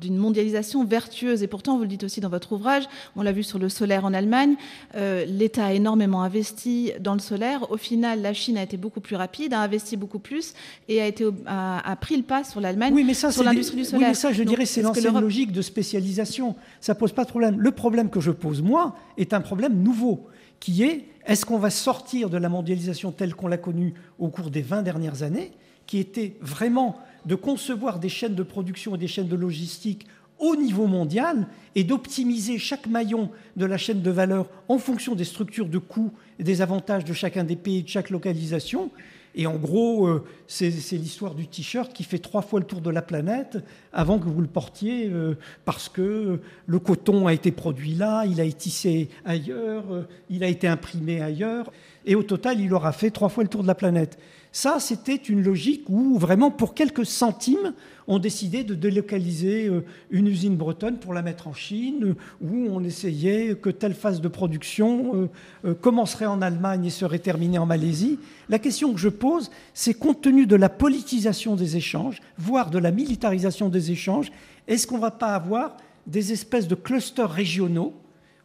d'une 0.00 0.16
mondialisation 0.16 0.84
vertueuse. 0.84 1.44
Et 1.44 1.46
pourtant, 1.46 1.76
vous 1.76 1.82
le 1.82 1.88
dites 1.88 2.02
aussi 2.02 2.20
dans 2.20 2.28
votre 2.28 2.52
ouvrage, 2.52 2.84
on 3.14 3.22
l'a 3.22 3.30
vu 3.30 3.44
sur 3.44 3.60
le 3.60 3.68
solaire 3.68 4.04
en 4.04 4.12
Allemagne, 4.12 4.56
euh, 4.96 5.24
l'État 5.26 5.66
a 5.66 5.72
énormément 5.72 6.22
investi 6.22 6.92
dans 6.98 7.12
le 7.12 7.20
solaire. 7.20 7.70
Au 7.70 7.76
final, 7.76 8.20
la 8.20 8.34
Chine 8.34 8.58
a 8.58 8.64
été 8.64 8.76
beaucoup 8.76 9.00
plus 9.00 9.14
rapide, 9.14 9.54
a 9.54 9.60
investi 9.60 9.96
beaucoup 9.96 10.18
plus 10.18 10.54
et 10.88 11.00
a, 11.00 11.06
été, 11.06 11.24
a, 11.46 11.96
pris 12.00 12.16
le 12.16 12.24
pas 12.24 12.42
sur 12.42 12.60
l'Allemagne, 12.60 12.92
oui, 12.92 13.04
mais 13.04 13.14
ça, 13.14 13.30
sur 13.30 13.44
l'industrie 13.44 13.76
du 13.76 13.84
solaire. 13.84 14.00
Oui, 14.00 14.06
mais 14.08 14.14
ça, 14.14 14.32
je 14.32 14.42
dirais, 14.42 14.66
c'est 14.66 14.82
l'ancienne 14.82 15.20
logique 15.20 15.52
de 15.52 15.62
spécialisation. 15.62 16.56
Ça 16.80 16.96
pose 16.96 17.12
pas 17.12 17.22
de 17.22 17.30
problème. 17.30 17.60
Le 17.60 17.70
problème 17.70 18.10
que 18.10 18.20
je 18.20 18.32
pose, 18.32 18.60
moi, 18.60 18.96
est 19.18 19.32
un 19.32 19.40
problème 19.40 19.80
nouveau, 19.80 20.26
qui 20.60 20.82
est 20.82 21.06
est-ce 21.26 21.46
qu'on 21.46 21.58
va 21.58 21.70
sortir 21.70 22.28
de 22.28 22.36
la 22.36 22.48
mondialisation 22.48 23.10
telle 23.10 23.34
qu'on 23.34 23.48
l'a 23.48 23.56
connue 23.56 23.94
au 24.18 24.28
cours 24.28 24.50
des 24.50 24.62
20 24.62 24.82
dernières 24.82 25.22
années, 25.22 25.52
qui 25.86 25.98
était 25.98 26.36
vraiment 26.40 26.98
de 27.24 27.34
concevoir 27.34 27.98
des 27.98 28.08
chaînes 28.08 28.34
de 28.34 28.42
production 28.42 28.94
et 28.94 28.98
des 28.98 29.08
chaînes 29.08 29.28
de 29.28 29.36
logistique 29.36 30.06
au 30.38 30.56
niveau 30.56 30.86
mondial 30.86 31.46
et 31.74 31.84
d'optimiser 31.84 32.58
chaque 32.58 32.86
maillon 32.86 33.30
de 33.56 33.64
la 33.64 33.78
chaîne 33.78 34.02
de 34.02 34.10
valeur 34.10 34.48
en 34.68 34.78
fonction 34.78 35.14
des 35.14 35.24
structures 35.24 35.68
de 35.68 35.78
coûts 35.78 36.12
et 36.38 36.44
des 36.44 36.60
avantages 36.60 37.04
de 37.04 37.12
chacun 37.12 37.44
des 37.44 37.56
pays, 37.56 37.82
de 37.82 37.88
chaque 37.88 38.10
localisation. 38.10 38.90
Et 39.36 39.46
en 39.46 39.56
gros, 39.56 40.06
euh, 40.06 40.24
c'est 40.46 40.70
l'histoire 40.92 41.34
du 41.34 41.48
t-shirt 41.48 41.92
qui 41.92 42.04
fait 42.04 42.18
trois 42.18 42.42
fois 42.42 42.60
le 42.60 42.66
tour 42.66 42.80
de 42.80 42.90
la 42.90 43.02
planète 43.02 43.58
avant 43.92 44.18
que 44.18 44.28
vous 44.28 44.40
le 44.40 44.46
portiez, 44.46 45.08
euh, 45.08 45.36
parce 45.64 45.88
que 45.88 46.40
le 46.66 46.78
coton 46.78 47.26
a 47.26 47.34
été 47.34 47.50
produit 47.50 47.94
là, 47.94 48.24
il 48.26 48.40
a 48.40 48.44
été 48.44 48.54
tissé 48.54 49.08
ailleurs, 49.24 49.84
euh, 49.90 50.02
il 50.30 50.44
a 50.44 50.48
été 50.48 50.68
imprimé 50.68 51.20
ailleurs, 51.20 51.72
et 52.06 52.14
au 52.14 52.22
total, 52.22 52.60
il 52.60 52.72
aura 52.72 52.92
fait 52.92 53.10
trois 53.10 53.28
fois 53.28 53.42
le 53.42 53.48
tour 53.48 53.62
de 53.62 53.66
la 53.66 53.74
planète. 53.74 54.18
Ça, 54.56 54.78
c'était 54.78 55.16
une 55.16 55.42
logique 55.42 55.82
où 55.88 56.16
vraiment, 56.16 56.52
pour 56.52 56.74
quelques 56.74 57.06
centimes, 57.06 57.74
on 58.06 58.20
décidait 58.20 58.62
de 58.62 58.76
délocaliser 58.76 59.66
euh, 59.66 59.84
une 60.10 60.28
usine 60.28 60.54
bretonne 60.54 60.98
pour 60.98 61.12
la 61.12 61.22
mettre 61.22 61.48
en 61.48 61.52
Chine, 61.52 62.14
où 62.40 62.68
on 62.70 62.84
essayait 62.84 63.56
que 63.56 63.68
telle 63.68 63.94
phase 63.94 64.20
de 64.20 64.28
production 64.28 65.10
euh, 65.16 65.26
euh, 65.64 65.74
commencerait 65.74 66.26
en 66.26 66.40
Allemagne 66.40 66.84
et 66.84 66.90
serait 66.90 67.18
terminée 67.18 67.58
en 67.58 67.66
Malaisie. 67.66 68.20
La 68.48 68.60
question 68.60 68.92
que 68.92 69.00
je 69.00 69.08
pose, 69.08 69.50
c'est 69.74 69.94
compte 69.94 70.22
tenu 70.22 70.46
de 70.46 70.54
la 70.54 70.68
politisation 70.68 71.56
des 71.56 71.76
échanges, 71.76 72.22
voire 72.38 72.70
de 72.70 72.78
la 72.78 72.92
militarisation 72.92 73.68
des 73.68 73.90
échanges, 73.90 74.30
est-ce 74.68 74.86
qu'on 74.86 74.98
ne 74.98 75.02
va 75.02 75.10
pas 75.10 75.34
avoir 75.34 75.78
des 76.06 76.30
espèces 76.30 76.68
de 76.68 76.76
clusters 76.76 77.28
régionaux 77.28 77.92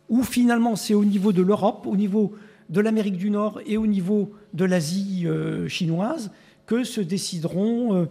où 0.10 0.24
finalement 0.24 0.76
c'est 0.76 0.96
au 0.96 1.06
niveau 1.06 1.34
de 1.34 1.44
l'Europe, 1.44 1.86
au 1.86 1.96
niveau 1.96 2.34
de 2.70 2.82
l'Amérique 2.82 3.18
du 3.18 3.30
Nord 3.30 3.62
et 3.66 3.78
au 3.78 3.88
niveau 3.88 4.32
de 4.54 4.66
l'Asie 4.66 5.24
euh, 5.26 5.68
chinoise 5.68 6.32
que 6.66 6.84
se 6.84 7.02
décideront 7.02 7.96
euh, 7.96 8.06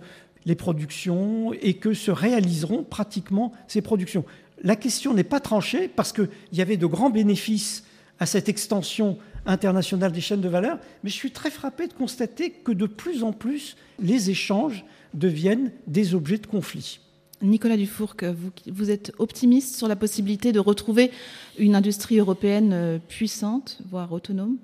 les 0.44 0.54
productions 0.54 1.52
et 1.52 1.74
que 1.74 1.94
se 1.94 2.10
réaliseront 2.10 2.82
pratiquement 2.82 3.52
ces 3.68 3.82
productions. 3.82 4.24
La 4.62 4.76
question 4.76 5.14
n'est 5.14 5.24
pas 5.24 5.40
tranchée 5.40 5.88
parce 5.88 6.12
qu'il 6.12 6.28
y 6.52 6.60
avait 6.60 6.76
de 6.76 6.86
grands 6.86 7.10
bénéfices 7.10 7.84
à 8.18 8.26
cette 8.26 8.48
extension 8.48 9.18
internationale 9.46 10.12
des 10.12 10.20
chaînes 10.20 10.40
de 10.40 10.48
valeur, 10.48 10.78
mais 11.04 11.10
je 11.10 11.14
suis 11.14 11.30
très 11.30 11.50
frappé 11.50 11.86
de 11.86 11.92
constater 11.92 12.50
que 12.50 12.72
de 12.72 12.86
plus 12.86 13.22
en 13.22 13.32
plus 13.32 13.76
les 14.00 14.30
échanges 14.30 14.84
deviennent 15.14 15.70
des 15.86 16.14
objets 16.14 16.38
de 16.38 16.46
conflit. 16.46 17.00
Nicolas 17.42 17.76
Dufourc, 17.76 18.16
vous, 18.22 18.50
vous, 18.66 18.90
êtes 18.90 19.12
optimiste 19.18 19.76
sur 19.76 19.88
la 19.88 19.96
possibilité 19.96 20.52
de 20.52 20.58
retrouver 20.58 21.10
une 21.58 21.74
industrie 21.74 22.18
européenne 22.18 22.72
euh, 22.72 22.98
puissante, 22.98 23.78
voire 23.90 24.12
autonome? 24.12 24.56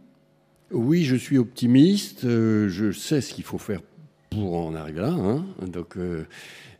Oui, 0.71 1.05
je 1.05 1.17
suis 1.17 1.39
optimiste. 1.39 2.25
Euh, 2.25 2.69
je 2.69 2.91
sais 2.91 3.21
ce 3.21 3.33
qu'il 3.33 3.45
faut 3.45 3.59
faire 3.59 3.81
pour 4.35 4.67
en 4.67 4.75
arriver 4.75 5.01
là. 5.01 5.13
Hein. 5.13 5.45
Donc, 5.67 5.97
euh, 5.97 6.25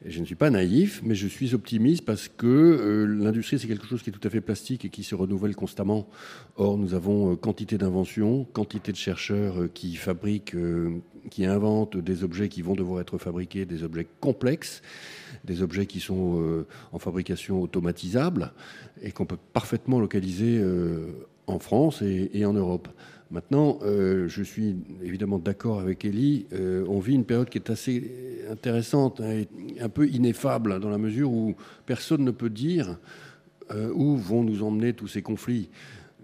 je 0.05 0.21
ne 0.21 0.25
suis 0.25 0.35
pas 0.35 0.51
naïf, 0.51 1.01
mais 1.05 1.15
je 1.15 1.27
suis 1.27 1.55
optimiste 1.55 2.05
parce 2.05 2.29
que 2.29 3.07
l'industrie, 3.09 3.59
c'est 3.59 3.69
quelque 3.69 3.87
chose 3.87 4.03
qui 4.03 4.11
est 4.11 4.13
tout 4.13 4.27
à 4.27 4.31
fait 4.31 4.41
plastique 4.41 4.85
et 4.85 4.89
qui 4.91 5.03
se 5.03 5.15
renouvelle 5.15 5.57
constamment. 5.57 6.09
Or, 6.57 6.77
nous 6.77 6.95
avons 6.95 7.37
quantité 7.37 7.79
d'inventions, 7.79 8.45
quantité 8.53 8.93
de 8.93 8.97
chercheurs 8.97 9.73
qui 9.73 9.97
fabriquent, 9.97 10.57
qui 11.31 11.47
inventent 11.47 11.97
des 11.97 12.23
objets 12.23 12.49
qui 12.49 12.61
vont 12.61 12.75
devoir 12.75 13.01
être 13.01 13.17
fabriqués, 13.19 13.65
des 13.65 13.83
objets 13.83 14.07
complexes 14.21 14.83
des 15.45 15.63
objets 15.63 15.87
qui 15.87 16.01
sont 16.01 16.41
euh, 16.41 16.67
en 16.93 16.99
fabrication 16.99 17.61
automatisable 17.61 18.53
et 19.03 19.13
qu'on 19.13 19.27
peut 19.27 19.39
parfaitement 19.53 20.01
localiser 20.01 20.59
euh, 20.59 21.13
en 21.47 21.59
France 21.59 22.03
et, 22.03 22.45
en 22.47 22.55
Europe. 22.55 22.89
Maintenant, 23.31 23.79
euh, 23.83 24.29
je 24.29 24.43
suis 24.43 24.77
évidemment 25.03 25.39
d'accord 25.39 25.81
avec 25.81 26.05
Elie. 26.05 26.47
on 26.53 27.01
vit 27.01 27.15
une 27.15 27.25
période 27.25 27.49
qui 27.49 27.59
est 27.59 27.71
assez 27.71 28.45
intéressante 28.51 29.21
hein, 29.21 29.31
et 29.31 29.81
un 29.81 29.89
peu 29.89 30.09
ineffable 30.09 30.79
dans 30.81 30.91
la 30.91 30.99
mesure 30.99 31.33
où 31.33 31.55
personne 31.87 32.25
ne 32.25 32.31
peut 32.31 32.51
dire 32.51 32.99
où 33.95 34.17
vont 34.17 34.45
nous 34.45 34.63
emmener 34.63 34.93
tous 34.93 35.09
ces 35.09 35.23
conflits. 35.23 35.71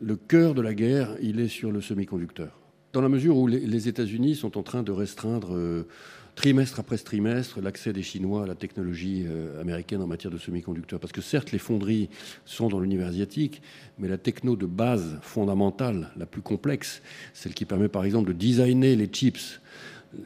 Le 0.01 0.15
cœur 0.15 0.55
de 0.55 0.61
la 0.61 0.75
guerre, 0.75 1.17
il 1.23 1.41
est 1.41 1.49
sur 1.49 1.73
le 1.73 1.81
semi-conducteur. 1.81 2.61
Dans 2.93 3.01
la 3.01 3.09
mesure 3.09 3.39
où 3.39 3.47
les, 3.47 3.89
États-Unis 3.89 4.37
sont 4.37 4.59
en 4.59 4.63
train 4.63 4.83
de 4.83 4.93
restreindre 4.93 5.85
trimestre 6.41 6.81
après 6.81 6.97
trimestre 6.97 7.61
l'accès 7.61 7.93
des 7.93 8.03
Chinois 8.03 8.45
à 8.45 8.47
la 8.47 8.55
technologie 8.55 9.27
euh, 9.29 9.61
américaine 9.61 10.01
en 10.01 10.07
matière 10.07 10.31
de 10.31 10.39
semi-conducteurs. 10.39 10.99
Parce 10.99 11.13
que 11.13 11.21
certes, 11.21 11.53
les 11.53 11.59
fonderies 11.59 12.09
sont 12.47 12.69
dans 12.69 12.81
l'univers 12.81 13.09
asiatique, 13.09 13.61
mais 13.99 14.09
la 14.09 14.17
techno 14.17 14.57
de 14.57 14.65
base 14.65 15.19
fondamentale, 15.21 16.09
la 16.17 16.25
plus 16.25 16.41
complexe, 16.41 17.03
celle 17.35 17.53
qui 17.53 17.67
permet 17.67 17.89
par 17.89 18.07
exemple 18.07 18.29
de 18.29 18.33
designer 18.33 18.97
les 18.97 19.09
chips, 19.09 19.61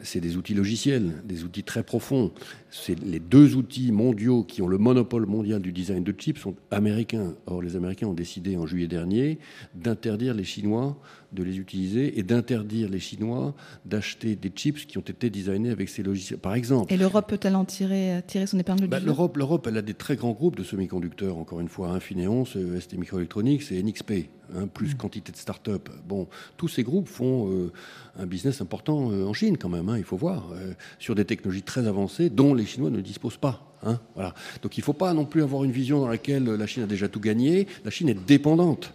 c'est 0.02 0.20
des 0.20 0.36
outils 0.36 0.54
logiciels, 0.54 1.20
des 1.24 1.42
outils 1.42 1.64
très 1.64 1.82
profonds. 1.82 2.32
C'est 2.76 2.98
les 2.98 3.20
deux 3.20 3.54
outils 3.54 3.92
mondiaux 3.92 4.42
qui 4.42 4.60
ont 4.60 4.66
le 4.66 4.78
monopole 4.78 5.26
mondial 5.26 5.62
du 5.62 5.70
design 5.70 6.02
de 6.02 6.10
chips 6.10 6.40
sont 6.40 6.56
américains. 6.72 7.34
Or, 7.46 7.62
les 7.62 7.76
Américains 7.76 8.08
ont 8.08 8.14
décidé 8.14 8.56
en 8.56 8.66
juillet 8.66 8.88
dernier 8.88 9.38
d'interdire 9.76 10.34
les 10.34 10.42
Chinois 10.42 10.98
de 11.34 11.42
les 11.42 11.58
utiliser 11.58 12.18
et 12.18 12.22
d'interdire 12.22 12.88
les 12.88 13.00
Chinois 13.00 13.54
d'acheter 13.84 14.36
des 14.36 14.50
chips 14.54 14.86
qui 14.86 14.98
ont 14.98 15.02
été 15.02 15.28
designés 15.30 15.70
avec 15.70 15.88
ces 15.88 16.02
logiciels, 16.02 16.38
par 16.38 16.54
exemple. 16.54 16.92
Et 16.92 16.96
l'Europe 16.96 17.28
peut-elle 17.28 17.56
en 17.56 17.64
tirer, 17.64 18.22
tirer 18.26 18.46
son 18.46 18.58
épingle 18.58 18.82
du 18.82 18.86
bah, 18.86 19.00
L'Europe, 19.00 19.36
l'Europe, 19.36 19.66
elle 19.68 19.76
a 19.76 19.82
des 19.82 19.94
très 19.94 20.16
grands 20.16 20.32
groupes 20.32 20.56
de 20.56 20.62
semi-conducteurs, 20.62 21.36
encore 21.36 21.60
une 21.60 21.68
fois, 21.68 21.90
Infineon, 21.90 22.44
ST 22.44 22.96
Microelectronics 22.96 23.72
et 23.72 23.82
NXP, 23.82 24.12
hein, 24.54 24.66
plus 24.72 24.94
mm. 24.94 24.98
quantité 24.98 25.32
de 25.32 25.36
start-up. 25.36 25.88
Bon, 26.06 26.28
tous 26.56 26.68
ces 26.68 26.84
groupes 26.84 27.08
font 27.08 27.50
euh, 27.50 27.72
un 28.16 28.26
business 28.26 28.60
important 28.60 29.10
euh, 29.10 29.26
en 29.26 29.32
Chine 29.32 29.58
quand 29.58 29.68
même, 29.68 29.88
hein, 29.88 29.98
il 29.98 30.04
faut 30.04 30.16
voir, 30.16 30.50
euh, 30.52 30.72
sur 30.98 31.14
des 31.14 31.24
technologies 31.24 31.62
très 31.62 31.86
avancées 31.86 32.30
dont 32.30 32.54
les 32.54 32.63
Chinois 32.66 32.90
ne 32.90 33.00
disposent 33.00 33.36
pas. 33.36 33.74
Hein, 33.82 34.00
voilà. 34.14 34.34
Donc 34.62 34.76
il 34.76 34.80
ne 34.80 34.84
faut 34.84 34.92
pas 34.92 35.12
non 35.12 35.24
plus 35.24 35.42
avoir 35.42 35.64
une 35.64 35.72
vision 35.72 36.00
dans 36.00 36.08
laquelle 36.08 36.44
la 36.44 36.66
Chine 36.66 36.82
a 36.82 36.86
déjà 36.86 37.08
tout 37.08 37.20
gagné. 37.20 37.66
La 37.84 37.90
Chine 37.90 38.08
est 38.08 38.26
dépendante. 38.26 38.92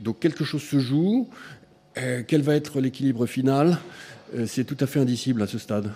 Donc 0.00 0.20
quelque 0.20 0.44
chose 0.44 0.62
se 0.62 0.78
joue. 0.78 1.28
Euh, 1.98 2.22
quel 2.26 2.42
va 2.42 2.54
être 2.54 2.80
l'équilibre 2.80 3.26
final? 3.26 3.78
Euh, 4.34 4.46
C'est 4.46 4.64
tout 4.64 4.76
à 4.80 4.86
fait 4.86 5.00
indicible 5.00 5.42
à 5.42 5.46
ce 5.46 5.58
stade. 5.58 5.92